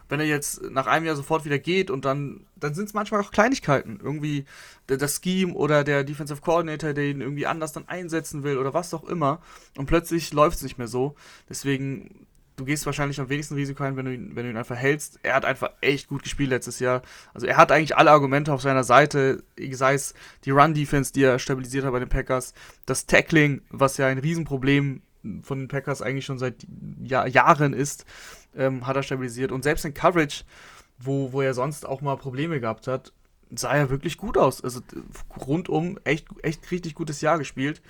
wenn 0.08 0.20
er 0.20 0.26
jetzt 0.26 0.62
nach 0.70 0.86
einem 0.86 1.06
Jahr 1.06 1.16
sofort 1.16 1.44
wieder 1.44 1.58
geht 1.58 1.90
und 1.90 2.04
dann, 2.04 2.46
dann 2.56 2.74
sind 2.74 2.86
es 2.86 2.94
manchmal 2.94 3.20
auch 3.20 3.30
Kleinigkeiten. 3.30 4.00
Irgendwie 4.02 4.44
das 4.86 5.20
Scheme 5.22 5.54
oder 5.54 5.84
der 5.84 6.04
Defensive 6.04 6.40
Coordinator, 6.40 6.92
der 6.92 7.04
ihn 7.04 7.20
irgendwie 7.20 7.46
anders 7.46 7.72
dann 7.72 7.88
einsetzen 7.88 8.42
will 8.42 8.58
oder 8.58 8.74
was 8.74 8.92
auch 8.92 9.04
immer. 9.04 9.40
Und 9.76 9.86
plötzlich 9.86 10.32
läuft 10.32 10.58
es 10.58 10.62
nicht 10.62 10.78
mehr 10.78 10.88
so. 10.88 11.14
Deswegen, 11.48 12.26
du 12.56 12.64
gehst 12.64 12.86
wahrscheinlich 12.86 13.20
am 13.20 13.28
wenigsten 13.28 13.54
Risiko 13.54 13.82
ein, 13.82 13.96
wenn 13.96 14.06
du, 14.06 14.14
ihn, 14.14 14.36
wenn 14.36 14.44
du 14.44 14.50
ihn 14.50 14.56
einfach 14.56 14.76
hältst. 14.76 15.18
Er 15.22 15.34
hat 15.34 15.44
einfach 15.44 15.70
echt 15.80 16.08
gut 16.08 16.22
gespielt 16.22 16.50
letztes 16.50 16.78
Jahr. 16.78 17.02
Also 17.32 17.46
er 17.46 17.56
hat 17.56 17.72
eigentlich 17.72 17.96
alle 17.96 18.10
Argumente 18.10 18.52
auf 18.52 18.62
seiner 18.62 18.84
Seite, 18.84 19.42
sei 19.72 19.94
es 19.94 20.14
die 20.44 20.50
Run-Defense, 20.50 21.12
die 21.12 21.22
er 21.22 21.38
stabilisiert 21.38 21.84
hat 21.84 21.92
bei 21.92 21.98
den 21.98 22.08
Packers, 22.08 22.54
das 22.86 23.06
Tackling, 23.06 23.62
was 23.70 23.96
ja 23.96 24.06
ein 24.06 24.18
Riesenproblem 24.18 25.02
von 25.42 25.58
den 25.58 25.68
Packers 25.68 26.02
eigentlich 26.02 26.26
schon 26.26 26.38
seit 26.38 26.66
Jahr, 27.02 27.26
Jahren 27.26 27.72
ist 27.72 28.04
ähm, 28.56 28.86
hat 28.86 28.96
er 28.96 29.02
stabilisiert. 29.02 29.52
Und 29.52 29.62
selbst 29.62 29.84
in 29.84 29.94
Coverage, 29.94 30.44
wo, 30.98 31.32
wo 31.32 31.42
er 31.42 31.54
sonst 31.54 31.86
auch 31.86 32.00
mal 32.00 32.16
Probleme 32.16 32.60
gehabt 32.60 32.86
hat, 32.86 33.12
sah 33.54 33.74
er 33.74 33.90
wirklich 33.90 34.16
gut 34.16 34.38
aus. 34.38 34.62
Also 34.62 34.80
rundum 35.46 35.98
echt, 36.04 36.26
echt 36.42 36.70
richtig 36.70 36.94
gutes 36.94 37.20
Jahr 37.20 37.38
gespielt. 37.38 37.82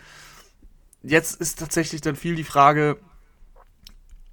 Jetzt 1.02 1.40
ist 1.40 1.58
tatsächlich 1.58 2.00
dann 2.00 2.16
viel 2.16 2.34
die 2.34 2.44
Frage, 2.44 2.98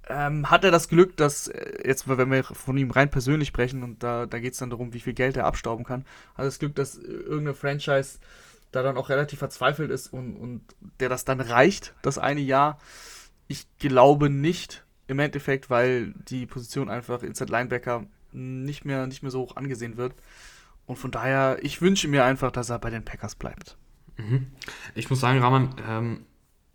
ähm, 0.08 0.50
hat 0.50 0.64
er 0.64 0.70
das 0.70 0.88
Glück, 0.88 1.16
dass, 1.16 1.48
äh, 1.48 1.86
jetzt 1.86 2.08
wenn 2.08 2.30
wir 2.30 2.44
von 2.44 2.76
ihm 2.76 2.90
rein 2.90 3.10
persönlich 3.10 3.48
sprechen 3.48 3.82
und 3.82 4.02
da, 4.02 4.26
da 4.26 4.38
geht 4.38 4.52
es 4.52 4.58
dann 4.58 4.70
darum, 4.70 4.92
wie 4.92 5.00
viel 5.00 5.14
Geld 5.14 5.36
er 5.36 5.46
abstauben 5.46 5.84
kann, 5.84 6.04
hat 6.34 6.40
er 6.40 6.44
das 6.46 6.58
Glück, 6.58 6.74
dass 6.74 6.96
irgendeine 6.96 7.54
Franchise 7.54 8.18
da 8.72 8.82
dann 8.82 8.96
auch 8.96 9.10
relativ 9.10 9.38
verzweifelt 9.38 9.90
ist 9.90 10.12
und, 10.12 10.34
und 10.36 10.62
der 10.98 11.08
das 11.08 11.24
dann 11.24 11.40
reicht, 11.40 11.94
das 12.02 12.18
eine 12.18 12.40
Jahr. 12.40 12.78
Ich 13.46 13.66
glaube 13.78 14.30
nicht, 14.30 14.84
im 15.08 15.18
Endeffekt, 15.18 15.70
weil 15.70 16.14
die 16.28 16.46
Position 16.46 16.88
einfach 16.88 17.22
Inside 17.22 17.52
Linebacker 17.52 18.06
nicht 18.32 18.84
mehr, 18.84 19.06
nicht 19.06 19.22
mehr 19.22 19.30
so 19.30 19.40
hoch 19.40 19.56
angesehen 19.56 19.96
wird. 19.96 20.14
Und 20.86 20.96
von 20.96 21.10
daher, 21.10 21.58
ich 21.62 21.80
wünsche 21.80 22.08
mir 22.08 22.24
einfach, 22.24 22.50
dass 22.50 22.70
er 22.70 22.78
bei 22.78 22.90
den 22.90 23.04
Packers 23.04 23.34
bleibt. 23.34 23.76
Mhm. 24.16 24.48
Ich 24.94 25.10
muss 25.10 25.20
sagen, 25.20 25.38
Rahman, 25.40 25.74
ähm, 25.86 26.26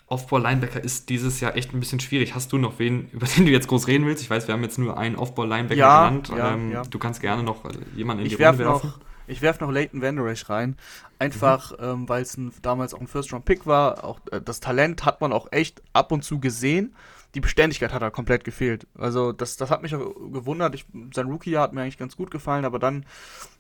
Off-Ball-Linebacker 0.07 0.81
ist 0.83 1.09
dieses 1.09 1.39
Jahr 1.41 1.55
echt 1.55 1.73
ein 1.73 1.79
bisschen 1.79 1.99
schwierig. 1.99 2.33
Hast 2.33 2.51
du 2.53 2.57
noch 2.57 2.79
wen, 2.79 3.09
über 3.11 3.25
den 3.27 3.45
du 3.45 3.51
jetzt 3.51 3.67
groß 3.67 3.87
reden 3.87 4.05
willst? 4.05 4.23
Ich 4.23 4.29
weiß, 4.29 4.47
wir 4.47 4.53
haben 4.53 4.63
jetzt 4.63 4.77
nur 4.77 4.97
einen 4.97 5.15
Off-Ball-Linebacker 5.15 5.77
Ja, 5.79 6.07
genannt. 6.07 6.31
ja, 6.35 6.53
ähm, 6.53 6.71
ja. 6.71 6.83
Du 6.83 6.97
kannst 6.99 7.19
gerne 7.21 7.43
noch 7.43 7.63
jemanden 7.95 8.21
in 8.21 8.27
Ich 8.27 8.33
die 8.35 8.39
werfe 8.39 8.63
Runde 8.65 8.73
werfen. 8.83 8.87
noch, 8.89 8.99
ich 9.27 9.41
werf 9.41 9.59
noch 9.59 9.69
Leighton 9.71 10.01
Vander 10.01 10.25
Esch 10.27 10.49
rein. 10.49 10.77
Einfach, 11.19 11.73
ähm, 11.79 12.07
weil 12.07 12.21
es 12.21 12.37
damals 12.61 12.93
auch 12.93 13.01
ein 13.01 13.07
First-Round-Pick 13.07 13.65
war. 13.65 14.03
Auch 14.05 14.19
äh, 14.31 14.39
das 14.41 14.59
Talent 14.61 15.03
hat 15.03 15.19
man 15.19 15.33
auch 15.33 15.47
echt 15.51 15.81
ab 15.93 16.11
und 16.11 16.23
zu 16.23 16.39
gesehen. 16.39 16.95
Die 17.35 17.41
Beständigkeit 17.41 17.93
hat 17.93 18.01
da 18.01 18.09
komplett 18.09 18.43
gefehlt. 18.43 18.87
Also 18.97 19.31
das, 19.31 19.57
das 19.57 19.69
hat 19.69 19.81
mich 19.81 19.93
auch 19.93 20.13
gewundert. 20.31 20.73
Ich, 20.73 20.85
sein 21.13 21.27
Rookie-Jahr 21.27 21.63
hat 21.63 21.73
mir 21.73 21.81
eigentlich 21.81 21.97
ganz 21.97 22.15
gut 22.15 22.31
gefallen, 22.31 22.65
aber 22.65 22.79
dann 22.79 23.05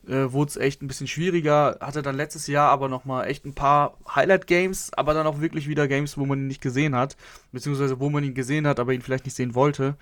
äh, 0.07 0.31
wurde 0.31 0.49
es 0.49 0.57
echt 0.57 0.81
ein 0.81 0.87
bisschen 0.87 1.07
schwieriger. 1.07 1.77
Hatte 1.81 2.01
dann 2.01 2.15
letztes 2.15 2.47
Jahr 2.47 2.71
aber 2.71 2.87
nochmal 2.87 3.27
echt 3.27 3.45
ein 3.45 3.53
paar 3.53 3.97
Highlight-Games, 4.15 4.93
aber 4.93 5.13
dann 5.13 5.27
auch 5.27 5.41
wirklich 5.41 5.67
wieder 5.67 5.87
Games, 5.87 6.17
wo 6.17 6.25
man 6.25 6.39
ihn 6.39 6.47
nicht 6.47 6.61
gesehen 6.61 6.95
hat. 6.95 7.17
Beziehungsweise 7.51 7.99
wo 7.99 8.09
man 8.09 8.23
ihn 8.23 8.33
gesehen 8.33 8.65
hat, 8.65 8.79
aber 8.79 8.93
ihn 8.93 9.01
vielleicht 9.01 9.25
nicht 9.25 9.35
sehen 9.35 9.53
wollte. 9.53 9.95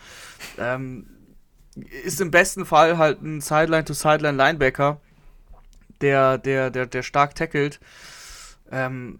Ähm, 0.59 1.07
ist 2.03 2.21
im 2.21 2.31
besten 2.31 2.65
Fall 2.65 2.97
halt 2.97 3.21
ein 3.21 3.41
Sideline-to-Sideline-Linebacker, 3.41 5.01
der, 6.01 6.37
der, 6.37 6.69
der, 6.69 6.85
der 6.85 7.03
stark 7.03 7.35
tackelt. 7.35 7.79
Ähm, 8.71 9.19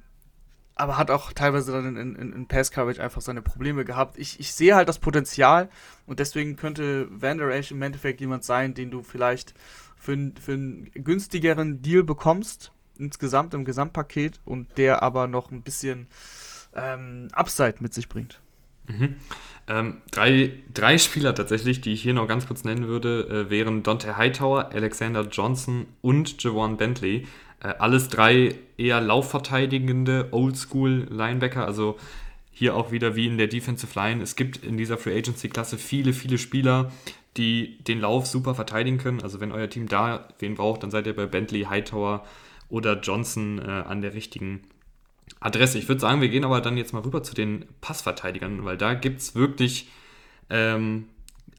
aber 0.75 0.97
hat 0.97 1.09
auch 1.09 1.31
teilweise 1.33 1.71
dann 1.71 1.95
in, 1.95 2.15
in, 2.15 2.33
in 2.33 2.47
Pass-Coverage 2.47 3.01
einfach 3.01 3.21
seine 3.21 3.41
Probleme 3.41 3.85
gehabt. 3.85 4.17
Ich, 4.17 4.39
ich 4.39 4.53
sehe 4.53 4.75
halt 4.75 4.89
das 4.89 4.99
Potenzial 4.99 5.69
und 6.05 6.19
deswegen 6.19 6.57
könnte 6.57 7.07
Van 7.09 7.37
Der 7.37 7.47
Esch 7.49 7.71
im 7.71 7.81
Endeffekt 7.81 8.19
jemand 8.19 8.43
sein, 8.43 8.73
den 8.73 8.91
du 8.91 9.01
vielleicht 9.01 9.53
für, 9.97 10.11
einen- 10.13 10.35
für 10.35 10.53
einen 10.53 10.91
günstigeren 10.93 11.81
Deal 11.81 12.03
bekommst, 12.03 12.71
insgesamt 12.97 13.53
im 13.53 13.65
Gesamtpaket 13.65 14.39
und 14.45 14.77
der 14.77 15.01
aber 15.01 15.27
noch 15.27 15.51
ein 15.51 15.61
bisschen 15.61 16.07
ähm, 16.75 17.29
Upside 17.31 17.75
mit 17.79 17.93
sich 17.93 18.09
bringt. 18.09 18.41
Mhm. 18.87 19.15
Ähm, 19.67 20.01
drei, 20.11 20.51
drei 20.73 20.97
Spieler 20.99 21.33
tatsächlich, 21.33 21.81
die 21.81 21.93
ich 21.93 22.03
hier 22.03 22.13
noch 22.13 22.27
ganz 22.27 22.45
kurz 22.45 22.63
nennen 22.65 22.87
würde, 22.87 23.47
äh, 23.47 23.49
wären 23.49 23.81
Dante 23.81 24.15
Hightower, 24.15 24.69
Alexander 24.71 25.21
Johnson 25.21 25.87
und 26.01 26.43
Javon 26.43 26.77
Bentley. 26.77 27.25
Äh, 27.65 27.75
alles 27.79 28.09
drei 28.09 28.55
eher 28.77 29.01
laufverteidigende 29.01 30.29
Oldschool-Linebacker, 30.31 31.65
also 31.65 31.97
hier 32.51 32.75
auch 32.75 32.91
wieder 32.91 33.15
wie 33.15 33.27
in 33.27 33.37
der 33.37 33.47
Defensive 33.47 33.99
Line. 33.99 34.21
Es 34.21 34.35
gibt 34.35 34.63
in 34.63 34.77
dieser 34.77 34.97
Free 34.97 35.17
Agency-Klasse 35.17 35.77
viele, 35.77 36.13
viele 36.13 36.37
Spieler, 36.37 36.91
die 37.37 37.83
den 37.83 37.99
Lauf 37.99 38.27
super 38.27 38.55
verteidigen 38.55 38.97
können. 38.97 39.21
Also 39.21 39.41
wenn 39.41 39.51
euer 39.51 39.69
Team 39.69 39.87
da 39.87 40.29
wen 40.39 40.55
braucht, 40.55 40.83
dann 40.83 40.91
seid 40.91 41.07
ihr 41.07 41.15
bei 41.15 41.25
Bentley, 41.25 41.63
Hightower 41.63 42.23
oder 42.69 42.99
Johnson 42.99 43.59
äh, 43.59 43.63
an 43.63 44.01
der 44.01 44.13
richtigen 44.13 44.61
Adresse. 45.39 45.77
Ich 45.77 45.89
würde 45.89 45.99
sagen, 45.99 46.21
wir 46.21 46.29
gehen 46.29 46.45
aber 46.45 46.61
dann 46.61 46.77
jetzt 46.77 46.93
mal 46.93 47.01
rüber 47.01 47.23
zu 47.23 47.33
den 47.33 47.65
Passverteidigern, 47.81 48.63
weil 48.63 48.77
da 48.77 48.93
gibt 48.93 49.19
es 49.19 49.35
wirklich 49.35 49.89
ähm, 50.49 51.07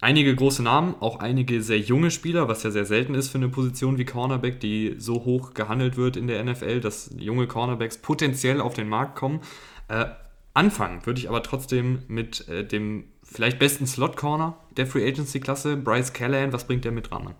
einige 0.00 0.34
große 0.34 0.62
Namen, 0.62 0.94
auch 1.00 1.20
einige 1.20 1.62
sehr 1.62 1.78
junge 1.78 2.10
Spieler, 2.10 2.48
was 2.48 2.62
ja 2.62 2.70
sehr 2.70 2.84
selten 2.84 3.14
ist 3.14 3.28
für 3.28 3.38
eine 3.38 3.48
Position 3.48 3.98
wie 3.98 4.04
Cornerback, 4.04 4.60
die 4.60 4.96
so 4.98 5.24
hoch 5.24 5.54
gehandelt 5.54 5.96
wird 5.96 6.16
in 6.16 6.26
der 6.26 6.42
NFL, 6.44 6.80
dass 6.80 7.14
junge 7.18 7.46
Cornerbacks 7.46 7.98
potenziell 7.98 8.60
auf 8.60 8.74
den 8.74 8.88
Markt 8.88 9.16
kommen. 9.16 9.40
Äh, 9.88 10.06
anfangen 10.54 11.04
würde 11.06 11.20
ich 11.20 11.28
aber 11.28 11.42
trotzdem 11.42 12.02
mit 12.08 12.48
äh, 12.48 12.66
dem 12.66 13.04
vielleicht 13.22 13.58
besten 13.58 13.86
Slot-Corner 13.86 14.56
der 14.76 14.86
Free 14.86 15.06
Agency-Klasse, 15.06 15.76
Bryce 15.76 16.12
Callahan. 16.12 16.52
Was 16.52 16.66
bringt 16.66 16.84
der 16.84 16.92
mit 16.92 17.10
dran? 17.10 17.34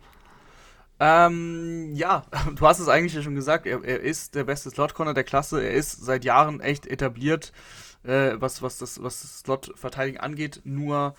Ähm, 0.99 1.95
ja, 1.95 2.25
du 2.55 2.67
hast 2.67 2.79
es 2.79 2.89
eigentlich 2.89 3.15
ja 3.15 3.23
schon 3.23 3.35
gesagt. 3.35 3.67
Er, 3.67 3.85
er 3.85 4.01
ist 4.01 4.35
der 4.35 4.45
beste 4.45 4.71
Slot-Corner 4.71 5.15
der 5.15 5.25
Klasse. 5.25 5.63
Er 5.63 5.73
ist 5.73 6.05
seit 6.05 6.25
Jahren 6.25 6.61
echt 6.61 6.87
etabliert, 6.87 7.53
äh, 8.03 8.33
was, 8.37 8.63
was 8.63 8.79
das, 8.79 9.03
was 9.03 9.23
das 9.23 9.41
Slot-Verteidigen 9.41 10.19
angeht. 10.19 10.63
Nur 10.65 11.15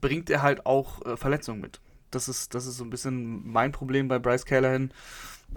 bringt 0.00 0.30
er 0.30 0.42
halt 0.42 0.66
auch 0.66 1.04
äh, 1.04 1.16
Verletzungen 1.16 1.60
mit. 1.60 1.80
Das 2.10 2.28
ist, 2.28 2.54
das 2.54 2.66
ist 2.66 2.76
so 2.76 2.84
ein 2.84 2.90
bisschen 2.90 3.46
mein 3.46 3.72
Problem 3.72 4.08
bei 4.08 4.18
Bryce 4.18 4.44
Callahan. 4.44 4.92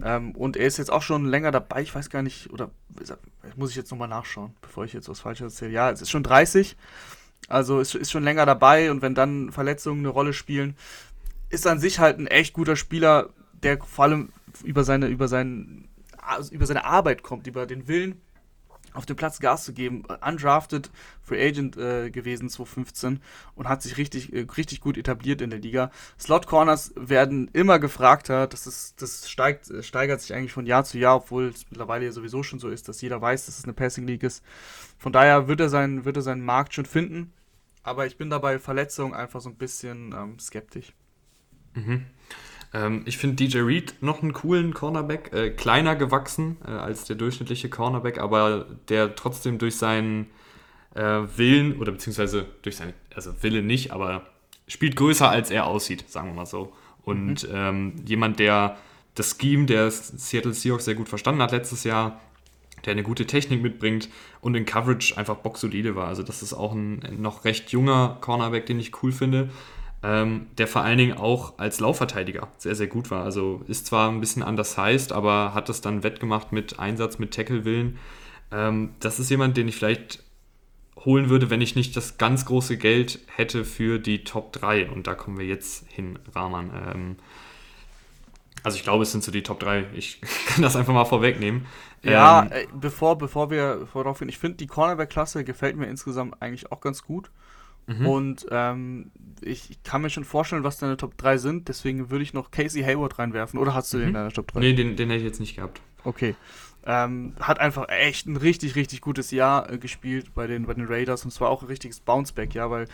Ähm, 0.04 0.32
und 0.32 0.58
er 0.58 0.68
ist 0.68 0.78
jetzt 0.78 0.92
auch 0.92 1.02
schon 1.02 1.26
länger 1.26 1.52
dabei. 1.52 1.82
Ich 1.82 1.94
weiß 1.94 2.10
gar 2.10 2.22
nicht, 2.22 2.50
oder 2.52 2.72
muss 3.56 3.72
ich 3.72 3.76
jetzt 3.76 3.92
nochmal 3.92 4.08
nachschauen, 4.08 4.54
bevor 4.62 4.86
ich 4.86 4.94
jetzt 4.94 5.10
was 5.10 5.20
Falsches 5.20 5.54
erzähle. 5.54 5.72
Ja, 5.72 5.92
es 5.92 6.02
ist 6.02 6.10
schon 6.10 6.24
30. 6.24 6.78
Also 7.48 7.80
ist, 7.80 7.96
ist 7.96 8.12
schon 8.12 8.24
länger 8.24 8.46
dabei 8.46 8.92
und 8.92 9.02
wenn 9.02 9.16
dann 9.16 9.52
Verletzungen 9.52 10.00
eine 10.00 10.10
Rolle 10.10 10.34
spielen, 10.34 10.76
ist 11.50 11.68
an 11.68 11.80
sich 11.80 12.00
halt 12.00 12.20
ein 12.20 12.28
echt 12.28 12.54
guter 12.54 12.76
Spieler, 12.76 13.30
der 13.54 13.80
vor 13.80 14.06
allem 14.06 14.30
über 14.64 14.84
seine, 14.84 15.08
über 15.08 15.28
seinen, 15.28 15.90
also 16.18 16.54
über 16.54 16.66
seine 16.66 16.86
Arbeit 16.86 17.24
kommt, 17.24 17.48
über 17.48 17.66
den 17.66 17.88
Willen, 17.88 18.22
auf 18.94 19.06
dem 19.06 19.16
Platz 19.16 19.40
Gas 19.40 19.64
zu 19.66 19.74
geben. 19.74 20.04
Undrafted 20.26 20.92
Free 21.24 21.48
Agent 21.48 21.78
äh, 21.78 22.10
gewesen 22.10 22.50
2015 22.50 23.22
und 23.56 23.70
hat 23.70 23.82
sich 23.82 23.98
richtig, 23.98 24.34
äh, 24.34 24.46
richtig 24.58 24.82
gut 24.82 24.98
etabliert 24.98 25.42
in 25.42 25.50
der 25.50 25.60
Liga. 25.60 25.92
Slot 26.20 26.48
Corners 26.48 26.94
werden 26.96 27.50
immer 27.54 27.80
gefragter. 27.80 28.48
Das, 28.48 28.68
ist, 28.68 29.02
das 29.02 29.30
steigt, 29.30 29.70
äh, 29.70 29.84
steigert 29.84 30.22
sich 30.22 30.34
eigentlich 30.34 30.54
von 30.54 30.66
Jahr 30.66 30.84
zu 30.84 30.98
Jahr, 30.98 31.18
obwohl 31.18 31.48
es 31.48 31.66
mittlerweile 31.70 32.06
ja 32.06 32.12
sowieso 32.12 32.44
schon 32.44 32.60
so 32.60 32.70
ist, 32.70 32.88
dass 32.90 33.02
jeder 33.02 33.22
weiß, 33.22 33.46
dass 33.46 33.60
es 33.60 33.64
eine 33.64 33.74
Passing 33.74 34.08
League 34.08 34.24
ist. 34.24 34.44
Von 34.98 35.14
daher 35.14 35.48
wird 35.48 35.60
er, 35.60 35.70
seinen, 35.70 36.06
wird 36.06 36.18
er 36.18 36.24
seinen 36.24 36.44
Markt 36.44 36.74
schon 36.74 36.86
finden. 36.86 37.34
Aber 37.84 38.06
ich 38.06 38.18
bin 38.18 38.30
dabei 38.30 38.60
Verletzungen 38.60 39.14
einfach 39.14 39.42
so 39.42 39.50
ein 39.50 39.56
bisschen 39.56 40.14
ähm, 40.14 40.40
skeptisch. 40.40 40.94
Mhm. 41.74 42.06
Ähm, 42.74 43.04
ich 43.06 43.18
finde 43.18 43.36
DJ 43.36 43.60
Reed 43.60 43.96
noch 44.02 44.22
einen 44.22 44.34
coolen 44.34 44.74
Cornerback, 44.74 45.34
äh, 45.34 45.50
kleiner 45.50 45.96
gewachsen 45.96 46.58
äh, 46.66 46.72
als 46.72 47.04
der 47.06 47.16
durchschnittliche 47.16 47.70
Cornerback, 47.70 48.20
aber 48.20 48.66
der 48.90 49.16
trotzdem 49.16 49.58
durch 49.58 49.76
seinen 49.76 50.28
äh, 50.96 51.22
Willen 51.36 51.80
oder 51.80 51.92
beziehungsweise 51.92 52.46
durch 52.62 52.78
seine, 52.78 52.94
also 53.16 53.32
Wille 53.42 53.62
nicht, 53.62 53.92
aber 53.92 54.26
spielt 54.68 54.96
größer 54.96 55.30
als 55.30 55.52
er 55.52 55.68
aussieht, 55.68 56.10
sagen 56.10 56.30
wir 56.30 56.34
mal 56.34 56.46
so. 56.46 56.74
Und 57.04 57.48
mhm. 57.48 57.54
ähm, 57.54 57.96
jemand, 58.06 58.40
der 58.40 58.78
das 59.16 59.36
Scheme 59.40 59.66
der 59.66 59.92
Seattle 59.92 60.54
Seahawks 60.54 60.86
sehr 60.86 60.96
gut 60.96 61.10
verstanden 61.10 61.42
hat 61.42 61.52
letztes 61.52 61.84
Jahr, 61.84 62.22
der 62.86 62.94
eine 62.94 63.04
gute 63.04 63.28
Technik 63.28 63.62
mitbringt 63.62 64.10
und 64.40 64.56
in 64.56 64.66
Coverage 64.66 65.18
einfach 65.18 65.36
boxsolide 65.36 65.96
war. 65.96 66.08
Also 66.08 66.24
das 66.24 66.42
ist 66.42 66.54
auch 66.54 66.74
ein 66.74 67.02
noch 67.20 67.44
recht 67.44 67.72
junger 67.72 68.18
Cornerback, 68.22 68.66
den 68.66 68.80
ich 68.80 69.04
cool 69.04 69.12
finde 69.12 69.50
ähm, 70.04 70.48
der 70.58 70.68
vor 70.68 70.82
allen 70.82 70.98
Dingen 70.98 71.18
auch 71.18 71.60
als 71.60 71.80
Laufverteidiger 71.80 72.48
sehr, 72.58 72.76
sehr 72.76 72.88
gut 72.88 73.12
war. 73.12 73.24
Also 73.24 73.62
ist 73.68 73.86
zwar 73.86 74.10
ein 74.10 74.20
bisschen 74.20 74.44
anders 74.44 74.78
heißt, 74.78 75.12
aber 75.12 75.54
hat 75.54 75.70
das 75.70 75.82
dann 75.82 76.04
wettgemacht 76.04 76.52
mit 76.52 76.80
Einsatz, 76.80 77.20
mit 77.20 77.34
Tackle-Willen. 77.34 78.00
Ähm, 78.52 78.96
das 79.00 79.20
ist 79.20 79.30
jemand, 79.30 79.58
den 79.58 79.68
ich 79.68 79.76
vielleicht 79.76 80.24
holen 81.06 81.30
würde, 81.30 81.50
wenn 81.50 81.62
ich 81.62 81.76
nicht 81.76 81.96
das 81.96 82.18
ganz 82.18 82.46
große 82.46 82.78
Geld 82.78 83.20
hätte 83.36 83.64
für 83.64 84.00
die 84.00 84.24
Top 84.24 84.54
3. 84.54 84.90
Und 84.90 85.08
da 85.08 85.14
kommen 85.14 85.38
wir 85.38 85.46
jetzt 85.46 85.86
hin, 85.90 86.18
Rahman. 86.34 86.72
Ähm, 86.94 87.16
also 88.64 88.78
ich 88.78 88.84
glaube, 88.84 89.04
es 89.04 89.12
sind 89.12 89.24
so 89.24 89.32
die 89.32 89.44
Top 89.44 89.60
3. 89.60 89.86
Ich 89.94 90.20
kann 90.48 90.64
das 90.64 90.76
einfach 90.76 90.94
mal 90.94 91.06
vorwegnehmen. 91.06 91.66
Ja, 92.04 92.48
ähm, 92.52 92.68
bevor, 92.74 93.18
bevor 93.18 93.52
wir 93.52 93.78
bevor 93.82 94.04
darauf 94.04 94.20
gehen, 94.20 94.30
ich 94.30 94.40
finde 94.40 94.58
die 94.58 94.68
Cornerback-Klasse 94.68 95.44
gefällt 95.44 95.76
mir 95.76 95.88
insgesamt 95.88 96.42
eigentlich 96.42 96.72
auch 96.72 96.82
ganz 96.82 97.04
gut. 97.04 97.30
Mhm. 97.88 98.06
Und 98.06 98.46
ähm, 98.52 99.12
ich, 99.42 99.70
ich, 99.72 99.84
kann 99.84 100.02
mir 100.02 100.10
schon 100.10 100.24
vorstellen, 100.24 100.64
was 100.64 100.78
deine 100.78 100.98
Top 100.98 101.18
3 101.18 101.38
sind. 101.38 101.68
Deswegen 101.68 102.10
würde 102.10 102.24
ich 102.24 102.34
noch 102.34 102.52
Casey 102.52 102.84
Hayward 102.84 103.20
reinwerfen. 103.20 103.60
Oder 103.60 103.74
hast 103.74 103.94
du 103.94 103.98
mhm. 103.98 104.02
den 104.02 104.08
in 104.10 104.14
deiner 104.14 104.32
Top 104.32 104.52
3? 104.52 104.60
Nee, 104.60 104.74
den, 104.74 104.96
den 104.96 105.10
hätte 105.10 105.20
ich 105.20 105.26
jetzt 105.26 105.40
nicht 105.40 105.56
gehabt. 105.56 105.82
Okay. 106.04 106.36
Ähm, 106.84 107.36
hat 107.40 107.60
einfach 107.60 107.90
echt 107.90 108.26
ein 108.26 108.38
richtig, 108.38 108.76
richtig 108.76 109.02
gutes 109.02 109.30
Jahr 109.30 109.72
äh, 109.72 109.78
gespielt 109.78 110.34
bei 110.34 110.48
den, 110.48 110.66
bei 110.66 110.74
den 110.74 110.88
Raiders. 110.88 111.24
Und 111.24 111.32
zwar 111.32 111.50
auch 111.50 111.62
ein 111.62 111.68
richtiges 111.68 112.00
Bounceback, 112.00 112.56
ja, 112.56 112.72
weil 112.72 112.88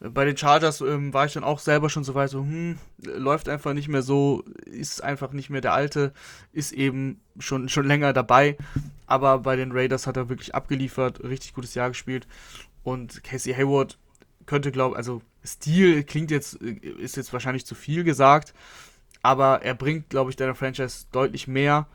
äh, 0.00 0.10
bei 0.10 0.26
den 0.26 0.36
Chargers 0.36 0.82
ähm, 0.82 1.14
war 1.14 1.24
ich 1.24 1.32
dann 1.32 1.44
auch 1.44 1.58
selber 1.58 1.88
schon 1.88 2.04
so 2.04 2.14
weit, 2.14 2.28
so, 2.28 2.40
hm, 2.40 2.78
läuft 3.02 3.48
einfach 3.48 3.72
nicht 3.72 3.88
mehr 3.88 4.02
so, 4.02 4.44
ist 4.66 5.02
einfach 5.02 5.32
nicht 5.32 5.48
mehr 5.48 5.62
der 5.62 5.72
Alte, 5.72 6.12
ist 6.52 6.72
eben 6.72 7.20
schon, 7.38 7.70
schon 7.70 7.86
länger 7.86 8.12
dabei. 8.12 8.58
Aber 9.06 9.38
bei 9.38 9.56
den 9.56 9.72
Raiders 9.72 10.06
hat 10.06 10.18
er 10.18 10.28
wirklich 10.28 10.54
abgeliefert, 10.54 11.24
richtig 11.24 11.54
gutes 11.54 11.74
Jahr 11.74 11.88
gespielt. 11.88 12.28
Und 12.82 13.24
Casey 13.24 13.54
Hayward 13.54 13.98
könnte, 14.50 14.72
glaube 14.72 14.96
also 14.96 15.22
Stil 15.44 16.02
klingt 16.02 16.32
jetzt, 16.32 16.54
ist 16.54 17.16
jetzt 17.16 17.32
wahrscheinlich 17.32 17.64
zu 17.64 17.76
viel 17.76 18.02
gesagt, 18.02 18.52
aber 19.22 19.62
er 19.62 19.74
bringt, 19.74 20.10
glaube 20.10 20.30
ich, 20.30 20.36
deiner 20.36 20.56
Franchise 20.56 21.06
deutlich 21.12 21.46
mehr, 21.46 21.86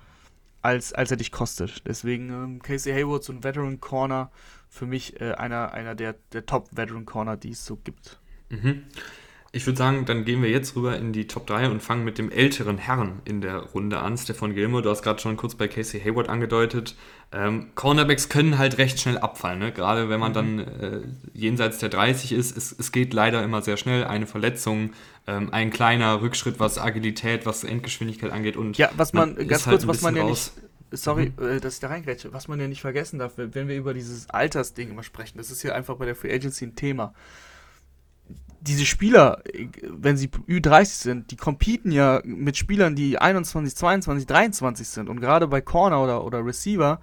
als, 0.62 0.94
als 0.94 1.12
er 1.12 1.18
dich 1.18 1.34
kostet. 1.34 1.86
Deswegen 1.86 2.30
ähm, 2.30 2.62
Casey 2.62 2.94
Hayward, 2.94 3.26
so 3.26 3.34
ein 3.34 3.44
Veteran 3.44 3.82
Corner, 3.82 4.32
für 4.70 4.86
mich 4.86 5.20
äh, 5.20 5.34
einer, 5.34 5.74
einer 5.74 5.96
der, 5.96 6.16
der 6.32 6.46
Top 6.46 6.70
Veteran 6.72 7.06
Corner, 7.06 7.36
die 7.36 7.52
es 7.52 7.66
so 7.66 7.76
gibt. 7.76 8.22
Mhm. 8.50 8.84
Ich 9.52 9.66
würde 9.66 9.78
sagen, 9.78 10.06
dann 10.06 10.24
gehen 10.24 10.42
wir 10.42 10.50
jetzt 10.50 10.78
rüber 10.78 10.98
in 10.98 11.12
die 11.12 11.28
Top 11.28 11.48
3 11.48 11.70
und 11.70 11.84
fangen 11.84 12.06
mit 12.06 12.18
dem 12.18 12.32
älteren 12.32 12.78
Herrn 12.78 13.22
in 13.26 13.42
der 13.42 13.58
Runde 13.58 14.00
an. 14.00 14.18
Stefan 14.18 14.56
Gilmore, 14.56 14.82
du 14.82 14.90
hast 14.90 15.02
gerade 15.02 15.20
schon 15.20 15.36
kurz 15.36 15.56
bei 15.56 15.68
Casey 15.68 16.00
Hayward 16.00 16.30
angedeutet. 16.30 16.96
Ähm, 17.32 17.72
Cornerbacks 17.76 18.30
können 18.30 18.58
halt 18.58 18.78
recht 18.78 19.00
schnell 19.00 19.18
abfallen, 19.18 19.60
ne? 19.60 19.72
gerade 19.72 20.10
wenn 20.10 20.20
man 20.20 20.32
mhm. 20.32 20.36
dann 20.36 20.60
äh, 20.60 21.02
jenseits 21.34 21.80
der 21.80 21.90
30 21.90 22.32
ist. 22.32 22.56
Es, 22.56 22.74
es, 22.78 22.92
geht 22.92 23.14
leider 23.14 23.44
immer 23.44 23.62
sehr 23.62 23.78
schnell. 23.78 24.06
Eine 24.06 24.26
Verletzung, 24.28 24.94
ähm, 25.28 25.50
ein 25.52 25.72
kleiner 25.72 26.22
Rückschritt, 26.22 26.60
was 26.60 26.78
Agilität, 26.78 27.46
was 27.46 27.64
Endgeschwindigkeit 27.64 28.32
angeht. 28.32 28.56
Und 28.56 28.78
ja, 28.78 28.90
was 28.96 29.14
man, 29.14 29.36
man 29.36 29.48
ganz 29.48 29.64
kurz, 29.64 29.82
halt 29.82 29.88
was 29.88 30.02
man 30.02 30.16
ja 30.16 30.24
nicht 30.24 30.52
sorry, 30.92 31.32
mhm. 31.38 31.48
äh, 31.48 31.60
dass 31.60 31.76
ich 31.76 31.80
da 31.80 31.88
reingrätsche, 31.88 32.34
was 32.34 32.48
man 32.48 32.60
ja 32.60 32.68
nicht 32.68 32.82
vergessen 32.82 33.20
darf, 33.20 33.34
wenn 33.36 33.68
wir 33.68 33.76
über 33.76 33.94
dieses 33.94 34.30
Altersding 34.30 34.90
immer 34.92 35.04
sprechen, 35.04 35.38
das 35.38 35.52
ist 35.52 35.64
ja 35.64 35.74
einfach 35.74 35.96
bei 35.98 36.06
der 36.06 36.16
Free 36.16 36.34
Agency 36.34 36.66
ein 36.66 36.76
Thema. 36.76 37.14
Diese 38.68 38.86
Spieler, 38.86 39.44
wenn 39.84 40.18
sie 40.18 40.28
Ü30 40.28 40.86
sind, 40.86 41.32
die 41.32 41.36
competen 41.36 41.92
ja 41.92 42.22
mit 42.24 42.58
Spielern, 42.58 42.96
die 42.96 43.20
21, 43.20 43.76
22, 43.76 44.26
23 44.26 44.88
sind. 44.88 45.10
Und 45.10 45.20
gerade 45.20 45.48
bei 45.48 45.62
Corner 45.62 46.02
oder, 46.02 46.24
oder 46.24 46.44
Receiver 46.44 47.00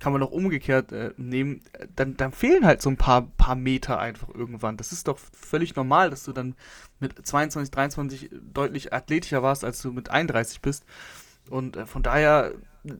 kann 0.00 0.12
man 0.12 0.22
auch 0.22 0.30
umgekehrt 0.30 0.92
äh, 0.92 1.12
nehmen, 1.16 1.62
dann, 1.96 2.16
dann 2.16 2.32
fehlen 2.32 2.64
halt 2.64 2.82
so 2.82 2.90
ein 2.90 2.96
paar, 2.96 3.22
paar 3.22 3.56
Meter 3.56 3.98
einfach 3.98 4.28
irgendwann. 4.32 4.76
Das 4.76 4.92
ist 4.92 5.08
doch 5.08 5.18
völlig 5.18 5.74
normal, 5.74 6.10
dass 6.10 6.24
du 6.24 6.32
dann 6.32 6.54
mit 7.00 7.26
22, 7.26 7.70
23 7.70 8.30
deutlich 8.52 8.92
athletischer 8.92 9.42
warst, 9.42 9.64
als 9.64 9.82
du 9.82 9.92
mit 9.92 10.10
31 10.10 10.60
bist. 10.60 10.84
Und 11.50 11.76
äh, 11.76 11.86
von 11.86 12.02
daher, 12.02 12.52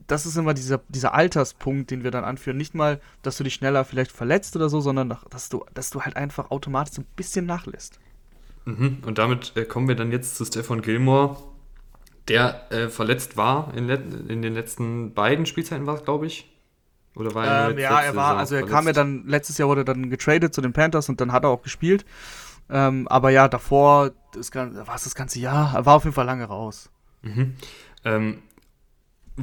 das 0.07 0.25
ist 0.25 0.37
immer 0.37 0.53
dieser, 0.53 0.81
dieser 0.89 1.13
Alterspunkt, 1.13 1.91
den 1.91 2.03
wir 2.03 2.11
dann 2.11 2.23
anführen. 2.23 2.57
Nicht 2.57 2.75
mal, 2.75 2.99
dass 3.21 3.37
du 3.37 3.43
dich 3.43 3.53
schneller 3.53 3.85
vielleicht 3.85 4.11
verletzt 4.11 4.55
oder 4.55 4.69
so, 4.69 4.79
sondern 4.81 5.15
dass 5.29 5.49
du, 5.49 5.65
dass 5.73 5.89
du 5.89 6.01
halt 6.01 6.15
einfach 6.15 6.51
automatisch 6.51 6.97
ein 6.97 7.05
bisschen 7.15 7.45
nachlässt. 7.45 7.99
Mhm. 8.65 8.99
Und 9.05 9.17
damit 9.17 9.53
äh, 9.55 9.65
kommen 9.65 9.87
wir 9.87 9.95
dann 9.95 10.11
jetzt 10.11 10.35
zu 10.35 10.45
Stefan 10.45 10.81
Gilmore, 10.81 11.37
der 12.27 12.71
äh, 12.71 12.89
verletzt 12.89 13.37
war 13.37 13.73
in, 13.75 13.89
in 13.89 14.41
den 14.41 14.53
letzten 14.53 15.13
beiden 15.13 15.45
Spielzeiten, 15.45 15.87
war 15.87 15.95
es, 15.95 16.03
glaube 16.03 16.27
ich. 16.27 16.51
Oder 17.15 17.33
war 17.33 17.45
er 17.45 17.71
ähm, 17.71 17.79
Ja, 17.79 18.01
er 18.01 18.15
war, 18.15 18.37
also 18.37 18.55
er 18.55 18.59
verletzt? 18.59 18.75
kam 18.75 18.87
ja 18.87 18.93
dann, 18.93 19.25
letztes 19.25 19.57
Jahr 19.57 19.67
wurde 19.67 19.81
er 19.81 19.85
dann 19.85 20.09
getradet 20.09 20.53
zu 20.53 20.61
den 20.61 20.73
Panthers 20.73 21.09
und 21.09 21.19
dann 21.21 21.31
hat 21.31 21.43
er 21.43 21.49
auch 21.49 21.63
gespielt. 21.63 22.05
Ähm, 22.69 23.07
aber 23.07 23.31
ja, 23.31 23.47
davor, 23.47 24.11
war 24.33 24.95
es 24.95 25.03
das 25.03 25.15
ganze 25.15 25.39
Jahr, 25.39 25.73
er 25.75 25.85
war 25.85 25.95
auf 25.95 26.03
jeden 26.03 26.13
Fall 26.13 26.25
lange 26.25 26.45
raus. 26.45 26.91
Mhm. 27.23 27.55
Ähm, 28.05 28.41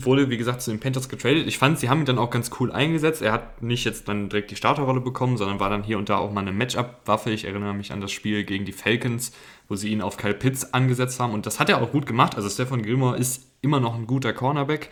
wurde, 0.05 0.31
wie 0.31 0.37
gesagt, 0.37 0.63
zu 0.63 0.71
den 0.71 0.81
Panthers 0.81 1.09
getradet. 1.09 1.47
Ich 1.47 1.59
fand, 1.59 1.79
sie 1.79 1.89
haben 1.89 2.01
ihn 2.01 2.05
dann 2.05 2.19
auch 2.19 2.31
ganz 2.31 2.51
cool 2.61 2.71
eingesetzt. 2.71 3.23
Er 3.23 3.33
hat 3.33 3.63
nicht 3.63 3.85
jetzt 3.85 4.09
dann 4.09 4.29
direkt 4.29 4.51
die 4.51 4.57
Starterrolle 4.57 5.01
bekommen, 5.01 5.37
sondern 5.37 5.61
war 5.61 5.71
dann 5.71 5.83
hier 5.83 5.99
und 5.99 6.09
da 6.09 6.19
auch 6.19 6.33
mal 6.33 6.41
eine 6.41 6.53
Matchup-Waffe. 6.53 7.31
Ich 7.31 7.45
erinnere 7.45 7.75
mich 7.75 7.93
an 7.93 8.01
das 8.01 8.13
Spiel 8.13 8.45
gegen 8.45 8.65
die 8.65 8.73
Falcons, 8.73 9.33
wo 9.69 9.77
sie 9.77 9.89
ihn 9.89 10.03
auf 10.03 10.17
Kyle 10.17 10.35
Pitts 10.35 10.75
angesetzt 10.75 11.19
haben. 11.21 11.33
Und 11.33 11.47
das 11.47 11.59
hat 11.59 11.69
er 11.69 11.81
auch 11.81 11.93
gut 11.93 12.07
gemacht. 12.07 12.37
Also 12.37 12.49
Stefan 12.49 12.83
Gilmore 12.83 13.17
ist 13.17 13.47
immer 13.63 13.81
noch 13.81 13.95
ein 13.95 14.07
guter 14.07 14.33
Cornerback. 14.33 14.91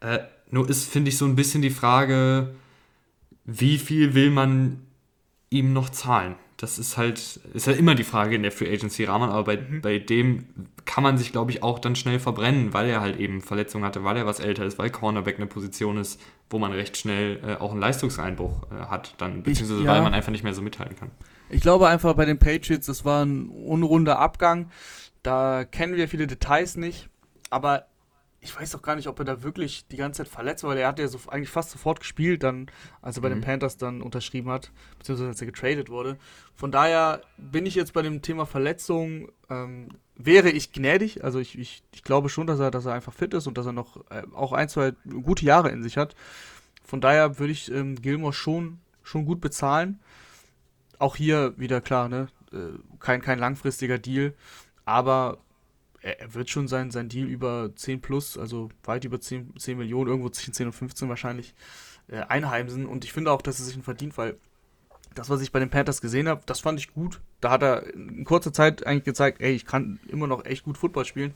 Äh, 0.00 0.20
nur 0.50 0.68
ist, 0.68 0.90
finde 0.90 1.10
ich, 1.10 1.18
so 1.18 1.26
ein 1.26 1.36
bisschen 1.36 1.62
die 1.62 1.70
Frage, 1.70 2.54
wie 3.44 3.78
viel 3.78 4.14
will 4.14 4.30
man 4.30 4.82
ihm 5.50 5.72
noch 5.72 5.90
zahlen? 5.90 6.36
Das 6.58 6.78
ist 6.78 6.96
halt, 6.96 7.40
ist 7.54 7.66
ja 7.68 7.72
immer 7.72 7.94
die 7.94 8.04
Frage 8.04 8.34
in 8.34 8.42
der 8.42 8.50
Free 8.50 8.70
Agency 8.70 9.04
Rahmen, 9.04 9.30
aber 9.30 9.44
bei, 9.44 9.56
mhm. 9.56 9.80
bei 9.80 9.98
dem 9.98 10.46
kann 10.84 11.04
man 11.04 11.16
sich, 11.16 11.30
glaube 11.30 11.52
ich, 11.52 11.62
auch 11.62 11.78
dann 11.78 11.94
schnell 11.94 12.18
verbrennen, 12.18 12.74
weil 12.74 12.88
er 12.88 13.00
halt 13.00 13.18
eben 13.18 13.40
Verletzungen 13.40 13.84
hatte, 13.84 14.02
weil 14.02 14.16
er 14.16 14.26
was 14.26 14.40
älter 14.40 14.64
ist, 14.64 14.76
weil 14.76 14.90
Cornerback 14.90 15.36
eine 15.36 15.46
Position 15.46 15.98
ist, 15.98 16.20
wo 16.50 16.58
man 16.58 16.72
recht 16.72 16.96
schnell 16.96 17.40
äh, 17.46 17.54
auch 17.54 17.70
einen 17.70 17.80
Leistungseinbruch 17.80 18.64
äh, 18.72 18.86
hat, 18.86 19.14
dann, 19.18 19.44
beziehungsweise 19.44 19.80
ich, 19.80 19.86
ja. 19.86 19.92
weil 19.92 20.02
man 20.02 20.14
einfach 20.14 20.32
nicht 20.32 20.42
mehr 20.42 20.54
so 20.54 20.60
mithalten 20.60 20.96
kann. 20.96 21.10
Ich 21.48 21.60
glaube 21.60 21.88
einfach 21.88 22.14
bei 22.14 22.24
den 22.24 22.38
Patriots, 22.38 22.86
das 22.86 23.04
war 23.04 23.24
ein 23.24 23.48
unrunder 23.48 24.18
Abgang. 24.18 24.70
Da 25.22 25.64
kennen 25.64 25.94
wir 25.94 26.08
viele 26.08 26.26
Details 26.26 26.76
nicht, 26.76 27.08
aber 27.50 27.86
ich 28.40 28.58
weiß 28.58 28.74
auch 28.76 28.82
gar 28.82 28.94
nicht, 28.94 29.08
ob 29.08 29.18
er 29.18 29.24
da 29.24 29.42
wirklich 29.42 29.86
die 29.88 29.96
ganze 29.96 30.18
Zeit 30.18 30.28
verletzt 30.28 30.62
war, 30.62 30.70
weil 30.70 30.78
er 30.78 30.88
hat 30.88 30.98
ja 30.98 31.08
so 31.08 31.18
eigentlich 31.28 31.50
fast 31.50 31.70
sofort 31.70 32.00
gespielt, 32.00 32.44
dann, 32.44 32.70
als 33.02 33.16
er 33.16 33.22
bei 33.22 33.30
mhm. 33.30 33.34
den 33.34 33.40
Panthers 33.42 33.76
dann 33.76 34.00
unterschrieben 34.00 34.50
hat, 34.50 34.70
beziehungsweise 34.98 35.30
als 35.30 35.40
er 35.40 35.46
getradet 35.46 35.88
wurde. 35.88 36.18
Von 36.54 36.70
daher 36.70 37.22
bin 37.36 37.66
ich 37.66 37.74
jetzt 37.74 37.92
bei 37.92 38.02
dem 38.02 38.22
Thema 38.22 38.46
Verletzung, 38.46 39.30
ähm, 39.50 39.88
wäre 40.14 40.50
ich 40.50 40.72
gnädig. 40.72 41.24
Also 41.24 41.40
ich, 41.40 41.58
ich, 41.58 41.82
ich 41.92 42.04
glaube 42.04 42.28
schon, 42.28 42.46
dass 42.46 42.60
er, 42.60 42.70
dass 42.70 42.86
er 42.86 42.92
einfach 42.92 43.12
fit 43.12 43.34
ist 43.34 43.48
und 43.48 43.58
dass 43.58 43.66
er 43.66 43.72
noch 43.72 43.96
äh, 44.10 44.22
auch 44.34 44.52
ein, 44.52 44.68
zwei 44.68 44.92
gute 45.22 45.44
Jahre 45.44 45.70
in 45.70 45.82
sich 45.82 45.96
hat. 45.96 46.14
Von 46.84 47.00
daher 47.00 47.38
würde 47.38 47.52
ich 47.52 47.70
ähm, 47.72 48.00
Gilmore 48.00 48.32
schon, 48.32 48.78
schon 49.02 49.24
gut 49.24 49.40
bezahlen. 49.40 50.00
Auch 50.98 51.16
hier 51.16 51.54
wieder 51.58 51.80
klar, 51.80 52.08
ne? 52.08 52.28
Äh, 52.52 52.78
kein, 53.00 53.20
kein 53.20 53.38
langfristiger 53.38 53.98
Deal, 53.98 54.34
aber 54.84 55.38
er, 56.02 56.34
wird 56.34 56.50
schon 56.50 56.68
sein, 56.68 56.90
sein 56.90 57.08
Deal 57.08 57.26
über 57.26 57.70
10 57.74 58.00
plus, 58.00 58.38
also 58.38 58.70
weit 58.84 59.04
über 59.04 59.20
10, 59.20 59.54
10 59.58 59.78
Millionen, 59.78 60.08
irgendwo 60.08 60.28
zwischen 60.28 60.52
10 60.54 60.66
und 60.66 60.72
15 60.72 61.08
wahrscheinlich, 61.08 61.54
äh, 62.08 62.20
einheimsen. 62.20 62.86
Und 62.86 63.04
ich 63.04 63.12
finde 63.12 63.32
auch, 63.32 63.42
dass 63.42 63.58
er 63.58 63.64
sich 63.64 63.76
ihn 63.76 63.82
verdient, 63.82 64.16
weil 64.16 64.36
das, 65.14 65.30
was 65.30 65.40
ich 65.40 65.52
bei 65.52 65.58
den 65.58 65.70
Panthers 65.70 66.00
gesehen 66.00 66.28
habe, 66.28 66.42
das 66.46 66.60
fand 66.60 66.78
ich 66.78 66.94
gut. 66.94 67.20
Da 67.40 67.50
hat 67.50 67.62
er 67.62 67.94
in 67.94 68.24
kurzer 68.24 68.52
Zeit 68.52 68.86
eigentlich 68.86 69.04
gezeigt, 69.04 69.40
ey, 69.40 69.52
ich 69.52 69.66
kann 69.66 69.98
immer 70.08 70.26
noch 70.26 70.44
echt 70.44 70.64
gut 70.64 70.78
Football 70.78 71.04
spielen. 71.04 71.34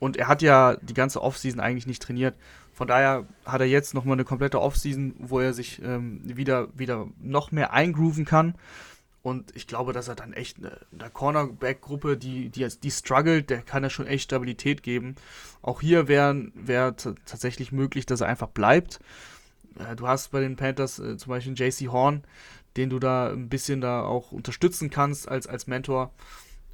Und 0.00 0.16
er 0.16 0.28
hat 0.28 0.42
ja 0.42 0.76
die 0.76 0.94
ganze 0.94 1.22
Offseason 1.22 1.60
eigentlich 1.60 1.86
nicht 1.86 2.02
trainiert. 2.02 2.36
Von 2.72 2.88
daher 2.88 3.26
hat 3.46 3.60
er 3.60 3.68
jetzt 3.68 3.94
nochmal 3.94 4.14
eine 4.14 4.24
komplette 4.24 4.60
Offseason, 4.60 5.14
wo 5.18 5.38
er 5.38 5.52
sich 5.54 5.80
ähm, 5.82 6.20
wieder, 6.24 6.68
wieder 6.76 7.06
noch 7.20 7.52
mehr 7.52 7.72
eingrooven 7.72 8.24
kann. 8.24 8.56
Und 9.24 9.56
ich 9.56 9.66
glaube, 9.66 9.94
dass 9.94 10.08
er 10.08 10.16
dann 10.16 10.34
echt 10.34 10.58
eine, 10.58 10.78
eine 10.92 11.08
Cornerback-Gruppe, 11.08 12.18
die, 12.18 12.50
die, 12.50 12.68
die 12.68 12.90
struggelt, 12.90 13.48
der 13.48 13.62
kann 13.62 13.82
er 13.82 13.88
schon 13.88 14.06
echt 14.06 14.24
Stabilität 14.24 14.82
geben. 14.82 15.14
Auch 15.62 15.80
hier 15.80 16.08
wäre 16.08 16.48
wär 16.52 16.94
tatsächlich 16.94 17.72
möglich, 17.72 18.04
dass 18.04 18.20
er 18.20 18.26
einfach 18.26 18.48
bleibt. 18.48 19.00
Äh, 19.78 19.96
du 19.96 20.06
hast 20.06 20.30
bei 20.30 20.40
den 20.40 20.56
Panthers 20.56 20.98
äh, 20.98 21.16
zum 21.16 21.30
Beispiel 21.30 21.54
JC 21.54 21.90
Horn, 21.90 22.22
den 22.76 22.90
du 22.90 22.98
da 22.98 23.32
ein 23.32 23.48
bisschen 23.48 23.80
da 23.80 24.02
auch 24.02 24.30
unterstützen 24.30 24.90
kannst 24.90 25.26
als, 25.26 25.46
als 25.46 25.66
Mentor. 25.66 26.12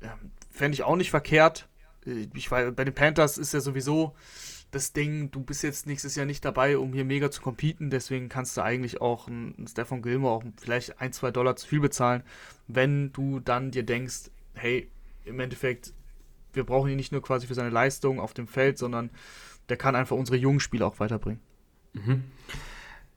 Ähm, 0.03 0.33
Fände 0.51 0.75
ich 0.75 0.83
auch 0.83 0.97
nicht 0.97 1.11
verkehrt. 1.11 1.69
Äh, 2.05 2.27
ich 2.35 2.51
bei 2.51 2.73
den 2.73 2.95
Panthers 2.95 3.39
ist 3.39 3.55
ja 3.55 3.61
sowieso 3.61 4.17
das 4.71 4.93
Ding, 4.93 5.31
du 5.31 5.41
bist 5.41 5.63
jetzt 5.63 5.87
nächstes 5.87 6.15
Jahr 6.15 6.27
nicht 6.27 6.45
dabei, 6.45 6.79
um 6.79 6.93
hier 6.93 7.05
mega 7.05 7.31
zu 7.31 7.43
competen, 7.43 7.91
deswegen 7.91 8.29
kannst 8.29 8.57
du 8.57 8.63
eigentlich 8.63 9.01
auch 9.01 9.27
einen 9.27 9.67
Stefan 9.69 10.03
Gilmore 10.03 10.35
auch 10.35 10.45
vielleicht 10.61 11.01
ein, 11.01 11.13
zwei 11.13 11.31
Dollar 11.31 11.57
zu 11.57 11.67
viel 11.67 11.81
bezahlen, 11.81 12.23
wenn 12.69 13.13
du 13.13 13.41
dann 13.41 13.71
dir 13.71 13.83
denkst, 13.83 14.31
hey, 14.55 14.89
im 15.25 15.41
Endeffekt, 15.41 15.93
wir 16.53 16.65
brauchen 16.65 16.91
ihn 16.91 16.97
nicht 16.97 17.13
nur 17.13 17.23
quasi 17.23 17.47
für 17.47 17.55
seine 17.55 17.71
Leistung 17.71 18.21
auf 18.21 18.33
dem 18.33 18.47
Feld, 18.47 18.79
sondern 18.79 19.11
der 19.69 19.77
kann 19.77 19.97
einfach 19.97 20.17
unsere 20.17 20.37
jungen 20.37 20.61
Spieler 20.61 20.87
auch 20.87 21.01
weiterbringen. 21.01 21.41
Mhm. 21.93 22.25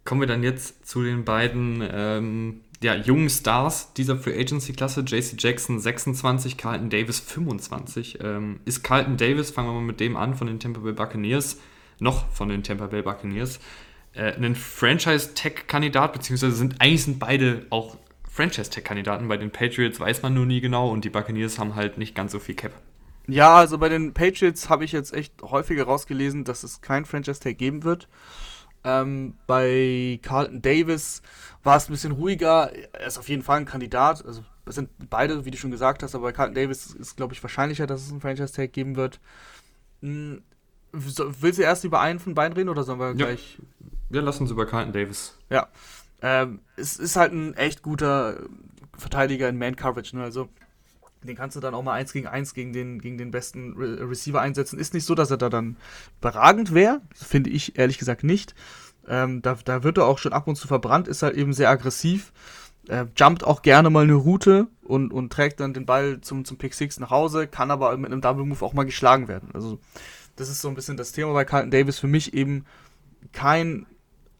Kommen 0.03 0.21
wir 0.21 0.27
dann 0.27 0.43
jetzt 0.43 0.85
zu 0.85 1.03
den 1.03 1.23
beiden 1.23 1.87
ähm, 1.89 2.61
ja, 2.83 2.95
jungen 2.95 3.29
Stars 3.29 3.93
dieser 3.93 4.17
Free 4.17 4.39
Agency 4.39 4.73
Klasse. 4.73 5.01
JC 5.01 5.35
Jackson 5.37 5.79
26, 5.79 6.57
Carlton 6.57 6.89
Davis 6.89 7.19
25. 7.19 8.19
Ähm, 8.21 8.59
ist 8.65 8.83
Carlton 8.83 9.17
Davis, 9.17 9.51
fangen 9.51 9.69
wir 9.69 9.73
mal 9.73 9.81
mit 9.81 9.99
dem 9.99 10.15
an, 10.15 10.35
von 10.35 10.47
den 10.47 10.59
Tampa 10.59 10.81
Bay 10.81 10.93
Buccaneers, 10.93 11.57
noch 11.99 12.29
von 12.31 12.49
den 12.49 12.63
Tampa 12.63 12.87
Bay 12.87 13.01
Buccaneers, 13.01 13.59
äh, 14.13 14.33
ein 14.33 14.55
Franchise-Tech-Kandidat, 14.55 16.13
beziehungsweise 16.13 16.55
sind 16.55 16.75
eigentlich 16.79 17.03
sind 17.03 17.19
beide 17.19 17.65
auch 17.69 17.97
Franchise-Tech-Kandidaten. 18.29 19.27
Bei 19.27 19.37
den 19.37 19.51
Patriots 19.51 19.99
weiß 19.99 20.21
man 20.21 20.33
nur 20.33 20.45
nie 20.45 20.61
genau 20.61 20.89
und 20.89 21.05
die 21.05 21.09
Buccaneers 21.09 21.57
haben 21.59 21.75
halt 21.75 21.97
nicht 21.97 22.15
ganz 22.15 22.31
so 22.31 22.39
viel 22.39 22.55
Cap. 22.55 22.73
Ja, 23.27 23.55
also 23.55 23.77
bei 23.77 23.87
den 23.87 24.13
Patriots 24.13 24.69
habe 24.69 24.83
ich 24.83 24.91
jetzt 24.91 25.13
echt 25.13 25.41
häufiger 25.41 25.85
rausgelesen, 25.85 26.43
dass 26.43 26.63
es 26.63 26.81
kein 26.81 27.05
Franchise-Tag 27.05 27.57
geben 27.57 27.83
wird. 27.83 28.09
Ähm, 28.83 29.35
bei 29.47 30.19
Carlton 30.21 30.61
Davis 30.61 31.21
war 31.63 31.77
es 31.77 31.87
ein 31.87 31.93
bisschen 31.93 32.11
ruhiger. 32.11 32.71
Er 32.93 33.07
ist 33.07 33.17
auf 33.17 33.29
jeden 33.29 33.43
Fall 33.43 33.59
ein 33.59 33.65
Kandidat. 33.65 34.25
Also 34.25 34.43
es 34.65 34.75
sind 34.75 34.89
beide, 35.09 35.45
wie 35.45 35.51
du 35.51 35.57
schon 35.57 35.71
gesagt 35.71 36.03
hast, 36.03 36.15
aber 36.15 36.25
bei 36.25 36.31
Carlton 36.31 36.55
Davis 36.55 36.87
ist, 36.87 36.99
es, 36.99 37.15
glaube 37.15 37.33
ich, 37.33 37.43
wahrscheinlicher, 37.43 37.87
dass 37.87 38.01
es 38.01 38.11
einen 38.11 38.21
Franchise-Tag 38.21 38.73
geben 38.73 38.95
wird. 38.95 39.19
Hm, 40.01 40.41
willst 40.91 41.59
du 41.59 41.63
erst 41.63 41.83
über 41.83 42.01
einen 42.01 42.19
von 42.19 42.33
beiden 42.33 42.55
reden 42.55 42.69
oder 42.69 42.83
sollen 42.83 42.99
wir 42.99 43.07
ja. 43.07 43.13
gleich. 43.13 43.57
Wir 44.09 44.21
lassen 44.21 44.43
uns 44.43 44.51
über 44.51 44.65
Carlton 44.65 44.93
Davis. 44.93 45.37
Ja. 45.49 45.67
Ähm, 46.21 46.59
es 46.77 46.97
ist 46.97 47.15
halt 47.15 47.33
ein 47.33 47.55
echt 47.55 47.81
guter 47.81 48.37
Verteidiger 48.97 49.49
in 49.49 49.57
Man-Coverage. 49.57 50.15
Ne? 50.15 50.23
Also 50.23 50.49
den 51.27 51.35
kannst 51.35 51.55
du 51.55 51.59
dann 51.59 51.73
auch 51.73 51.83
mal 51.83 51.93
eins 51.93 52.13
gegen 52.13 52.27
eins 52.27 52.53
gegen 52.53 52.73
den, 52.73 52.99
gegen 52.99 53.17
den 53.17 53.31
besten 53.31 53.73
Re 53.73 54.09
Receiver 54.09 54.41
einsetzen. 54.41 54.79
Ist 54.79 54.93
nicht 54.93 55.05
so, 55.05 55.15
dass 55.15 55.31
er 55.31 55.37
da 55.37 55.49
dann 55.49 55.77
überragend 56.19 56.73
wäre. 56.73 57.01
Finde 57.13 57.49
ich 57.49 57.77
ehrlich 57.77 57.97
gesagt 57.97 58.23
nicht. 58.23 58.55
Ähm, 59.07 59.41
da, 59.41 59.57
da 59.63 59.83
wird 59.83 59.97
er 59.97 60.05
auch 60.05 60.17
schon 60.17 60.33
ab 60.33 60.47
und 60.47 60.55
zu 60.55 60.67
verbrannt, 60.67 61.07
ist 61.07 61.23
halt 61.23 61.35
eben 61.35 61.53
sehr 61.53 61.69
aggressiv. 61.69 62.31
Äh, 62.87 63.05
jumpt 63.15 63.43
auch 63.43 63.61
gerne 63.61 63.89
mal 63.89 64.03
eine 64.03 64.13
Route 64.13 64.67
und, 64.83 65.13
und 65.13 65.31
trägt 65.31 65.59
dann 65.59 65.73
den 65.73 65.85
Ball 65.85 66.19
zum, 66.21 66.43
zum 66.43 66.57
Pick 66.57 66.73
6 66.73 66.99
nach 66.99 67.11
Hause, 67.11 67.47
kann 67.47 67.71
aber 67.71 67.95
mit 67.97 68.11
einem 68.11 68.21
Double 68.21 68.45
Move 68.45 68.63
auch 68.63 68.73
mal 68.73 68.83
geschlagen 68.83 69.27
werden. 69.27 69.49
Also, 69.53 69.79
das 70.35 70.49
ist 70.49 70.61
so 70.61 70.67
ein 70.67 70.75
bisschen 70.75 70.97
das 70.97 71.11
Thema 71.11 71.33
bei 71.33 71.45
Carlton 71.45 71.71
Davis. 71.71 71.99
Für 71.99 72.07
mich 72.07 72.33
eben 72.33 72.65
kein, 73.31 73.85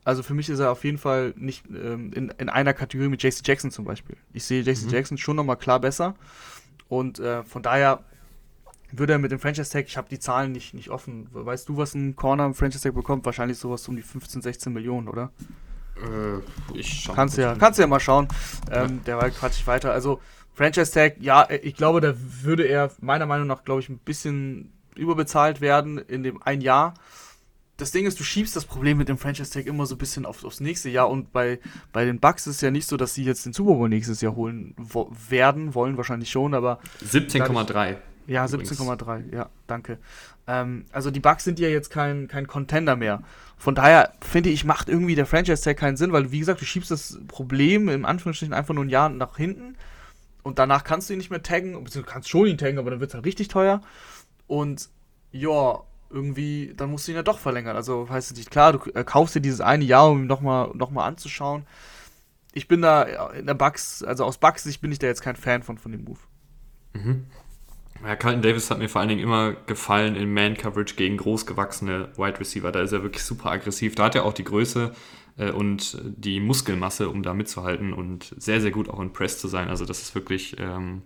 also 0.04 0.24
für 0.24 0.34
mich 0.34 0.50
ist 0.50 0.60
er 0.60 0.72
auf 0.72 0.84
jeden 0.84 0.98
Fall 0.98 1.34
nicht 1.38 1.66
ähm, 1.70 2.12
in, 2.14 2.30
in 2.38 2.50
einer 2.50 2.74
Kategorie 2.74 3.10
mit 3.10 3.24
JC 3.24 3.42
Jackson 3.46 3.72
zum 3.72 3.86
Beispiel. 3.86 4.18
Ich 4.34 4.44
sehe 4.44 4.62
JC 4.62 4.86
mhm. 4.86 4.90
Jackson 4.90 5.18
schon 5.18 5.36
nochmal 5.36 5.58
klar 5.58 5.80
besser. 5.80 6.16
Und 6.88 7.20
äh, 7.20 7.44
von 7.44 7.64
daher 7.64 8.04
würde 8.92 9.14
er 9.14 9.20
mit 9.20 9.32
dem 9.32 9.40
Franchise 9.40 9.72
Tag, 9.72 9.86
ich 9.88 9.98
habe 9.98 10.08
die 10.10 10.20
Zahlen 10.20 10.52
nicht, 10.52 10.74
nicht 10.74 10.90
offen. 10.90 11.28
Weißt 11.32 11.68
du, 11.68 11.78
was 11.78 11.96
ein 11.96 12.16
Corner 12.16 12.46
im 12.46 12.54
Franchise 12.54 12.84
Tag 12.84 12.94
bekommt? 12.94 13.26
Wahrscheinlich 13.26 13.58
sowas 13.58 13.88
um 13.88 13.96
die 13.96 14.04
15, 14.04 14.42
16 14.42 14.72
Millionen, 14.72 15.08
oder? 15.08 15.32
Äh, 15.98 16.78
ich 16.78 17.02
schau 17.04 17.14
kannst 17.14 17.38
ja, 17.38 17.56
kannst 17.56 17.80
ja 17.80 17.88
mal 17.88 18.00
schauen. 18.00 18.28
Ähm, 18.72 19.02
ja. 19.06 19.20
Der 19.20 19.32
quatsch 19.32 19.60
ich 19.60 19.68
weiter. 19.68 19.92
Also 19.92 20.22
Franchise 20.54 20.92
Tag, 20.92 21.16
ja, 21.20 21.48
ich 21.50 21.76
glaube, 21.76 22.02
da 22.02 22.14
würde 22.16 22.64
er 22.64 22.92
meiner 23.02 23.26
Meinung 23.26 23.48
nach, 23.48 23.64
glaube 23.64 23.82
ich, 23.82 23.90
ein 23.90 23.98
bisschen 23.98 24.72
überbezahlt 24.96 25.62
werden 25.62 25.98
in 25.98 26.24
dem 26.24 26.42
ein 26.44 26.62
Jahr. 26.62 26.94
Das 27.78 27.92
Ding 27.92 28.06
ist, 28.06 28.20
du 28.20 28.24
schiebst 28.24 28.56
das 28.56 28.66
Problem 28.66 28.98
mit 28.98 29.10
dem 29.10 29.18
Franchise 29.18 29.52
Tag 29.52 29.66
immer 29.66 29.86
so 29.86 29.96
ein 29.96 29.98
bisschen 29.98 30.26
auf, 30.26 30.44
aufs 30.44 30.60
nächste 30.60 30.90
Jahr 30.90 31.10
und 31.10 31.34
bei, 31.34 31.60
bei 31.92 32.06
den 32.06 32.20
Bucks 32.20 32.46
ist 32.46 32.58
es 32.58 32.62
ja 32.62 32.72
nicht 32.72 32.88
so, 32.88 32.98
dass 32.98 33.16
sie 33.16 33.24
jetzt 33.24 33.46
den 33.46 33.54
Super 33.54 33.74
Bowl 33.74 33.90
nächstes 33.90 34.22
Jahr 34.22 34.36
holen 34.36 34.76
wo, 34.78 35.12
werden, 35.30 35.74
wollen 35.74 35.98
wahrscheinlich 35.98 36.30
schon, 36.30 36.54
aber 36.54 36.80
17,3. 37.04 37.98
Ja, 38.28 38.46
17,3, 38.46 39.34
ja, 39.34 39.50
danke. 39.68 39.98
Ähm, 40.48 40.86
also 40.92 41.12
die 41.12 41.20
Bucks 41.20 41.44
sind 41.44 41.60
ja 41.60 41.68
jetzt 41.68 41.90
kein, 41.90 42.28
kein 42.28 42.48
Contender 42.48 42.96
mehr. 42.96 43.22
Von 43.58 43.76
daher 43.76 44.14
finde 44.22 44.50
ich, 44.50 44.66
macht 44.66 44.88
irgendwie 44.88 45.16
der 45.16 45.26
Franchise 45.26 45.64
Tag 45.64 45.78
keinen 45.78 45.98
Sinn, 45.98 46.14
weil 46.14 46.32
wie 46.32 46.40
gesagt, 46.40 46.62
du 46.62 46.66
schiebst 46.66 46.92
das 46.92 47.20
Problem 47.28 47.90
im 47.90 48.06
Anführungsstrichen 48.06 48.54
einfach 48.54 48.74
nur 48.74 48.86
ein 48.86 48.90
Jahr 48.90 49.10
nach 49.10 49.38
hinten 49.38 49.76
und 50.44 50.60
danach 50.60 50.84
kannst 50.84 51.10
du 51.10 51.14
ihn 51.14 51.18
nicht 51.18 51.32
mehr 51.32 51.42
taggen, 51.42 51.72
beziehungsweise 51.72 52.02
du 52.02 52.12
kannst 52.12 52.30
schon 52.30 52.48
ihn 52.48 52.58
taggen, 52.58 52.78
aber 52.78 52.92
dann 52.92 53.00
wird 53.00 53.10
es 53.10 53.16
halt 53.16 53.26
richtig 53.26 53.48
teuer. 53.48 53.82
Und 54.48 54.90
ja, 55.32 55.82
irgendwie, 56.14 56.74
dann 56.78 56.92
musst 56.92 57.08
du 57.08 57.12
ihn 57.12 57.16
ja 57.16 57.24
doch 57.24 57.40
verlängern. 57.40 57.76
Also 57.76 58.08
heißt 58.10 58.32
es 58.32 58.38
nicht, 58.38 58.52
klar, 58.52 58.74
du 58.74 58.92
äh, 58.92 59.04
kaufst 59.04 59.36
dir 59.36 59.42
dieses 59.42 59.62
eine 59.62 59.84
Jahr, 59.84 60.10
um 60.10 60.22
ihn 60.22 60.28
nochmal 60.28 60.72
noch 60.74 60.92
mal 60.92 61.06
anzuschauen. 61.06 61.66
Ich 62.54 62.68
bin 62.68 62.82
da 62.82 63.04
in 63.32 63.48
der 63.48 63.56
Bugs, 63.56 64.04
also 64.04 64.24
aus 64.26 64.38
Bugs 64.38 64.64
Sicht 64.64 64.82
bin 64.82 64.92
ich 64.92 65.00
da 65.00 65.08
jetzt 65.08 65.22
kein 65.22 65.36
Fan 65.36 65.64
von, 65.64 65.78
von 65.78 65.92
dem 65.92 66.04
Move. 66.04 66.20
Mhm. 66.94 67.26
Ja, 68.06 68.16
Carlton 68.16 68.42
Davis 68.42 68.70
hat 68.70 68.80
mir 68.80 68.90
vor 68.90 69.02
allen 69.02 69.10
Dingen 69.10 69.24
immer 69.24 69.54
gefallen 69.54 70.16
in 70.16 70.34
Man-Coverage 70.34 70.96
gegen 70.96 71.18
großgewachsene 71.18 72.10
Wide 72.18 72.40
Receiver. 72.40 72.72
Da 72.72 72.82
ist 72.82 72.92
er 72.92 73.02
wirklich 73.02 73.24
super 73.24 73.52
aggressiv. 73.52 73.96
Da 73.96 74.06
hat 74.06 74.16
er 74.16 74.26
auch 74.26 74.34
die 74.34 74.44
Größe 74.44 74.94
äh, 75.38 75.52
und 75.52 76.00
die 76.04 76.40
Muskelmasse, 76.40 77.10
um 77.10 77.24
da 77.24 77.34
mitzuhalten 77.34 77.94
und 77.94 78.36
sehr, 78.38 78.62
sehr 78.62 78.72
gut 78.72 78.90
auch 78.90 79.00
in 79.00 79.14
Press 79.14 79.40
zu 79.40 79.48
sein. 79.48 79.70
Also 79.70 79.86
das 79.86 80.02
ist 80.02 80.16
wirklich 80.16 80.58
ähm, 80.60 81.04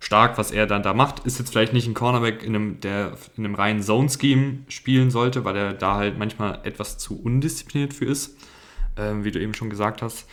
stark, 0.00 0.38
was 0.38 0.50
er 0.50 0.66
dann 0.66 0.82
da 0.82 0.94
macht. 0.94 1.20
Ist 1.26 1.38
jetzt 1.38 1.50
vielleicht 1.50 1.72
nicht 1.72 1.86
ein 1.86 1.94
Cornerback, 1.94 2.42
in 2.42 2.56
einem, 2.56 2.80
der 2.80 3.12
in 3.36 3.44
einem 3.44 3.54
reinen 3.54 3.82
Zone-Scheme 3.82 4.60
spielen 4.68 5.10
sollte, 5.10 5.44
weil 5.44 5.56
er 5.56 5.74
da 5.74 5.96
halt 5.96 6.18
manchmal 6.18 6.60
etwas 6.64 6.98
zu 6.98 7.20
undiszipliniert 7.20 7.94
für 7.94 8.06
ist, 8.06 8.36
äh, 8.96 9.12
wie 9.22 9.30
du 9.30 9.40
eben 9.40 9.54
schon 9.54 9.70
gesagt 9.70 10.02
hast. 10.02 10.26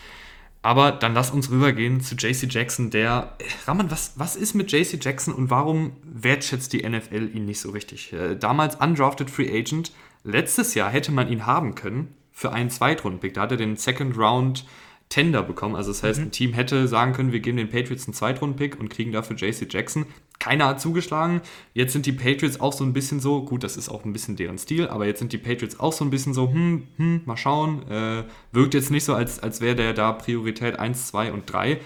Aber 0.63 0.91
dann 0.91 1.13
lass 1.13 1.31
uns 1.31 1.51
rübergehen 1.51 2.01
zu 2.01 2.15
JC 2.15 2.51
Jackson, 2.51 2.89
der. 2.89 3.37
Raman, 3.65 3.91
was, 3.91 4.13
was 4.15 4.35
ist 4.35 4.53
mit 4.53 4.71
JC 4.71 4.97
Jackson 5.01 5.33
und 5.33 5.49
warum 5.49 5.91
wertschätzt 6.03 6.73
die 6.73 6.87
NFL 6.87 7.29
ihn 7.33 7.45
nicht 7.45 7.59
so 7.59 7.71
richtig? 7.71 8.11
Äh, 8.13 8.35
damals 8.35 8.75
undrafted 8.75 9.29
Free 9.29 9.49
Agent. 9.49 9.91
Letztes 10.23 10.73
Jahr 10.73 10.89
hätte 10.89 11.11
man 11.11 11.29
ihn 11.29 11.45
haben 11.45 11.75
können 11.75 12.13
für 12.33 12.51
einen 12.51 12.69
Zweitrunden-Pick. 12.69 13.33
Da 13.33 13.41
hat 13.41 13.51
er 13.51 13.57
den 13.57 13.77
Second 13.77 14.17
Round 14.17 14.65
Tender 15.09 15.41
bekommen. 15.41 15.75
Also 15.75 15.91
das 15.91 16.03
heißt, 16.03 16.19
mhm. 16.19 16.25
ein 16.25 16.31
Team 16.31 16.53
hätte 16.53 16.87
sagen 16.87 17.13
können, 17.13 17.31
wir 17.31 17.39
geben 17.39 17.57
den 17.57 17.69
Patriots 17.69 18.07
einen 18.07 18.13
Zweitrunden-Pick 18.13 18.79
und 18.79 18.89
kriegen 18.89 19.11
dafür 19.11 19.35
JC 19.35 19.71
Jackson. 19.71 20.05
Keiner 20.39 20.67
hat 20.67 20.81
zugeschlagen. 20.81 21.41
Jetzt 21.73 21.93
sind 21.93 22.05
die 22.05 22.11
Patriots 22.11 22.59
auch 22.59 22.73
so 22.73 22.83
ein 22.83 22.93
bisschen 22.93 23.19
so, 23.19 23.43
gut, 23.43 23.63
das 23.63 23.77
ist 23.77 23.89
auch 23.89 24.05
ein 24.05 24.13
bisschen 24.13 24.35
deren 24.35 24.57
Stil, 24.57 24.87
aber 24.87 25.05
jetzt 25.05 25.19
sind 25.19 25.33
die 25.33 25.37
Patriots 25.37 25.79
auch 25.79 25.93
so 25.93 26.05
ein 26.05 26.09
bisschen 26.09 26.33
so, 26.33 26.51
hm, 26.51 26.87
hm, 26.97 27.21
mal 27.25 27.37
schauen. 27.37 27.89
Äh, 27.89 28.23
wirkt 28.51 28.73
jetzt 28.73 28.91
nicht 28.91 29.05
so, 29.05 29.15
als, 29.15 29.39
als 29.39 29.61
wäre 29.61 29.75
der 29.75 29.93
da 29.93 30.11
Priorität 30.11 30.77
1, 30.77 31.07
2 31.07 31.31
und 31.31 31.51
3. 31.51 31.79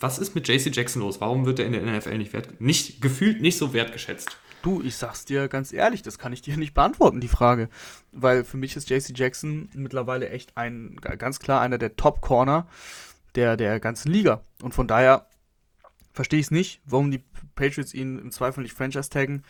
Was 0.00 0.18
ist 0.18 0.34
mit 0.34 0.48
JC 0.48 0.74
Jackson 0.74 1.02
los? 1.02 1.20
Warum 1.20 1.46
wird 1.46 1.58
er 1.58 1.66
in 1.66 1.72
der 1.72 1.82
NFL 1.82 2.18
nicht, 2.18 2.32
wert, 2.32 2.60
nicht 2.60 3.00
gefühlt 3.00 3.40
nicht 3.40 3.58
so 3.58 3.72
wertgeschätzt? 3.72 4.36
Du, 4.64 4.80
ich 4.80 4.96
sag's 4.96 5.26
dir 5.26 5.48
ganz 5.48 5.74
ehrlich, 5.74 6.00
das 6.00 6.18
kann 6.18 6.32
ich 6.32 6.40
dir 6.40 6.56
nicht 6.56 6.72
beantworten, 6.72 7.20
die 7.20 7.28
Frage. 7.28 7.68
Weil 8.12 8.44
für 8.44 8.56
mich 8.56 8.74
ist 8.76 8.88
JC 8.88 9.12
Jackson 9.14 9.68
mittlerweile 9.74 10.30
echt 10.30 10.56
ein, 10.56 10.96
ganz 10.96 11.38
klar 11.38 11.60
einer 11.60 11.76
der 11.76 11.96
Top-Corner 11.96 12.66
der, 13.34 13.58
der 13.58 13.78
ganzen 13.78 14.10
Liga. 14.10 14.42
Und 14.62 14.72
von 14.72 14.88
daher 14.88 15.26
verstehe 16.14 16.40
ich 16.40 16.46
es 16.46 16.50
nicht, 16.50 16.80
warum 16.86 17.10
die 17.10 17.22
Patriots 17.56 17.92
ihn 17.92 18.18
im 18.18 18.30
Zweifel 18.30 18.62
nicht 18.62 18.72
Franchise 18.72 19.10
taggen. 19.10 19.44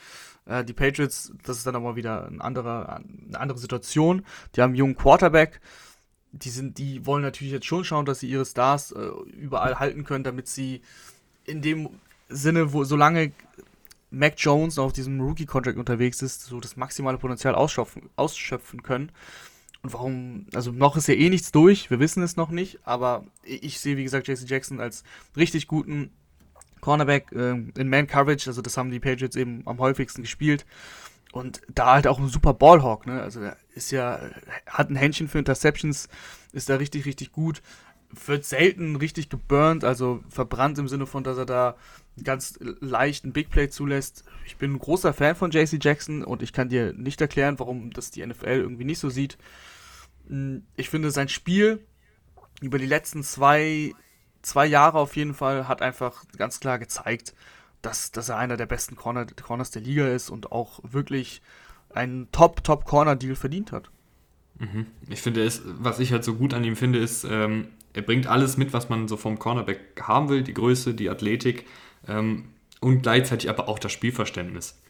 Äh, 0.46 0.64
die 0.64 0.72
Patriots, 0.72 1.32
das 1.44 1.58
ist 1.58 1.66
dann 1.66 1.76
aber 1.76 1.94
wieder 1.94 2.26
eine 2.26 2.42
andere, 2.42 2.96
eine 2.96 3.38
andere 3.38 3.58
Situation. 3.58 4.26
Die 4.56 4.62
haben 4.62 4.70
einen 4.70 4.78
jungen 4.78 4.96
Quarterback. 4.96 5.60
Die, 6.32 6.50
sind, 6.50 6.78
die 6.78 7.06
wollen 7.06 7.22
natürlich 7.22 7.52
jetzt 7.52 7.66
schon 7.66 7.84
schauen, 7.84 8.04
dass 8.04 8.18
sie 8.18 8.28
ihre 8.28 8.46
Stars 8.46 8.90
äh, 8.90 9.10
überall 9.30 9.78
halten 9.78 10.02
können, 10.02 10.24
damit 10.24 10.48
sie 10.48 10.82
in 11.44 11.62
dem 11.62 11.90
Sinne, 12.28 12.72
wo 12.72 12.82
solange 12.82 13.30
Mac 14.14 14.34
Jones 14.36 14.78
auf 14.78 14.92
diesem 14.92 15.20
Rookie-Contract 15.20 15.78
unterwegs 15.78 16.22
ist, 16.22 16.42
so 16.44 16.60
das 16.60 16.76
maximale 16.76 17.18
Potenzial 17.18 17.54
ausschöpfen, 17.54 18.10
ausschöpfen 18.16 18.82
können. 18.82 19.10
Und 19.82 19.92
warum, 19.92 20.46
also 20.54 20.72
noch 20.72 20.96
ist 20.96 21.08
ja 21.08 21.14
eh 21.14 21.28
nichts 21.28 21.52
durch, 21.52 21.90
wir 21.90 22.00
wissen 22.00 22.22
es 22.22 22.36
noch 22.36 22.50
nicht, 22.50 22.78
aber 22.84 23.24
ich 23.42 23.80
sehe, 23.80 23.96
wie 23.96 24.04
gesagt, 24.04 24.28
JC 24.28 24.48
Jackson 24.48 24.80
als 24.80 25.04
richtig 25.36 25.68
guten 25.68 26.10
Cornerback 26.80 27.32
äh, 27.32 27.50
in 27.50 27.88
Man-Coverage, 27.88 28.48
also 28.48 28.62
das 28.62 28.76
haben 28.76 28.90
die 28.90 29.00
Patriots 29.00 29.36
eben 29.36 29.62
am 29.66 29.78
häufigsten 29.78 30.22
gespielt. 30.22 30.64
Und 31.32 31.62
da 31.68 31.94
halt 31.94 32.06
auch 32.06 32.20
ein 32.20 32.28
super 32.28 32.54
Ballhawk, 32.54 33.06
ne? 33.06 33.20
Also 33.20 33.40
der 33.40 33.56
ist 33.74 33.90
ja, 33.90 34.20
hat 34.66 34.88
ein 34.88 34.94
Händchen 34.94 35.26
für 35.26 35.40
Interceptions, 35.40 36.08
ist 36.52 36.68
da 36.68 36.76
richtig, 36.76 37.06
richtig 37.06 37.32
gut. 37.32 37.60
Wird 38.26 38.44
selten 38.44 38.94
richtig 38.94 39.30
geburnt, 39.30 39.82
also 39.82 40.22
verbrannt 40.28 40.78
im 40.78 40.86
Sinne 40.86 41.06
von, 41.06 41.24
dass 41.24 41.36
er 41.36 41.46
da 41.46 41.76
ganz 42.22 42.58
leicht 42.60 43.24
ein 43.24 43.32
Big 43.32 43.50
Play 43.50 43.68
zulässt. 43.68 44.24
Ich 44.46 44.56
bin 44.56 44.74
ein 44.74 44.78
großer 44.78 45.12
Fan 45.12 45.34
von 45.34 45.50
JC 45.50 45.82
Jackson 45.82 46.22
und 46.22 46.42
ich 46.42 46.52
kann 46.52 46.68
dir 46.68 46.92
nicht 46.92 47.20
erklären, 47.20 47.58
warum 47.58 47.90
das 47.90 48.10
die 48.10 48.24
NFL 48.24 48.46
irgendwie 48.46 48.84
nicht 48.84 49.00
so 49.00 49.10
sieht. 49.10 49.36
Hm, 50.28 50.64
ich 50.76 50.90
finde 50.90 51.10
sein 51.10 51.28
Spiel 51.28 51.80
über 52.60 52.78
die 52.78 52.86
letzten 52.86 53.22
zwei, 53.22 53.92
zwei 54.42 54.66
Jahre 54.66 54.98
auf 54.98 55.16
jeden 55.16 55.34
Fall 55.34 55.66
hat 55.66 55.82
einfach 55.82 56.24
ganz 56.36 56.60
klar 56.60 56.78
gezeigt, 56.78 57.34
dass, 57.82 58.12
dass 58.12 58.28
er 58.28 58.38
einer 58.38 58.56
der 58.56 58.66
besten 58.66 58.96
Corner, 58.96 59.26
Corners 59.26 59.70
der 59.70 59.82
Liga 59.82 60.08
ist 60.08 60.30
und 60.30 60.52
auch 60.52 60.80
wirklich 60.82 61.42
einen 61.90 62.30
Top-Top-Corner-Deal 62.32 63.36
verdient 63.36 63.72
hat. 63.72 63.90
Mhm. 64.58 64.86
Ich 65.08 65.20
finde, 65.20 65.44
es, 65.44 65.62
was 65.64 65.98
ich 65.98 66.12
halt 66.12 66.24
so 66.24 66.34
gut 66.34 66.54
an 66.54 66.64
ihm 66.64 66.76
finde, 66.76 67.00
ist, 67.00 67.24
ähm, 67.24 67.68
er 67.92 68.02
bringt 68.02 68.26
alles 68.26 68.56
mit, 68.56 68.72
was 68.72 68.88
man 68.88 69.08
so 69.08 69.16
vom 69.16 69.38
Cornerback 69.38 70.00
haben 70.02 70.28
will: 70.28 70.42
die 70.42 70.54
Größe, 70.54 70.94
die 70.94 71.10
Athletik 71.10 71.64
ähm, 72.08 72.46
und 72.80 73.02
gleichzeitig 73.02 73.48
aber 73.48 73.68
auch 73.68 73.78
das 73.78 73.92
Spielverständnis. 73.92 74.80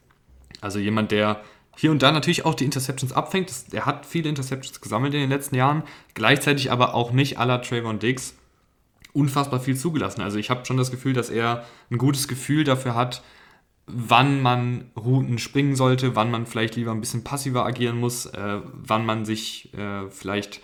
Also 0.61 0.79
jemand, 0.79 1.11
der 1.11 1.43
hier 1.77 1.91
und 1.91 2.03
da 2.03 2.13
natürlich 2.13 2.45
auch 2.45 2.55
die 2.55 2.65
Interceptions 2.65 3.13
abfängt. 3.13 3.53
Er 3.73 3.87
hat 3.87 4.07
viele 4.07 4.29
Interceptions 4.29 4.81
gesammelt 4.81 5.15
in 5.15 5.21
den 5.21 5.31
letzten 5.31 5.57
Jahren, 5.57 5.83
gleichzeitig 6.15 6.71
aber 6.71 6.95
auch 6.95 7.13
nicht 7.13 7.39
aller 7.39 7.63
Trayvon 7.63 7.99
Diggs 7.99 8.37
unfassbar 9.13 9.61
viel 9.61 9.77
zugelassen. 9.77 10.21
Also 10.21 10.39
ich 10.39 10.51
habe 10.51 10.65
schon 10.65 10.77
das 10.77 10.91
Gefühl, 10.91 11.13
dass 11.13 11.31
er 11.31 11.65
ein 11.91 11.99
gutes 11.99 12.29
Gefühl 12.29 12.65
dafür 12.65 12.95
hat, 12.95 13.23
wann 13.87 14.43
man 14.43 14.91
Routen 14.97 15.39
springen 15.39 15.77
sollte, 15.77 16.17
wann 16.17 16.31
man 16.31 16.47
vielleicht 16.47 16.77
lieber 16.77 16.91
ein 16.91 17.01
bisschen 17.01 17.25
passiver 17.25 17.65
agieren 17.65 17.99
muss, 17.99 18.27
äh, 18.27 18.61
wann 18.73 19.07
man 19.07 19.25
sich 19.25 19.73
äh, 19.75 20.11
vielleicht, 20.11 20.61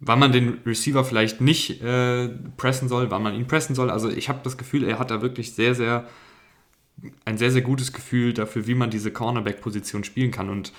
wann 0.00 0.18
man 0.18 0.32
den 0.32 0.58
Receiver 0.64 1.04
vielleicht 1.04 1.40
nicht 1.40 1.82
äh, 1.82 2.28
pressen 2.56 2.88
soll, 2.88 3.10
wann 3.10 3.22
man 3.22 3.34
ihn 3.34 3.46
pressen 3.46 3.74
soll. 3.74 3.90
Also 3.90 4.08
ich 4.08 4.28
habe 4.28 4.40
das 4.44 4.56
Gefühl, 4.56 4.84
er 4.84 4.98
hat 4.98 5.10
da 5.10 5.22
wirklich 5.22 5.54
sehr, 5.54 5.74
sehr 5.74 6.06
ein 7.24 7.38
sehr, 7.38 7.50
sehr 7.50 7.62
gutes 7.62 7.92
Gefühl 7.92 8.32
dafür, 8.32 8.66
wie 8.66 8.74
man 8.74 8.90
diese 8.90 9.12
Cornerback-Position 9.12 10.04
spielen 10.04 10.30
kann. 10.30 10.50
Und 10.50 10.72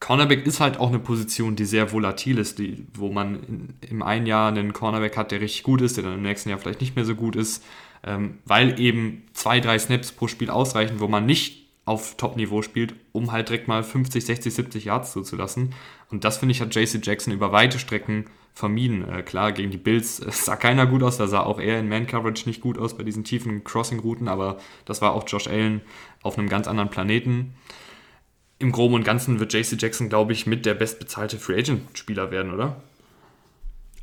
Cornerback 0.00 0.46
ist 0.46 0.60
halt 0.60 0.78
auch 0.78 0.88
eine 0.88 0.98
Position, 0.98 1.56
die 1.56 1.64
sehr 1.64 1.92
volatil 1.92 2.38
ist, 2.38 2.58
die, 2.58 2.86
wo 2.94 3.10
man 3.10 3.42
in, 3.44 3.74
im 3.88 4.02
einen 4.02 4.26
Jahr 4.26 4.48
einen 4.48 4.72
Cornerback 4.72 5.16
hat, 5.16 5.30
der 5.30 5.40
richtig 5.40 5.62
gut 5.62 5.80
ist, 5.80 5.96
der 5.96 6.04
dann 6.04 6.14
im 6.14 6.22
nächsten 6.22 6.50
Jahr 6.50 6.58
vielleicht 6.58 6.80
nicht 6.80 6.96
mehr 6.96 7.04
so 7.04 7.14
gut 7.14 7.36
ist, 7.36 7.64
ähm, 8.04 8.38
weil 8.44 8.78
eben 8.78 9.22
zwei, 9.32 9.60
drei 9.60 9.78
Snaps 9.78 10.12
pro 10.12 10.28
Spiel 10.28 10.50
ausreichen, 10.50 11.00
wo 11.00 11.08
man 11.08 11.24
nicht 11.24 11.66
auf 11.86 12.16
Top-Niveau 12.16 12.62
spielt, 12.62 12.94
um 13.12 13.32
halt 13.32 13.48
direkt 13.48 13.68
mal 13.68 13.82
50, 13.82 14.24
60, 14.24 14.52
70 14.52 14.84
Yards 14.84 15.12
zuzulassen. 15.12 15.72
Und 16.10 16.24
das 16.24 16.38
finde 16.38 16.52
ich 16.52 16.60
hat 16.60 16.74
JC 16.74 17.04
Jackson 17.04 17.32
über 17.32 17.52
weite 17.52 17.78
Strecken 17.78 18.26
vermieden. 18.56 19.06
Äh, 19.08 19.22
klar, 19.22 19.52
gegen 19.52 19.70
die 19.70 19.76
Bills 19.76 20.18
äh, 20.18 20.32
sah 20.32 20.56
keiner 20.56 20.86
gut 20.86 21.02
aus, 21.02 21.18
da 21.18 21.28
sah 21.28 21.40
auch 21.40 21.60
er 21.60 21.78
in 21.78 21.88
Man-Coverage 21.88 22.48
nicht 22.48 22.62
gut 22.62 22.78
aus 22.78 22.96
bei 22.96 23.04
diesen 23.04 23.22
tiefen 23.22 23.62
Crossing-Routen, 23.62 24.28
aber 24.28 24.58
das 24.86 25.02
war 25.02 25.12
auch 25.12 25.24
Josh 25.28 25.46
Allen 25.46 25.82
auf 26.22 26.38
einem 26.38 26.48
ganz 26.48 26.66
anderen 26.66 26.88
Planeten. 26.88 27.54
Im 28.58 28.72
Groben 28.72 28.94
und 28.94 29.04
Ganzen 29.04 29.38
wird 29.38 29.52
JC 29.52 29.76
Jackson, 29.78 30.08
glaube 30.08 30.32
ich, 30.32 30.46
mit 30.46 30.64
der 30.64 30.72
bestbezahlte 30.72 31.38
Free 31.38 31.58
Agent-Spieler 31.58 32.30
werden, 32.30 32.54
oder? 32.54 32.76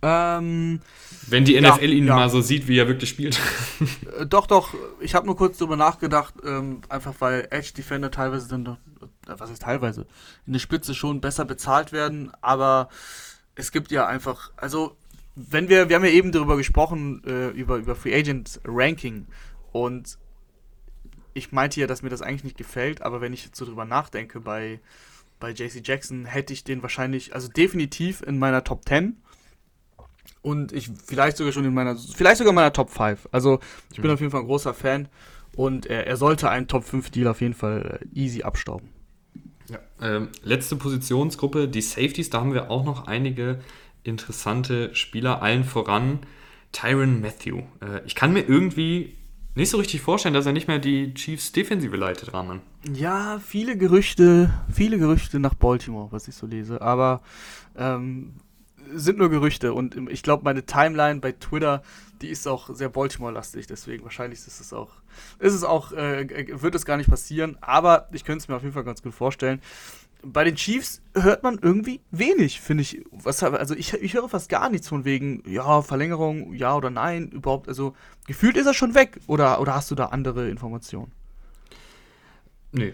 Ähm, 0.03 0.81
Wenn 1.27 1.45
die 1.45 1.59
NFL 1.59 1.85
ja, 1.85 1.95
ihn 1.95 2.07
ja. 2.07 2.15
mal 2.15 2.29
so 2.29 2.41
sieht, 2.41 2.67
wie 2.67 2.77
er 2.77 2.87
wirklich 2.87 3.09
spielt. 3.09 3.39
Äh, 4.19 4.27
doch, 4.27 4.45
doch. 4.45 4.75
Ich 4.99 5.15
habe 5.15 5.25
nur 5.25 5.35
kurz 5.35 5.57
darüber 5.57 5.75
nachgedacht, 5.75 6.35
ähm, 6.45 6.81
einfach 6.89 7.15
weil 7.19 7.47
Edge 7.49 7.71
Defender 7.75 8.11
teilweise 8.11 8.47
dann, 8.47 8.65
äh, 8.67 9.07
was 9.25 9.49
ist 9.49 9.63
teilweise, 9.63 10.05
in 10.45 10.53
der 10.53 10.59
Spitze 10.59 10.93
schon 10.93 11.21
besser 11.21 11.45
bezahlt 11.45 11.91
werden, 11.91 12.31
aber 12.41 12.89
es 13.55 13.71
gibt 13.71 13.91
ja 13.91 14.07
einfach, 14.07 14.51
also 14.57 14.95
wenn 15.35 15.69
wir, 15.69 15.89
wir 15.89 15.95
haben 15.95 16.05
ja 16.05 16.11
eben 16.11 16.31
darüber 16.31 16.57
gesprochen, 16.57 17.23
äh, 17.25 17.49
über, 17.49 17.77
über 17.77 17.95
Free 17.95 18.15
Agent 18.15 18.59
Ranking 18.65 19.27
und 19.71 20.17
ich 21.33 21.51
meinte 21.51 21.79
ja, 21.79 21.87
dass 21.87 22.03
mir 22.03 22.09
das 22.09 22.21
eigentlich 22.21 22.43
nicht 22.43 22.57
gefällt, 22.57 23.01
aber 23.01 23.21
wenn 23.21 23.33
ich 23.33 23.45
jetzt 23.45 23.57
so 23.57 23.65
drüber 23.65 23.85
nachdenke, 23.85 24.39
bei, 24.39 24.79
bei 25.39 25.51
JC 25.51 25.81
Jackson 25.83 26.25
hätte 26.25 26.53
ich 26.53 26.63
den 26.63 26.83
wahrscheinlich, 26.83 27.33
also 27.33 27.47
definitiv 27.47 28.21
in 28.21 28.37
meiner 28.37 28.63
Top 28.63 28.87
10 28.87 29.17
und 30.43 30.71
ich 30.71 30.91
vielleicht 31.05 31.37
sogar 31.37 31.51
schon 31.51 31.65
in 31.65 31.73
meiner, 31.73 31.95
vielleicht 31.95 32.37
sogar 32.37 32.51
in 32.51 32.55
meiner 32.55 32.73
Top 32.73 32.91
5. 32.91 33.29
Also 33.31 33.59
ich 33.91 33.97
bin 33.97 34.09
mhm. 34.09 34.13
auf 34.13 34.19
jeden 34.19 34.31
Fall 34.31 34.41
ein 34.41 34.47
großer 34.47 34.73
Fan 34.73 35.09
und 35.55 35.87
er, 35.87 36.05
er 36.05 36.17
sollte 36.17 36.49
einen 36.49 36.67
Top 36.67 36.83
5 36.83 37.09
Deal 37.09 37.27
auf 37.27 37.41
jeden 37.41 37.55
Fall 37.55 37.99
äh, 38.01 38.19
easy 38.19 38.43
abstauben. 38.43 38.92
Ja. 39.69 39.79
Ähm, 40.01 40.29
letzte 40.43 40.75
Positionsgruppe, 40.75 41.67
die 41.67 41.81
Safeties, 41.81 42.29
da 42.29 42.39
haben 42.39 42.53
wir 42.53 42.69
auch 42.69 42.83
noch 42.83 43.07
einige 43.07 43.59
interessante 44.03 44.93
Spieler, 44.95 45.41
allen 45.41 45.63
voran 45.63 46.19
Tyron 46.71 47.21
Matthew. 47.21 47.59
Äh, 47.81 48.01
ich 48.05 48.15
kann 48.15 48.33
mir 48.33 48.41
irgendwie 48.41 49.15
nicht 49.55 49.69
so 49.69 49.77
richtig 49.77 50.01
vorstellen, 50.01 50.33
dass 50.33 50.45
er 50.45 50.51
nicht 50.51 50.67
mehr 50.67 50.79
die 50.79 51.13
Chiefs 51.13 51.51
Defensive 51.51 51.95
leitet, 51.95 52.33
Rahman. 52.33 52.61
Ja, 52.91 53.39
viele 53.39 53.77
Gerüchte, 53.77 54.51
viele 54.71 54.97
Gerüchte 54.97 55.39
nach 55.39 55.53
Baltimore, 55.53 56.11
was 56.11 56.27
ich 56.27 56.35
so 56.35 56.47
lese, 56.47 56.81
aber 56.81 57.21
ähm, 57.77 58.33
sind 58.93 59.17
nur 59.17 59.29
Gerüchte 59.29 59.73
und 59.73 59.95
ich 60.09 60.23
glaube, 60.23 60.43
meine 60.43 60.65
Timeline 60.65 61.19
bei 61.19 61.31
Twitter, 61.31 61.83
die 62.21 62.29
ist 62.29 62.47
auch 62.47 62.73
sehr 62.73 62.89
Baltimore-lastig, 62.89 63.67
deswegen 63.67 64.03
wahrscheinlich 64.03 64.39
ist 64.39 64.59
es 64.59 64.73
auch, 64.73 64.91
ist 65.39 65.53
es 65.53 65.63
auch, 65.63 65.91
äh, 65.91 66.61
wird 66.61 66.75
es 66.75 66.85
gar 66.85 66.97
nicht 66.97 67.09
passieren, 67.09 67.57
aber 67.61 68.07
ich 68.11 68.23
könnte 68.23 68.43
es 68.43 68.47
mir 68.47 68.55
auf 68.55 68.63
jeden 68.63 68.73
Fall 68.73 68.83
ganz 68.83 69.01
gut 69.01 69.13
vorstellen 69.13 69.61
bei 70.23 70.43
den 70.43 70.55
Chiefs 70.55 71.01
hört 71.13 71.43
man 71.43 71.59
irgendwie 71.61 71.99
wenig, 72.11 72.61
finde 72.61 72.81
ich. 72.81 73.03
Was, 73.11 73.43
also 73.43 73.75
ich, 73.75 73.93
ich 73.93 74.13
höre 74.13 74.29
fast 74.29 74.49
gar 74.49 74.69
nichts 74.69 74.87
von 74.87 75.05
wegen, 75.05 75.43
ja, 75.45 75.81
Verlängerung, 75.81 76.53
ja 76.53 76.75
oder 76.75 76.89
nein, 76.89 77.29
überhaupt. 77.29 77.67
Also 77.67 77.93
gefühlt 78.25 78.57
ist 78.57 78.65
er 78.65 78.73
schon 78.73 78.95
weg. 78.95 79.19
Oder, 79.27 79.59
oder 79.59 79.75
hast 79.75 79.91
du 79.91 79.95
da 79.95 80.07
andere 80.07 80.49
Informationen? 80.49 81.11
Nee. 82.71 82.93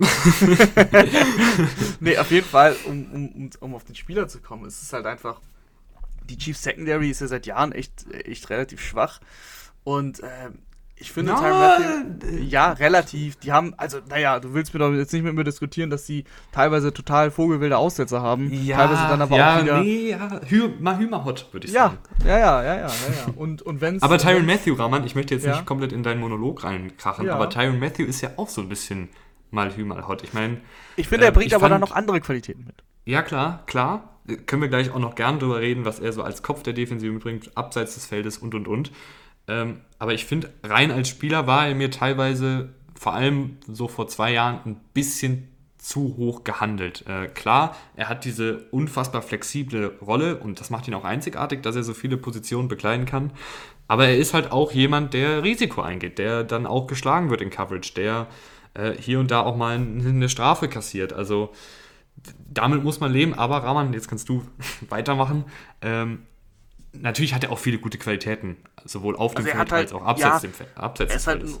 nee, 2.00 2.16
auf 2.16 2.30
jeden 2.30 2.46
Fall, 2.46 2.74
um, 2.86 3.06
um, 3.12 3.50
um 3.60 3.74
auf 3.74 3.84
den 3.84 3.94
Spieler 3.94 4.28
zu 4.28 4.40
kommen, 4.40 4.64
es 4.64 4.82
ist 4.82 4.92
halt 4.92 5.06
einfach, 5.06 5.40
die 6.28 6.38
Chiefs 6.38 6.62
Secondary 6.62 7.10
ist 7.10 7.20
ja 7.20 7.26
seit 7.26 7.46
Jahren 7.46 7.72
echt, 7.72 8.06
echt 8.12 8.48
relativ 8.50 8.80
schwach. 8.80 9.20
Und 9.84 10.20
äh, 10.20 10.50
ich 10.96 11.12
finde 11.12 11.32
no, 11.32 11.38
Tyron 11.38 11.58
Matthew, 11.58 12.36
ja, 12.42 12.72
relativ. 12.72 13.36
Die 13.36 13.52
haben, 13.52 13.72
also, 13.78 13.98
naja, 14.08 14.38
du 14.38 14.52
willst 14.52 14.74
mir 14.74 14.80
doch 14.80 14.92
jetzt 14.92 15.12
nicht 15.12 15.22
mit 15.22 15.34
mir 15.34 15.44
diskutieren, 15.44 15.88
dass 15.88 16.06
sie 16.06 16.24
teilweise 16.52 16.92
total 16.92 17.30
vogelwilde 17.30 17.78
Aussätze 17.78 18.20
haben. 18.20 18.52
Ja, 18.52 18.76
teilweise 18.76 19.08
dann 19.08 19.22
aber 19.22 19.36
ja, 19.36 19.56
auch 19.56 19.62
wieder. 19.62 19.80
Nee, 19.80 20.10
ja, 20.10 20.40
Hü 20.46 20.68
mal 20.78 20.98
Hümerhot, 20.98 21.48
würde 21.52 21.66
ich 21.66 21.72
ja, 21.72 21.88
sagen. 21.88 21.98
Ja, 22.26 22.38
ja, 22.38 22.62
ja, 22.62 22.74
ja, 22.74 22.86
ja. 22.86 23.32
Und, 23.34 23.62
und 23.62 23.80
wenn's. 23.80 24.02
aber 24.02 24.18
Tyron 24.18 24.44
Matthew, 24.44 24.74
Rahman, 24.74 25.06
ich 25.06 25.14
möchte 25.14 25.34
jetzt 25.34 25.46
nicht 25.46 25.64
komplett 25.64 25.92
in 25.92 26.02
deinen 26.02 26.20
Monolog 26.20 26.64
reinkrachen, 26.64 27.30
aber 27.30 27.48
Tyron 27.48 27.78
Matthew 27.78 28.04
ist 28.04 28.20
ja 28.20 28.30
auch 28.36 28.48
so 28.48 28.60
ein 28.60 28.68
bisschen 28.68 29.08
mal 29.50 29.76
Hü, 29.76 29.84
mal 29.84 30.06
Hot. 30.06 30.22
Ich 30.22 30.32
meine. 30.32 30.60
Ich 30.96 31.08
finde, 31.08 31.26
er 31.26 31.30
äh, 31.30 31.34
bringt 31.34 31.52
aber 31.52 31.60
fand, 31.60 31.72
dann 31.72 31.80
noch 31.80 31.92
andere 31.92 32.20
Qualitäten 32.20 32.64
mit. 32.64 32.82
Ja, 33.04 33.22
klar, 33.22 33.64
klar. 33.66 34.20
Können 34.46 34.62
wir 34.62 34.68
gleich 34.68 34.90
auch 34.90 34.98
noch 34.98 35.14
gern 35.14 35.38
drüber 35.38 35.60
reden, 35.60 35.84
was 35.84 35.98
er 35.98 36.12
so 36.12 36.22
als 36.22 36.42
Kopf 36.42 36.62
der 36.62 36.72
Defensive 36.72 37.12
mitbringt, 37.12 37.56
abseits 37.56 37.94
des 37.94 38.06
Feldes 38.06 38.38
und 38.38 38.54
und 38.54 38.68
und. 38.68 38.92
Ähm, 39.48 39.80
aber 39.98 40.14
ich 40.14 40.24
finde, 40.24 40.52
rein 40.62 40.90
als 40.90 41.08
Spieler 41.08 41.46
war 41.46 41.66
er 41.66 41.74
mir 41.74 41.90
teilweise, 41.90 42.68
vor 42.94 43.14
allem 43.14 43.56
so 43.66 43.88
vor 43.88 44.06
zwei 44.06 44.32
Jahren, 44.32 44.60
ein 44.64 44.80
bisschen 44.94 45.48
zu 45.78 46.16
hoch 46.16 46.44
gehandelt. 46.44 47.04
Äh, 47.08 47.26
klar, 47.28 47.74
er 47.96 48.08
hat 48.08 48.24
diese 48.24 48.68
unfassbar 48.70 49.22
flexible 49.22 49.96
Rolle 50.00 50.36
und 50.36 50.60
das 50.60 50.70
macht 50.70 50.86
ihn 50.86 50.94
auch 50.94 51.04
einzigartig, 51.04 51.62
dass 51.62 51.74
er 51.74 51.82
so 51.82 51.94
viele 51.94 52.16
Positionen 52.16 52.68
bekleiden 52.68 53.06
kann. 53.06 53.32
Aber 53.88 54.06
er 54.06 54.18
ist 54.18 54.34
halt 54.34 54.52
auch 54.52 54.72
jemand, 54.72 55.14
der 55.14 55.42
Risiko 55.42 55.80
eingeht, 55.80 56.18
der 56.18 56.44
dann 56.44 56.66
auch 56.66 56.86
geschlagen 56.86 57.30
wird 57.30 57.40
in 57.40 57.50
Coverage, 57.50 57.94
der 57.94 58.28
äh, 58.74 58.92
hier 58.92 59.20
und 59.20 59.30
da 59.30 59.40
auch 59.40 59.56
mal 59.56 59.76
eine 59.76 60.28
Strafe 60.28 60.68
kassiert. 60.68 61.12
Also 61.12 61.52
damit 62.48 62.82
muss 62.82 63.00
man 63.00 63.12
leben. 63.12 63.34
Aber 63.34 63.58
Rahman, 63.58 63.92
jetzt 63.92 64.08
kannst 64.08 64.28
du 64.28 64.44
weitermachen. 64.88 65.44
Ähm, 65.80 66.26
natürlich 66.92 67.34
hat 67.34 67.44
er 67.44 67.52
auch 67.52 67.58
viele 67.58 67.78
gute 67.78 67.98
Qualitäten, 67.98 68.56
sowohl 68.84 69.16
auf 69.16 69.34
dem 69.34 69.44
also 69.44 69.50
Feld 69.50 69.72
halt, 69.72 69.72
als 69.72 69.92
auch 69.92 70.04
abseits, 70.04 70.42
ja, 70.42 70.48
dem 70.48 70.52
Feld, 70.52 70.70
abseits 70.76 71.12
des 71.12 71.26
halt 71.26 71.40
Feldes. 71.40 71.60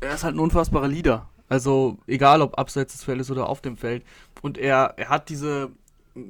er 0.00 0.14
ist 0.14 0.24
halt 0.24 0.34
ein 0.36 0.40
unfassbarer 0.40 0.88
Leader. 0.88 1.28
Also 1.48 1.98
egal 2.06 2.40
ob 2.40 2.58
abseits 2.58 2.92
des 2.92 3.04
Feldes 3.04 3.30
oder 3.30 3.48
auf 3.48 3.60
dem 3.60 3.76
Feld. 3.76 4.04
Und 4.40 4.56
er, 4.56 4.94
er 4.96 5.10
hat 5.10 5.28
diese 5.28 5.70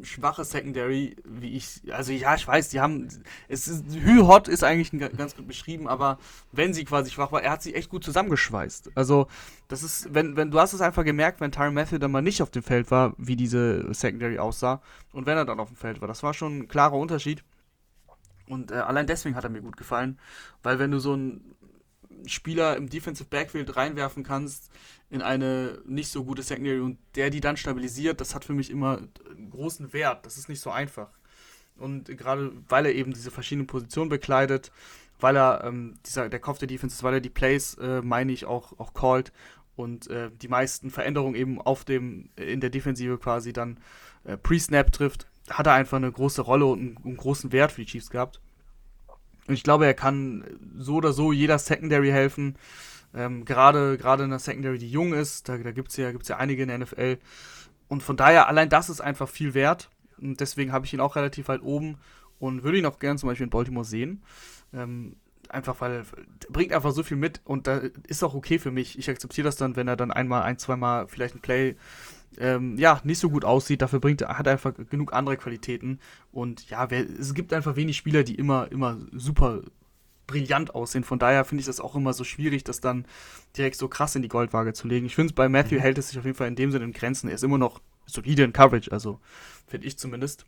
schwache 0.03 0.45
Secondary, 0.45 1.17
wie 1.25 1.57
ich, 1.57 1.83
also 1.93 2.13
ja, 2.13 2.35
ich 2.35 2.47
weiß, 2.47 2.69
die 2.69 2.81
haben, 2.81 3.09
es 3.49 3.67
ist, 3.67 3.85
Hü-Hot 3.93 4.49
ist 4.49 4.63
eigentlich 4.63 4.93
ganz 5.17 5.35
gut 5.37 5.49
beschrieben, 5.49 5.89
aber 5.89 6.19
wenn 6.53 6.73
sie 6.73 6.85
quasi 6.85 7.11
schwach 7.11 7.33
war, 7.33 7.43
er 7.43 7.53
hat 7.53 7.63
sie 7.63 7.75
echt 7.75 7.91
gut 7.91 8.05
zusammengeschweißt. 8.05 8.93
Also, 8.95 9.27
das 9.69 9.83
ist, 9.83 10.15
wenn, 10.15 10.37
wenn, 10.37 10.51
du 10.51 10.61
hast 10.61 10.73
es 10.73 10.81
einfach 10.81 11.05
gemerkt, 11.05 11.41
wenn 11.41 11.51
Tyron 11.51 11.75
Matthew 11.75 11.99
dann 11.99 12.13
mal 12.13 12.23
nicht 12.23 12.43
auf 12.43 12.51
dem 12.51 12.63
Feld 12.63 12.91
war, 12.91 13.15
wie 13.19 13.37
diese 13.37 13.93
Secondary 13.93 14.39
aussah, 14.39 14.81
und 15.13 15.27
wenn 15.27 15.37
er 15.37 15.45
dann 15.45 15.61
auf 15.61 15.69
dem 15.69 15.77
Feld 15.77 16.01
war, 16.01 16.09
das 16.09 16.23
war 16.23 16.35
schon 16.35 16.59
ein 16.59 16.69
klarer 16.69 16.97
Unterschied. 16.97 17.43
Und 18.49 18.71
äh, 18.71 18.75
allein 18.77 19.07
deswegen 19.07 19.35
hat 19.35 19.45
er 19.45 19.51
mir 19.51 19.63
gut 19.63 19.77
gefallen, 19.77 20.19
weil 20.63 20.79
wenn 20.79 20.91
du 20.91 20.99
so 20.99 21.15
einen 21.15 21.55
Spieler 22.27 22.77
im 22.77 22.89
Defensive 22.89 23.29
Backfield 23.29 23.77
reinwerfen 23.77 24.23
kannst 24.23 24.71
in 25.11 25.23
eine 25.23 25.79
nicht 25.85 26.11
so 26.11 26.25
gute 26.25 26.43
Secondary 26.43 26.81
und 26.81 26.99
der 27.17 27.31
die 27.31 27.41
dann 27.41 27.57
stabilisiert, 27.57 28.21
das 28.21 28.35
hat 28.35 28.45
für 28.45 28.55
mich 28.55 28.71
immer 28.71 28.99
einen 29.31 29.51
großen 29.51 29.93
Wert. 29.93 30.25
Das 30.25 30.39
ist 30.39 30.49
nicht 30.49 30.61
so 30.61 30.71
einfach. 30.71 31.11
Und 31.77 32.07
gerade 32.17 32.53
weil 32.69 32.87
er 32.87 32.95
eben 32.95 33.13
diese 33.13 33.31
verschiedenen 33.31 33.67
Positionen 33.67 34.09
bekleidet, 34.09 34.73
weil 35.21 35.37
er 35.37 35.65
ähm, 35.65 35.95
dieser, 36.07 36.29
der 36.29 36.41
Kopf 36.41 36.59
der 36.59 36.69
Defense 36.69 36.97
ist, 36.97 37.03
weil 37.03 37.15
er 37.15 37.21
die 37.21 37.31
Plays, 37.31 37.75
äh, 37.75 38.03
meine 38.03 38.33
ich, 38.33 38.45
auch, 38.45 38.79
auch 38.79 38.95
callt 38.95 39.33
und 39.77 40.09
äh, 40.09 40.31
die 40.31 40.49
meisten 40.49 40.91
Veränderungen 40.91 41.35
eben 41.35 41.61
auf 41.61 41.85
dem, 41.85 42.31
in 42.37 42.61
der 42.61 42.71
Defensive 42.71 43.19
quasi 43.19 43.53
dann 43.53 43.79
äh, 44.25 44.37
pre-Snap 44.37 44.93
trifft, 44.93 45.27
hat 45.49 45.67
er 45.67 45.75
einfach 45.75 45.97
eine 45.97 46.13
große 46.13 46.43
Rolle 46.43 46.67
und 46.67 46.79
einen, 46.79 46.97
einen, 47.05 47.17
großen 47.17 47.53
Wert 47.53 47.73
für 47.73 47.83
die 47.83 47.91
Chiefs 47.91 48.11
gehabt. 48.11 48.41
Und 49.47 49.55
ich 49.55 49.65
glaube, 49.65 49.87
er 49.87 49.95
kann 49.95 50.45
so 50.77 50.97
oder 50.97 51.13
so 51.13 51.33
jeder 51.33 51.59
Secondary 51.59 52.11
helfen. 52.11 52.57
Ähm, 53.15 53.45
gerade, 53.45 53.99
gerade 53.99 54.25
in 54.25 54.31
der 54.31 54.39
Secondary, 54.39 54.79
die 54.79 54.91
jung 54.91 55.13
ist, 55.13 55.49
da, 55.49 55.59
da 55.59 55.73
gibt 55.73 55.91
es 55.91 55.97
ja, 55.97 56.13
gibt's 56.13 56.29
ja 56.29 56.37
einige 56.37 56.63
in 56.63 56.69
der 56.69 56.79
NFL. 56.79 57.19
Und 57.89 58.03
von 58.03 58.17
daher, 58.17 58.49
allein 58.49 58.69
das 58.69 58.89
ist 58.89 59.01
einfach 59.01 59.29
viel 59.29 59.55
wert. 59.55 59.91
Und 60.19 60.41
deswegen 60.41 60.73
habe 60.73 60.87
ich 60.87 60.95
ihn 60.95 61.01
auch 61.01 61.17
relativ 61.17 61.49
weit 61.49 61.63
oben 61.63 61.99
und 62.39 62.63
würde 62.63 62.79
ihn 62.79 62.87
auch 62.87 62.99
gerne 62.99 63.19
zum 63.19 63.29
Beispiel 63.29 63.45
in 63.45 63.51
Baltimore 63.51 63.85
sehen. 63.85 64.23
Ähm, 64.73 65.17
einfach 65.49 65.81
weil 65.81 65.93
er 65.93 66.05
bringt 66.51 66.73
einfach 66.73 66.93
so 66.93 67.03
viel 67.03 67.17
mit 67.17 67.41
und 67.45 67.67
da 67.67 67.83
ist 68.07 68.23
auch 68.23 68.35
okay 68.35 68.59
für 68.59 68.71
mich. 68.71 68.99
Ich 68.99 69.11
akzeptiere 69.11 69.45
das 69.45 69.57
dann, 69.57 69.77
wenn 69.77 69.89
er 69.89 69.97
dann 69.97 70.11
einmal, 70.11 70.43
ein, 70.43 70.59
zweimal 70.59 71.09
vielleicht 71.09 71.35
ein 71.35 71.41
Play 71.41 71.77
ähm, 72.39 72.77
ja, 72.79 73.01
nicht 73.05 73.19
so 73.19 73.31
gut 73.31 73.45
aussieht. 73.45 73.83
Dafür 73.83 74.01
bringt, 74.01 74.23
hat 74.23 74.47
er 74.47 74.53
einfach 74.53 74.73
genug 74.91 75.13
andere 75.13 75.37
Qualitäten. 75.37 76.01
Und 76.31 76.69
ja, 76.69 76.91
wer, 76.91 77.05
es 77.09 77.35
gibt 77.35 77.53
einfach 77.53 77.77
wenig 77.77 77.97
Spieler, 77.97 78.23
die 78.23 78.35
immer, 78.35 78.71
immer 78.71 78.99
super 79.13 79.63
brillant 80.27 80.75
aussehen. 80.75 81.05
Von 81.05 81.19
daher 81.19 81.45
finde 81.45 81.61
ich 81.61 81.67
das 81.67 81.81
auch 81.81 81.95
immer 81.95 82.13
so 82.13 82.25
schwierig, 82.25 82.65
das 82.65 82.81
dann 82.81 83.07
direkt 83.57 83.77
so 83.77 83.89
krass 83.89 84.15
in 84.17 84.23
die 84.23 84.29
Goldwaage 84.29 84.73
zu 84.73 84.89
legen. 84.89 85.07
Ich 85.07 85.15
finde, 85.15 85.35
bei 85.35 85.49
Matthew 85.49 85.77
mhm. 85.77 85.81
hält 85.81 85.99
es 85.99 86.09
sich 86.09 86.19
auf 86.19 86.25
jeden 86.25 86.37
Fall 86.37 86.49
in 86.49 86.57
dem 86.57 86.71
Sinne 86.71 86.85
in 86.85 86.93
Grenzen. 86.93 87.29
Er 87.29 87.35
ist 87.35 87.45
immer 87.45 87.59
noch 87.59 87.81
solide 88.07 88.43
in 88.43 88.53
Coverage, 88.53 88.91
also 88.93 89.21
finde 89.67 89.87
ich 89.87 89.99
zumindest. 89.99 90.47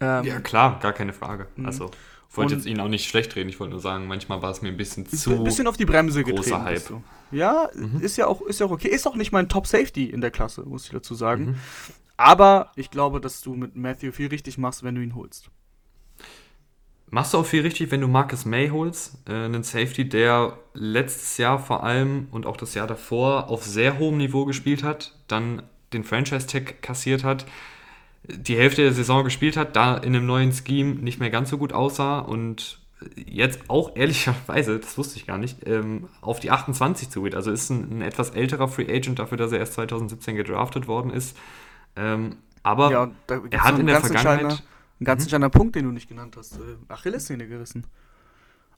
Ähm, 0.00 0.24
ja, 0.24 0.40
klar, 0.40 0.78
gar 0.80 0.92
keine 0.92 1.12
Frage. 1.12 1.46
Mhm. 1.56 1.66
Also. 1.66 1.90
Ich 2.30 2.36
wollte 2.36 2.54
jetzt 2.54 2.66
ihn 2.66 2.78
auch 2.78 2.88
nicht 2.88 3.08
schlecht 3.08 3.34
reden, 3.34 3.48
ich 3.48 3.58
wollte 3.58 3.72
nur 3.72 3.80
sagen, 3.80 4.06
manchmal 4.06 4.40
war 4.40 4.52
es 4.52 4.62
mir 4.62 4.68
ein 4.68 4.76
bisschen 4.76 5.04
zu. 5.04 5.32
Ein 5.32 5.42
bisschen 5.42 5.66
auf 5.66 5.76
die 5.76 5.84
Bremse 5.84 6.22
getreten. 6.22 6.62
Hype. 6.62 7.02
Ja, 7.32 7.68
mhm. 7.74 8.00
ist 8.00 8.16
ja 8.16 8.28
auch 8.28 8.40
ist 8.42 8.60
ja 8.60 8.66
auch 8.66 8.70
okay. 8.70 8.88
Ist 8.88 9.06
auch 9.08 9.16
nicht 9.16 9.32
mein 9.32 9.48
Top 9.48 9.66
Safety 9.66 10.04
in 10.04 10.20
der 10.20 10.30
Klasse, 10.30 10.62
muss 10.62 10.84
ich 10.84 10.92
dazu 10.92 11.14
sagen. 11.14 11.44
Mhm. 11.44 11.54
Aber 12.16 12.70
ich 12.76 12.90
glaube, 12.90 13.20
dass 13.20 13.40
du 13.40 13.54
mit 13.54 13.74
Matthew 13.74 14.12
viel 14.12 14.28
richtig 14.28 14.58
machst, 14.58 14.84
wenn 14.84 14.94
du 14.94 15.00
ihn 15.00 15.16
holst. 15.16 15.50
Machst 17.08 17.34
du 17.34 17.38
auch 17.38 17.46
viel 17.46 17.62
richtig, 17.62 17.90
wenn 17.90 18.00
du 18.00 18.06
Marcus 18.06 18.44
May 18.44 18.68
holst, 18.68 19.18
äh, 19.28 19.32
einen 19.32 19.64
Safety, 19.64 20.08
der 20.08 20.56
letztes 20.74 21.36
Jahr 21.38 21.58
vor 21.58 21.82
allem 21.82 22.28
und 22.30 22.46
auch 22.46 22.56
das 22.56 22.74
Jahr 22.74 22.86
davor 22.86 23.50
auf 23.50 23.64
sehr 23.64 23.98
hohem 23.98 24.18
Niveau 24.18 24.44
gespielt 24.44 24.84
hat, 24.84 25.18
dann 25.26 25.62
den 25.92 26.04
Franchise-Tag 26.04 26.80
kassiert 26.82 27.24
hat 27.24 27.46
die 28.36 28.56
Hälfte 28.56 28.82
der 28.82 28.92
Saison 28.92 29.24
gespielt 29.24 29.56
hat, 29.56 29.76
da 29.76 29.96
in 29.96 30.14
einem 30.14 30.26
neuen 30.26 30.52
Scheme 30.52 30.94
nicht 30.94 31.20
mehr 31.20 31.30
ganz 31.30 31.50
so 31.50 31.58
gut 31.58 31.72
aussah 31.72 32.18
und 32.18 32.80
jetzt 33.16 33.68
auch 33.68 33.92
ehrlicherweise, 33.96 34.78
das 34.78 34.96
wusste 34.98 35.16
ich 35.18 35.26
gar 35.26 35.38
nicht, 35.38 35.66
ähm, 35.66 36.08
auf 36.20 36.40
die 36.40 36.50
28 36.50 37.10
zugeht. 37.10 37.34
Also 37.34 37.50
ist 37.50 37.70
ein, 37.70 37.98
ein, 37.98 38.02
etwas 38.02 38.30
älterer 38.30 38.68
Free 38.68 38.88
Agent 38.92 39.18
dafür, 39.18 39.38
dass 39.38 39.52
er 39.52 39.58
erst 39.58 39.74
2017 39.74 40.36
gedraftet 40.36 40.86
worden 40.86 41.10
ist. 41.10 41.36
Ähm, 41.96 42.36
aber 42.62 42.90
ja, 42.90 43.10
er 43.50 43.64
hat 43.64 43.78
in 43.78 43.86
der 43.86 44.00
Vergangenheit... 44.00 44.62
Ein 45.00 45.04
ganz 45.04 45.20
mhm. 45.20 45.24
entscheidender 45.24 45.48
Punkt, 45.48 45.76
den 45.76 45.86
du 45.86 45.92
nicht 45.92 46.08
genannt 46.08 46.36
hast. 46.36 46.56
Äh, 46.56 46.76
Achillessehne 46.88 47.48
gerissen. 47.48 47.86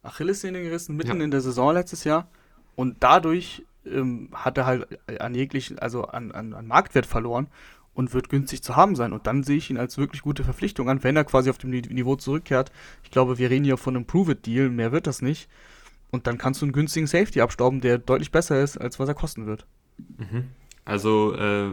Achillessehne 0.04 0.62
gerissen 0.62 0.96
mitten 0.96 1.18
ja. 1.18 1.24
in 1.24 1.32
der 1.32 1.40
Saison 1.40 1.74
letztes 1.74 2.04
Jahr. 2.04 2.28
Und 2.76 2.98
dadurch 3.00 3.64
ähm, 3.84 4.28
hat 4.32 4.56
er 4.56 4.66
halt 4.66 4.86
an 5.20 5.34
jeglichen, 5.34 5.80
also 5.80 6.04
an, 6.04 6.30
an, 6.30 6.54
an 6.54 6.66
Marktwert 6.68 7.06
verloren 7.06 7.48
und 7.94 8.14
wird 8.14 8.28
günstig 8.28 8.62
zu 8.62 8.76
haben 8.76 8.96
sein. 8.96 9.12
Und 9.12 9.26
dann 9.26 9.42
sehe 9.42 9.56
ich 9.56 9.70
ihn 9.70 9.76
als 9.76 9.98
wirklich 9.98 10.22
gute 10.22 10.44
Verpflichtung 10.44 10.88
an, 10.88 11.02
wenn 11.02 11.16
er 11.16 11.24
quasi 11.24 11.50
auf 11.50 11.58
dem 11.58 11.70
Niveau 11.70 12.16
zurückkehrt. 12.16 12.72
Ich 13.02 13.10
glaube, 13.10 13.38
wir 13.38 13.50
reden 13.50 13.64
hier 13.64 13.76
von 13.76 13.96
einem 13.96 14.06
Prove-It-Deal, 14.06 14.70
mehr 14.70 14.92
wird 14.92 15.06
das 15.06 15.22
nicht. 15.22 15.48
Und 16.10 16.26
dann 16.26 16.38
kannst 16.38 16.60
du 16.60 16.66
einen 16.66 16.72
günstigen 16.72 17.06
Safety 17.06 17.40
abstauben, 17.40 17.80
der 17.80 17.98
deutlich 17.98 18.30
besser 18.30 18.62
ist, 18.62 18.76
als 18.76 18.98
was 18.98 19.08
er 19.08 19.14
kosten 19.14 19.46
wird. 19.46 19.66
Mhm. 20.18 20.48
Also 20.84 21.34
äh, 21.34 21.70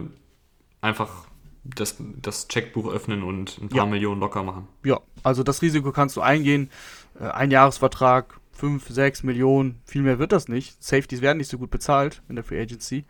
einfach 0.80 1.26
das, 1.64 1.96
das 1.98 2.48
Checkbuch 2.48 2.90
öffnen 2.90 3.22
und 3.22 3.58
ein 3.60 3.68
paar 3.68 3.84
ja. 3.84 3.86
Millionen 3.86 4.20
locker 4.20 4.42
machen. 4.42 4.68
Ja, 4.84 5.00
also 5.22 5.42
das 5.42 5.62
Risiko 5.62 5.92
kannst 5.92 6.16
du 6.16 6.20
eingehen. 6.20 6.70
Äh, 7.18 7.24
ein 7.24 7.50
Jahresvertrag, 7.50 8.40
5, 8.52 8.88
6 8.88 9.22
Millionen, 9.22 9.80
viel 9.84 10.02
mehr 10.02 10.18
wird 10.18 10.32
das 10.32 10.48
nicht. 10.48 10.82
Safeties 10.82 11.22
werden 11.22 11.38
nicht 11.38 11.50
so 11.50 11.58
gut 11.58 11.70
bezahlt 11.70 12.22
in 12.28 12.36
der 12.36 12.44
Free 12.44 12.60
Agency. 12.60 13.04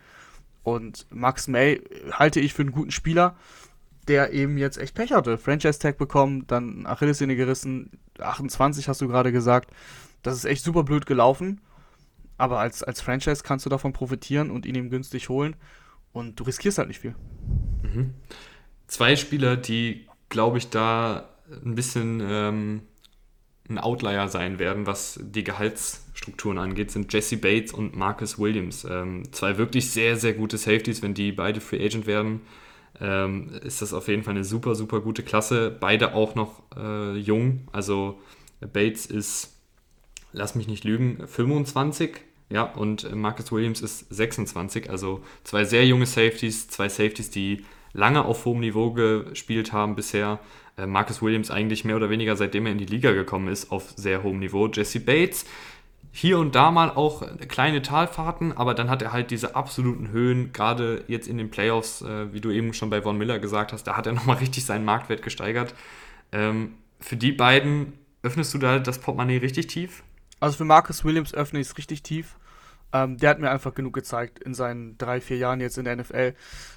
Und 0.62 1.06
Max 1.10 1.48
May 1.48 1.82
halte 2.12 2.40
ich 2.40 2.54
für 2.54 2.62
einen 2.62 2.72
guten 2.72 2.90
Spieler, 2.90 3.36
der 4.08 4.32
eben 4.32 4.58
jetzt 4.58 4.78
echt 4.78 4.94
Pech 4.94 5.12
hatte. 5.12 5.38
Franchise-Tag 5.38 5.98
bekommen, 5.98 6.46
dann 6.46 6.86
Achillessehne 6.86 7.36
gerissen, 7.36 7.90
28 8.18 8.88
hast 8.88 9.00
du 9.00 9.08
gerade 9.08 9.32
gesagt. 9.32 9.70
Das 10.22 10.34
ist 10.34 10.44
echt 10.44 10.64
super 10.64 10.84
blöd 10.84 11.06
gelaufen. 11.06 11.60
Aber 12.36 12.58
als, 12.58 12.82
als 12.82 13.00
Franchise 13.00 13.42
kannst 13.42 13.66
du 13.66 13.70
davon 13.70 13.92
profitieren 13.92 14.50
und 14.50 14.66
ihn 14.66 14.74
ihm 14.74 14.90
günstig 14.90 15.28
holen. 15.28 15.56
Und 16.12 16.40
du 16.40 16.44
riskierst 16.44 16.78
halt 16.78 16.88
nicht 16.88 17.00
viel. 17.00 17.14
Mhm. 17.82 18.14
Zwei 18.86 19.14
Spieler, 19.16 19.56
die, 19.56 20.08
glaube 20.28 20.58
ich, 20.58 20.70
da 20.70 21.28
ein 21.64 21.74
bisschen 21.74 22.20
ähm, 22.22 22.82
ein 23.70 23.78
Outlier 23.78 24.28
sein 24.28 24.58
werden, 24.58 24.86
was 24.86 25.18
die 25.22 25.44
Gehaltsstrukturen 25.44 26.58
angeht, 26.58 26.90
sind 26.90 27.12
Jesse 27.12 27.36
Bates 27.36 27.72
und 27.72 27.96
Marcus 27.96 28.38
Williams. 28.38 28.84
Ähm, 28.88 29.32
zwei 29.32 29.56
wirklich 29.56 29.90
sehr, 29.90 30.16
sehr 30.16 30.34
gute 30.34 30.58
Safeties, 30.58 31.02
wenn 31.02 31.14
die 31.14 31.32
beide 31.32 31.60
Free 31.60 31.84
Agent 31.84 32.06
werden. 32.06 32.40
Ähm, 33.00 33.50
ist 33.62 33.80
das 33.80 33.94
auf 33.94 34.08
jeden 34.08 34.24
Fall 34.24 34.34
eine 34.34 34.44
super, 34.44 34.74
super 34.74 35.00
gute 35.00 35.22
Klasse. 35.22 35.74
Beide 35.78 36.14
auch 36.14 36.34
noch 36.34 36.62
äh, 36.76 37.16
jung. 37.16 37.68
Also 37.72 38.18
Bates 38.60 39.06
ist, 39.06 39.56
lass 40.32 40.54
mich 40.54 40.68
nicht 40.68 40.84
lügen, 40.84 41.26
25. 41.26 42.20
Ja, 42.50 42.64
und 42.64 43.14
Marcus 43.14 43.52
Williams 43.52 43.80
ist 43.80 44.12
26. 44.12 44.90
Also 44.90 45.22
zwei 45.44 45.64
sehr 45.64 45.86
junge 45.86 46.06
Safeties, 46.06 46.68
zwei 46.68 46.88
Safeties, 46.88 47.30
die 47.30 47.64
lange 47.92 48.24
auf 48.24 48.44
hohem 48.44 48.60
Niveau 48.60 48.92
gespielt 48.92 49.72
haben 49.72 49.94
bisher. 49.94 50.40
Äh, 50.76 50.86
Marcus 50.86 51.22
Williams 51.22 51.50
eigentlich 51.50 51.84
mehr 51.84 51.96
oder 51.96 52.10
weniger 52.10 52.36
seitdem 52.36 52.66
er 52.66 52.72
in 52.72 52.78
die 52.78 52.86
Liga 52.86 53.12
gekommen 53.12 53.48
ist 53.48 53.70
auf 53.70 53.92
sehr 53.96 54.22
hohem 54.22 54.38
Niveau. 54.38 54.68
Jesse 54.68 55.00
Bates 55.00 55.44
hier 56.12 56.38
und 56.38 56.54
da 56.54 56.70
mal 56.70 56.90
auch 56.90 57.22
kleine 57.48 57.82
Talfahrten, 57.82 58.52
aber 58.56 58.74
dann 58.74 58.90
hat 58.90 59.02
er 59.02 59.12
halt 59.12 59.30
diese 59.30 59.54
absoluten 59.54 60.08
Höhen, 60.08 60.52
gerade 60.52 61.04
jetzt 61.06 61.28
in 61.28 61.38
den 61.38 61.50
Playoffs, 61.50 62.02
äh, 62.02 62.32
wie 62.32 62.40
du 62.40 62.50
eben 62.50 62.74
schon 62.74 62.90
bei 62.90 63.02
Von 63.02 63.16
Miller 63.16 63.38
gesagt 63.38 63.72
hast, 63.72 63.84
da 63.84 63.96
hat 63.96 64.06
er 64.06 64.12
nochmal 64.14 64.38
richtig 64.38 64.64
seinen 64.64 64.84
Marktwert 64.84 65.22
gesteigert. 65.22 65.74
Ähm, 66.32 66.74
für 66.98 67.16
die 67.16 67.32
beiden 67.32 67.92
öffnest 68.22 68.52
du 68.54 68.58
da 68.58 68.78
das 68.78 68.98
Portemonnaie 68.98 69.38
richtig 69.38 69.68
tief? 69.68 70.02
Also 70.40 70.56
für 70.56 70.64
Marcus 70.64 71.04
Williams 71.04 71.32
öffne 71.34 71.60
ich 71.60 71.68
es 71.68 71.78
richtig 71.78 72.02
tief. 72.02 72.36
Ähm, 72.92 73.18
der 73.18 73.30
hat 73.30 73.38
mir 73.38 73.50
einfach 73.50 73.74
genug 73.74 73.94
gezeigt 73.94 74.40
in 74.40 74.54
seinen 74.54 74.98
drei, 74.98 75.20
vier 75.20 75.36
Jahren 75.36 75.60
jetzt 75.60 75.78
in 75.78 75.84
der 75.84 75.96
NFL. 75.96 76.34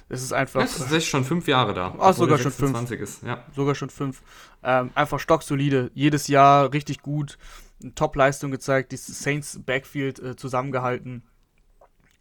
Es 0.08 0.22
ist 0.22 0.32
einfach. 0.32 0.62
Das 0.62 0.92
ist 0.92 1.06
schon 1.06 1.24
fünf 1.24 1.48
Jahre 1.48 1.74
da. 1.74 1.94
Ach, 1.98 2.14
sogar 2.14 2.38
schon 2.38 2.52
fünf. 2.52 2.90
Ist, 2.90 3.22
ja. 3.22 3.44
Sogar 3.54 3.74
schon 3.74 3.90
fünf. 3.90 4.22
Ähm, 4.62 4.90
einfach 4.94 5.18
stocksolide. 5.18 5.90
Jedes 5.94 6.28
Jahr 6.28 6.72
richtig 6.72 7.02
gut. 7.02 7.36
Top-Leistung 7.96 8.50
gezeigt. 8.50 8.92
Die 8.92 8.96
Saints 8.96 9.60
Backfield 9.64 10.20
äh, 10.20 10.36
zusammengehalten. 10.36 11.24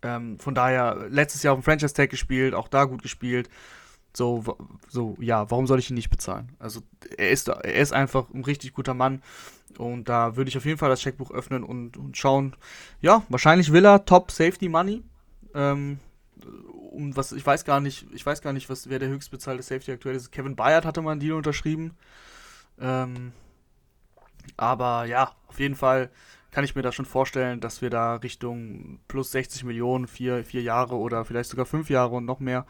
Ähm, 0.02 0.40
von 0.40 0.56
daher, 0.56 1.08
letztes 1.10 1.44
Jahr 1.44 1.54
auf 1.54 1.60
dem 1.60 1.64
Franchise 1.64 1.94
Tag 1.94 2.10
gespielt, 2.10 2.54
auch 2.54 2.68
da 2.68 2.86
gut 2.86 3.04
gespielt. 3.04 3.50
So, 4.16 4.44
so, 4.90 5.18
ja, 5.20 5.50
warum 5.50 5.66
soll 5.66 5.80
ich 5.80 5.90
ihn 5.90 5.96
nicht 5.96 6.10
bezahlen? 6.10 6.56
Also, 6.60 6.82
er 7.18 7.32
ist, 7.32 7.48
er 7.48 7.74
ist 7.74 7.94
einfach 7.94 8.30
ein 8.34 8.44
richtig 8.44 8.74
guter 8.74 8.94
Mann. 8.94 9.22
Und 9.78 10.08
da 10.08 10.36
würde 10.36 10.50
ich 10.50 10.58
auf 10.58 10.66
jeden 10.66 10.78
Fall 10.78 10.90
das 10.90 11.02
Checkbuch 11.02 11.32
öffnen 11.32 11.64
und, 11.64 11.98
und 11.98 12.16
schauen. 12.16 12.56
Ja, 13.02 13.24
wahrscheinlich 13.30 13.72
will 13.72 13.86
er 13.86 14.06
Top 14.06 14.32
Safety 14.32 14.70
Money. 14.70 15.04
Ähm, 15.56 16.00
um 16.92 17.16
was, 17.16 17.32
ich 17.32 17.46
weiß 17.46 17.66
gar 17.66 17.80
nicht, 17.80 18.06
ich 18.14 18.26
weiß 18.26 18.42
gar 18.42 18.54
nicht, 18.54 18.70
was 18.70 18.90
wer 18.90 19.00
der 19.00 19.10
höchstbezahlte 19.10 19.64
Safety 19.64 19.92
aktuell 19.92 20.16
ist. 20.16 20.32
Kevin 20.32 20.56
Bayard 20.56 20.86
hatte 20.86 21.02
mal 21.02 21.12
einen 21.12 21.20
Deal 21.20 21.34
unterschrieben. 21.34 21.98
Ähm, 22.80 23.32
aber 24.58 25.06
ja, 25.06 25.32
auf 25.48 25.60
jeden 25.60 25.76
Fall 25.76 26.10
kann 26.52 26.64
ich 26.64 26.76
mir 26.76 26.84
da 26.84 26.92
schon 26.92 27.06
vorstellen, 27.06 27.60
dass 27.60 27.82
wir 27.82 27.90
da 27.90 28.16
Richtung 28.16 29.00
plus 29.08 29.32
60 29.32 29.64
Millionen, 29.64 30.08
vier, 30.08 30.46
vier 30.46 30.62
Jahre 30.62 30.96
oder 30.96 31.26
vielleicht 31.26 31.50
sogar 31.50 31.66
fünf 31.66 31.90
Jahre 31.90 32.16
und 32.16 32.26
noch 32.26 32.40
mehr, 32.40 32.66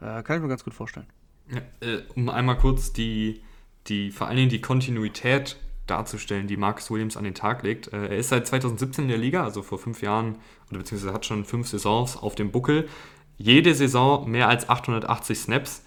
äh, 0.00 0.22
kann 0.22 0.36
ich 0.36 0.42
mir 0.42 0.48
ganz 0.48 0.64
gut 0.64 0.74
vorstellen. 0.74 1.06
Ja, 1.48 1.60
äh, 1.86 2.02
um 2.14 2.28
einmal 2.28 2.56
kurz 2.56 2.92
die, 2.92 3.42
die, 3.86 4.10
vor 4.10 4.28
allen 4.28 4.36
Dingen 4.36 4.48
die 4.50 4.60
Kontinuität 4.60 5.56
darzustellen, 5.86 6.46
die 6.46 6.56
Marcus 6.56 6.90
Williams 6.90 7.16
an 7.16 7.24
den 7.24 7.34
Tag 7.34 7.62
legt. 7.62 7.92
Äh, 7.92 8.06
er 8.08 8.16
ist 8.16 8.28
seit 8.28 8.46
2017 8.46 9.04
in 9.04 9.08
der 9.08 9.18
Liga, 9.18 9.42
also 9.42 9.62
vor 9.62 9.78
fünf 9.78 10.02
Jahren, 10.02 10.38
oder 10.70 10.78
beziehungsweise 10.78 11.12
hat 11.12 11.26
schon 11.26 11.44
fünf 11.44 11.68
Saisons 11.68 12.16
auf 12.16 12.34
dem 12.34 12.52
Buckel. 12.52 12.88
Jede 13.36 13.74
Saison 13.74 14.30
mehr 14.30 14.48
als 14.48 14.68
880 14.68 15.38
Snaps. 15.38 15.84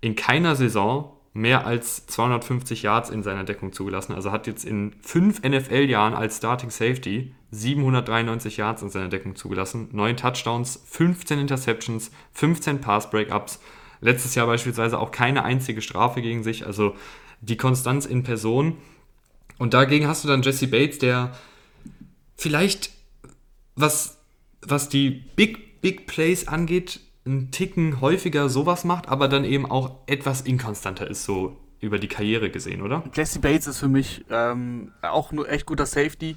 In 0.00 0.16
keiner 0.16 0.56
Saison 0.56 1.16
mehr 1.34 1.66
als 1.66 2.06
250 2.06 2.82
Yards 2.82 3.10
in 3.10 3.22
seiner 3.22 3.44
Deckung 3.44 3.72
zugelassen. 3.72 4.12
Also 4.12 4.32
hat 4.32 4.46
jetzt 4.46 4.64
in 4.64 4.94
fünf 5.00 5.42
NFL-Jahren 5.42 6.14
als 6.14 6.36
Starting 6.36 6.70
Safety 6.70 7.34
793 7.50 8.56
Yards 8.56 8.82
in 8.82 8.90
seiner 8.90 9.08
Deckung 9.08 9.36
zugelassen, 9.36 9.88
9 9.92 10.16
Touchdowns, 10.16 10.82
15 10.86 11.38
Interceptions, 11.38 12.10
15 12.32 12.80
Pass-Breakups. 12.80 13.60
Letztes 14.00 14.34
Jahr 14.34 14.46
beispielsweise 14.46 14.98
auch 14.98 15.10
keine 15.10 15.44
einzige 15.44 15.80
Strafe 15.80 16.22
gegen 16.22 16.42
sich. 16.42 16.66
Also 16.66 16.96
die 17.40 17.56
Konstanz 17.56 18.06
in 18.06 18.22
Person. 18.22 18.78
Und 19.58 19.74
dagegen 19.74 20.06
hast 20.06 20.24
du 20.24 20.28
dann 20.28 20.42
Jesse 20.42 20.66
Bates, 20.66 20.98
der 20.98 21.32
vielleicht, 22.36 22.90
was, 23.74 24.18
was 24.60 24.88
die 24.88 25.10
Big, 25.10 25.80
Big 25.80 26.06
Plays 26.06 26.48
angeht, 26.48 27.00
einen 27.24 27.50
Ticken 27.50 28.00
häufiger 28.00 28.48
sowas 28.48 28.84
macht, 28.84 29.08
aber 29.08 29.28
dann 29.28 29.44
eben 29.44 29.70
auch 29.70 29.98
etwas 30.06 30.40
inkonstanter 30.40 31.08
ist, 31.08 31.24
so 31.24 31.56
über 31.80 31.98
die 31.98 32.08
Karriere 32.08 32.50
gesehen, 32.50 32.82
oder? 32.82 33.04
Jesse 33.14 33.40
Bates 33.40 33.66
ist 33.66 33.78
für 33.78 33.88
mich 33.88 34.24
ähm, 34.30 34.92
auch 35.02 35.32
nur 35.32 35.48
echt 35.48 35.66
guter 35.66 35.86
Safety, 35.86 36.36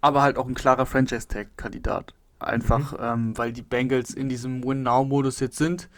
aber 0.00 0.22
halt 0.22 0.38
auch 0.38 0.46
ein 0.46 0.54
klarer 0.54 0.86
Franchise-Tag-Kandidat. 0.86 2.14
Einfach, 2.38 2.92
mhm. 2.92 2.98
ähm, 3.00 3.38
weil 3.38 3.52
die 3.52 3.62
Bengals 3.62 4.12
in 4.12 4.28
diesem 4.28 4.62
Win-Now-Modus 4.62 5.40
jetzt 5.40 5.56
sind 5.56 5.88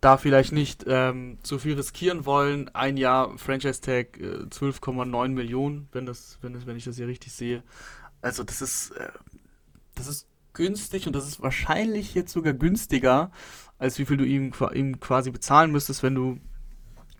da 0.00 0.16
vielleicht 0.16 0.52
nicht 0.52 0.84
ähm, 0.86 1.38
zu 1.42 1.58
viel 1.58 1.74
riskieren 1.74 2.26
wollen. 2.26 2.72
Ein 2.74 2.96
Jahr 2.96 3.36
Franchise 3.38 3.80
Tag 3.80 4.18
äh, 4.18 4.44
12,9 4.44 5.28
Millionen, 5.28 5.88
wenn 5.92 6.06
das, 6.06 6.38
wenn 6.42 6.52
das, 6.52 6.66
wenn 6.66 6.76
ich 6.76 6.84
das 6.84 6.96
hier 6.96 7.08
richtig 7.08 7.32
sehe. 7.32 7.62
Also 8.20 8.44
das 8.44 8.62
ist, 8.62 8.90
äh, 8.92 9.08
das 9.94 10.06
ist 10.06 10.28
günstig 10.56 11.06
und 11.06 11.14
das 11.14 11.28
ist 11.28 11.40
wahrscheinlich 11.40 12.14
jetzt 12.14 12.32
sogar 12.32 12.52
günstiger, 12.52 13.30
als 13.78 13.98
wie 13.98 14.06
viel 14.06 14.16
du 14.16 14.24
ihm, 14.24 14.52
ihm 14.74 14.98
quasi 14.98 15.30
bezahlen 15.30 15.70
müsstest, 15.70 16.02
wenn 16.02 16.14
du, 16.14 16.40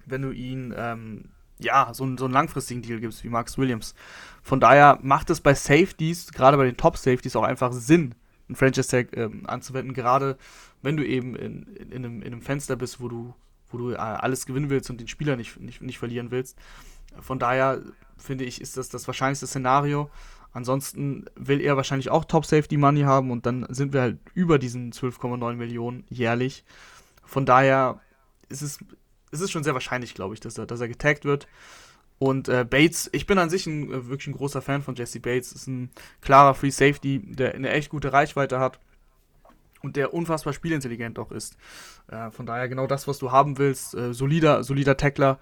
wenn 0.07 0.23
du 0.23 0.33
ihn 0.33 0.75
ähm, 0.77 1.31
ja, 1.59 1.93
so, 1.95 2.05
so 2.17 2.25
einen 2.25 2.35
langfristigen 2.35 2.83
Deal 2.83 3.01
gibst 3.01 3.25
wie 3.25 3.29
Max 3.29 3.57
Williams. 3.57 3.95
Von 4.43 4.61
daher 4.61 4.99
macht 5.03 5.31
es 5.31 5.41
bei 5.41 5.55
Safeties, 5.55 6.33
gerade 6.33 6.57
bei 6.57 6.65
den 6.65 6.77
Top 6.77 6.97
Safeties, 6.97 7.37
auch 7.37 7.45
einfach 7.45 7.73
Sinn, 7.73 8.15
einen 8.49 8.57
Franchise 8.57 8.89
Tag 8.89 9.17
ähm, 9.17 9.45
anzuwenden, 9.47 9.95
gerade 9.95 10.37
wenn 10.83 10.97
du 10.97 11.07
eben 11.07 11.35
in, 11.35 11.63
in, 11.63 11.93
in, 11.93 12.05
einem, 12.05 12.23
in 12.23 12.33
einem 12.33 12.43
Fenster 12.43 12.77
bist, 12.77 13.01
wo 13.01 13.09
du, 13.09 13.35
wo 13.71 13.79
du 13.79 13.93
äh, 13.93 13.97
alles 13.97 14.47
gewinnen 14.47 14.71
willst 14.71 14.91
und 14.91 15.01
den 15.01 15.09
Spieler 15.09 15.37
nicht, 15.37 15.59
nicht, 15.61 15.83
nicht 15.83 15.99
verlieren 15.99 16.31
willst. 16.31 16.57
Von 17.21 17.39
daher 17.39 17.83
finde 18.17 18.45
ich, 18.45 18.61
ist 18.61 18.77
das 18.77 18.89
das 18.89 19.07
wahrscheinlichste 19.07 19.47
Szenario. 19.47 20.11
Ansonsten 20.57 21.27
will 21.35 21.61
er 21.61 21.77
wahrscheinlich 21.77 22.09
auch 22.09 22.25
Top 22.25 22.47
Safety 22.47 22.79
Money 22.79 23.03
haben 23.03 23.31
und 23.31 23.45
dann 23.45 23.67
sind 23.69 23.93
wir 23.93 24.01
halt 24.01 24.19
über 24.33 24.59
diesen 24.59 24.91
12,9 24.91 25.53
Millionen 25.53 26.05
jährlich. 26.09 26.65
Von 27.27 27.45
daher 27.45 28.01
ist 28.49 28.63
es, 28.63 28.79
ist 29.33 29.43
es 29.43 29.51
schon 29.51 29.65
sehr 29.65 29.75
wahrscheinlich, 29.75 30.15
glaube 30.15 30.33
ich, 30.33 30.41
dass 30.41 30.57
er, 30.57 30.65
dass 30.65 30.81
er 30.81 30.89
getaggt 30.89 31.27
wird. 31.27 31.47
Und 32.19 32.49
äh, 32.49 32.65
Bates, 32.65 33.11
ich 33.13 33.27
bin 33.27 33.37
an 33.37 33.51
sich 33.51 33.67
ein, 33.67 33.93
äh, 33.93 34.09
wirklich 34.09 34.29
ein 34.29 34.33
großer 34.33 34.63
Fan 34.63 34.81
von 34.81 34.95
Jesse 34.95 35.21
Bates. 35.21 35.53
Ist 35.53 35.67
ein 35.67 35.91
klarer 36.23 36.55
Free 36.55 36.71
Safety, 36.71 37.21
der 37.23 37.55
eine 37.55 37.69
echt 37.69 37.91
gute 37.91 38.15
Reichweite 38.15 38.59
hat 38.59 38.81
und 39.83 39.97
der 39.97 40.15
unfassbar 40.15 40.55
spielintelligent 40.55 41.19
auch 41.19 41.33
ist. 41.33 41.59
Äh, 42.09 42.31
von 42.31 42.47
daher 42.47 42.71
genau 42.71 42.87
das, 42.87 43.07
was 43.07 43.19
du 43.19 43.31
haben 43.31 43.59
willst. 43.59 43.95
Äh, 43.95 44.15
solider, 44.15 44.65
solider 44.65 44.97
Tackler. 44.97 45.39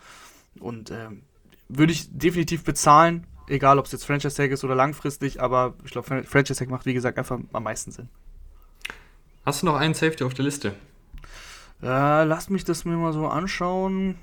Und 0.58 0.90
ähm, 0.90 1.22
würde 1.68 1.92
ich 1.92 2.08
definitiv 2.10 2.64
bezahlen, 2.64 3.28
egal 3.48 3.78
ob 3.78 3.86
es 3.86 3.92
jetzt 3.92 4.04
Franchise 4.04 4.36
Tag 4.36 4.50
ist 4.50 4.64
oder 4.64 4.74
langfristig, 4.74 5.40
aber 5.40 5.74
ich 5.84 5.90
glaube, 5.90 6.24
Franchise 6.24 6.58
Tag 6.58 6.70
macht, 6.70 6.86
wie 6.86 6.94
gesagt, 6.94 7.18
einfach 7.18 7.38
am 7.52 7.62
meisten 7.62 7.90
Sinn. 7.90 8.08
Hast 9.44 9.62
du 9.62 9.66
noch 9.66 9.76
einen 9.76 9.94
Safety 9.94 10.24
auf 10.24 10.34
der 10.34 10.44
Liste? 10.44 10.74
Äh, 11.82 12.24
lass 12.24 12.48
mich 12.48 12.64
das 12.64 12.84
mir 12.84 12.96
mal 12.96 13.12
so 13.12 13.26
anschauen. 13.26 14.16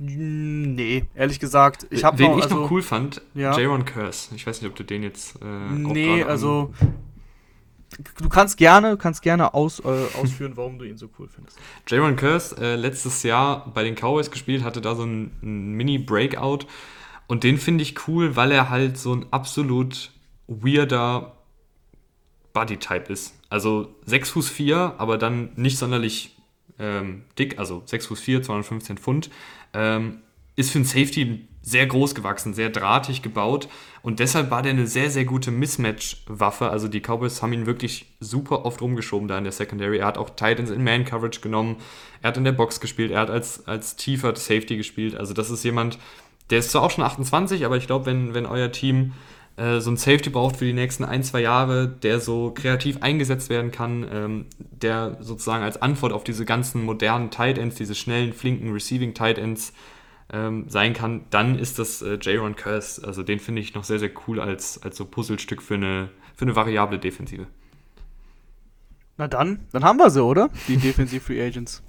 Nee, 0.00 1.04
ehrlich 1.14 1.40
gesagt. 1.40 1.86
Ich 1.90 2.04
hab 2.04 2.18
Wen 2.18 2.30
noch, 2.30 2.38
ich 2.38 2.44
also, 2.44 2.62
noch 2.62 2.70
cool 2.70 2.82
fand, 2.82 3.20
ja. 3.34 3.58
Jaron 3.58 3.84
Curse. 3.84 4.34
Ich 4.34 4.46
weiß 4.46 4.62
nicht, 4.62 4.70
ob 4.70 4.76
du 4.76 4.84
den 4.84 5.02
jetzt. 5.02 5.36
Äh, 5.42 5.44
nee, 5.44 6.22
also. 6.22 6.72
Du 8.20 8.28
kannst 8.28 8.58
gerne, 8.58 8.96
kannst 8.96 9.22
gerne 9.22 9.54
aus, 9.54 9.80
äh, 9.80 10.06
ausführen, 10.20 10.52
warum 10.56 10.78
du 10.78 10.84
ihn 10.84 10.98
so 10.98 11.08
cool 11.18 11.26
findest. 11.26 11.58
Jaron 11.88 12.16
Curse, 12.16 12.56
äh, 12.60 12.76
letztes 12.76 13.22
Jahr 13.22 13.72
bei 13.72 13.82
den 13.82 13.96
Cowboys 13.96 14.30
gespielt, 14.30 14.62
hatte 14.62 14.80
da 14.80 14.94
so 14.94 15.02
einen, 15.02 15.32
einen 15.42 15.72
Mini-Breakout. 15.72 16.66
Und 17.28 17.44
den 17.44 17.58
finde 17.58 17.82
ich 17.82 18.08
cool, 18.08 18.34
weil 18.34 18.50
er 18.50 18.70
halt 18.70 18.98
so 18.98 19.14
ein 19.14 19.26
absolut 19.30 20.10
weirder 20.48 21.36
Body-Type 22.52 23.12
ist. 23.12 23.34
Also 23.50 23.94
6 24.06 24.30
Fuß 24.30 24.48
4, 24.48 24.94
aber 24.98 25.18
dann 25.18 25.50
nicht 25.54 25.78
sonderlich 25.78 26.36
ähm, 26.78 27.22
dick, 27.38 27.58
also 27.58 27.82
6 27.84 28.06
Fuß 28.06 28.20
4, 28.20 28.42
215 28.42 28.98
Pfund. 28.98 29.30
Ähm, 29.74 30.22
ist 30.56 30.72
für 30.72 30.80
ein 30.80 30.84
Safety 30.84 31.46
sehr 31.62 31.86
groß 31.86 32.14
gewachsen, 32.14 32.54
sehr 32.54 32.70
drahtig 32.70 33.22
gebaut 33.22 33.68
und 34.02 34.20
deshalb 34.20 34.50
war 34.50 34.62
der 34.62 34.72
eine 34.72 34.86
sehr, 34.86 35.10
sehr 35.10 35.24
gute 35.24 35.50
Mismatch-Waffe. 35.50 36.70
Also 36.70 36.88
die 36.88 37.00
Cowboys 37.00 37.42
haben 37.42 37.52
ihn 37.52 37.66
wirklich 37.66 38.06
super 38.20 38.64
oft 38.64 38.80
rumgeschoben 38.80 39.28
da 39.28 39.38
in 39.38 39.44
der 39.44 39.52
Secondary. 39.52 39.98
Er 39.98 40.06
hat 40.06 40.18
auch 40.18 40.30
Titans 40.30 40.70
in 40.70 40.82
Man-Coverage 40.82 41.40
genommen, 41.40 41.76
er 42.22 42.28
hat 42.28 42.36
in 42.36 42.44
der 42.44 42.52
Box 42.52 42.80
gespielt, 42.80 43.10
er 43.10 43.20
hat 43.20 43.30
als, 43.30 43.66
als 43.68 43.96
tiefer 43.96 44.34
Safety 44.34 44.76
gespielt. 44.76 45.14
Also 45.14 45.34
das 45.34 45.50
ist 45.50 45.62
jemand, 45.62 45.98
der 46.50 46.60
ist 46.60 46.70
zwar 46.70 46.82
auch 46.82 46.90
schon 46.90 47.04
28, 47.04 47.64
aber 47.64 47.76
ich 47.76 47.86
glaube, 47.86 48.06
wenn, 48.06 48.34
wenn 48.34 48.46
euer 48.46 48.72
Team 48.72 49.12
äh, 49.56 49.80
so 49.80 49.90
ein 49.90 49.96
Safety 49.96 50.30
braucht 50.30 50.56
für 50.56 50.64
die 50.64 50.72
nächsten 50.72 51.04
ein, 51.04 51.22
zwei 51.22 51.40
Jahre, 51.40 51.88
der 51.88 52.20
so 52.20 52.52
kreativ 52.54 53.02
eingesetzt 53.02 53.50
werden 53.50 53.70
kann, 53.72 54.06
ähm, 54.10 54.46
der 54.58 55.18
sozusagen 55.20 55.64
als 55.64 55.80
Antwort 55.82 56.12
auf 56.12 56.24
diese 56.24 56.44
ganzen 56.44 56.84
modernen 56.84 57.30
Tight 57.30 57.58
Ends, 57.58 57.76
diese 57.76 57.94
schnellen, 57.94 58.32
flinken 58.32 58.72
Receiving 58.72 59.14
Tight 59.14 59.38
Ends 59.38 59.72
ähm, 60.32 60.66
sein 60.68 60.92
kann, 60.92 61.24
dann 61.30 61.58
ist 61.58 61.78
das 61.78 62.02
äh, 62.02 62.18
Jaron 62.20 62.54
Curse. 62.54 63.06
Also 63.06 63.22
den 63.22 63.40
finde 63.40 63.60
ich 63.60 63.74
noch 63.74 63.84
sehr, 63.84 63.98
sehr 63.98 64.10
cool 64.26 64.40
als, 64.40 64.82
als 64.82 64.96
so 64.96 65.04
Puzzlestück 65.04 65.62
für 65.62 65.74
eine, 65.74 66.10
für 66.36 66.44
eine 66.44 66.54
variable 66.54 66.98
Defensive. 66.98 67.46
Na 69.16 69.26
dann, 69.26 69.66
dann 69.72 69.82
haben 69.82 69.98
wir 69.98 70.10
sie, 70.10 70.22
oder? 70.22 70.50
Die 70.68 70.76
Defensive 70.76 71.20
Free 71.20 71.44
Agents. 71.44 71.82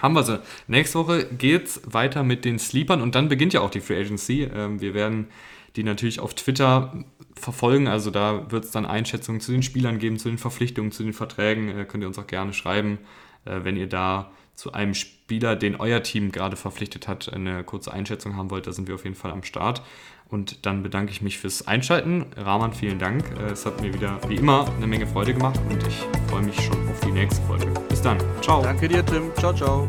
Haben 0.00 0.14
wir 0.14 0.22
sie. 0.22 0.40
Nächste 0.66 0.98
Woche 0.98 1.26
geht's 1.26 1.80
weiter 1.84 2.22
mit 2.22 2.44
den 2.44 2.58
Sleepern 2.58 3.00
und 3.00 3.14
dann 3.14 3.28
beginnt 3.28 3.52
ja 3.52 3.60
auch 3.60 3.70
die 3.70 3.80
Free 3.80 4.00
Agency. 4.00 4.42
Ähm, 4.44 4.80
wir 4.80 4.94
werden 4.94 5.28
die 5.76 5.84
natürlich 5.84 6.20
auf 6.20 6.34
Twitter 6.34 7.04
verfolgen. 7.34 7.86
Also 7.86 8.10
da 8.10 8.50
wird 8.50 8.64
es 8.64 8.70
dann 8.70 8.86
Einschätzungen 8.86 9.40
zu 9.40 9.52
den 9.52 9.62
Spielern 9.62 9.98
geben, 9.98 10.18
zu 10.18 10.28
den 10.28 10.38
Verpflichtungen, 10.38 10.92
zu 10.92 11.02
den 11.02 11.12
Verträgen. 11.12 11.68
Äh, 11.68 11.84
könnt 11.84 12.02
ihr 12.02 12.08
uns 12.08 12.18
auch 12.18 12.26
gerne 12.26 12.52
schreiben, 12.52 12.98
äh, 13.44 13.60
wenn 13.62 13.76
ihr 13.76 13.88
da 13.88 14.30
zu 14.54 14.72
einem 14.72 14.94
Spieler, 14.94 15.54
den 15.54 15.76
euer 15.76 16.02
Team 16.02 16.32
gerade 16.32 16.56
verpflichtet 16.56 17.08
hat, 17.08 17.32
eine 17.32 17.62
kurze 17.62 17.92
Einschätzung 17.92 18.36
haben 18.36 18.50
wollt. 18.50 18.66
Da 18.66 18.72
sind 18.72 18.88
wir 18.88 18.94
auf 18.94 19.04
jeden 19.04 19.16
Fall 19.16 19.30
am 19.30 19.42
Start. 19.42 19.82
Und 20.28 20.66
dann 20.66 20.82
bedanke 20.82 21.12
ich 21.12 21.22
mich 21.22 21.38
fürs 21.38 21.66
Einschalten. 21.66 22.26
Rahman, 22.36 22.72
vielen 22.72 22.98
Dank. 22.98 23.24
Äh, 23.38 23.52
es 23.52 23.64
hat 23.64 23.80
mir 23.80 23.94
wieder 23.94 24.18
wie 24.28 24.36
immer 24.36 24.66
eine 24.76 24.86
Menge 24.86 25.06
Freude 25.06 25.32
gemacht 25.32 25.60
und 25.70 25.86
ich 25.86 26.04
freue 26.28 26.42
mich 26.42 26.60
schon 26.60 26.88
auf 26.88 27.00
die 27.00 27.12
nächste 27.12 27.42
Folge. 27.46 27.66
Bis 27.88 28.02
dann. 28.02 28.18
Ciao. 28.42 28.62
Danke 28.62 28.88
dir, 28.88 29.04
Tim. 29.04 29.30
Ciao, 29.36 29.52
ciao. 29.52 29.88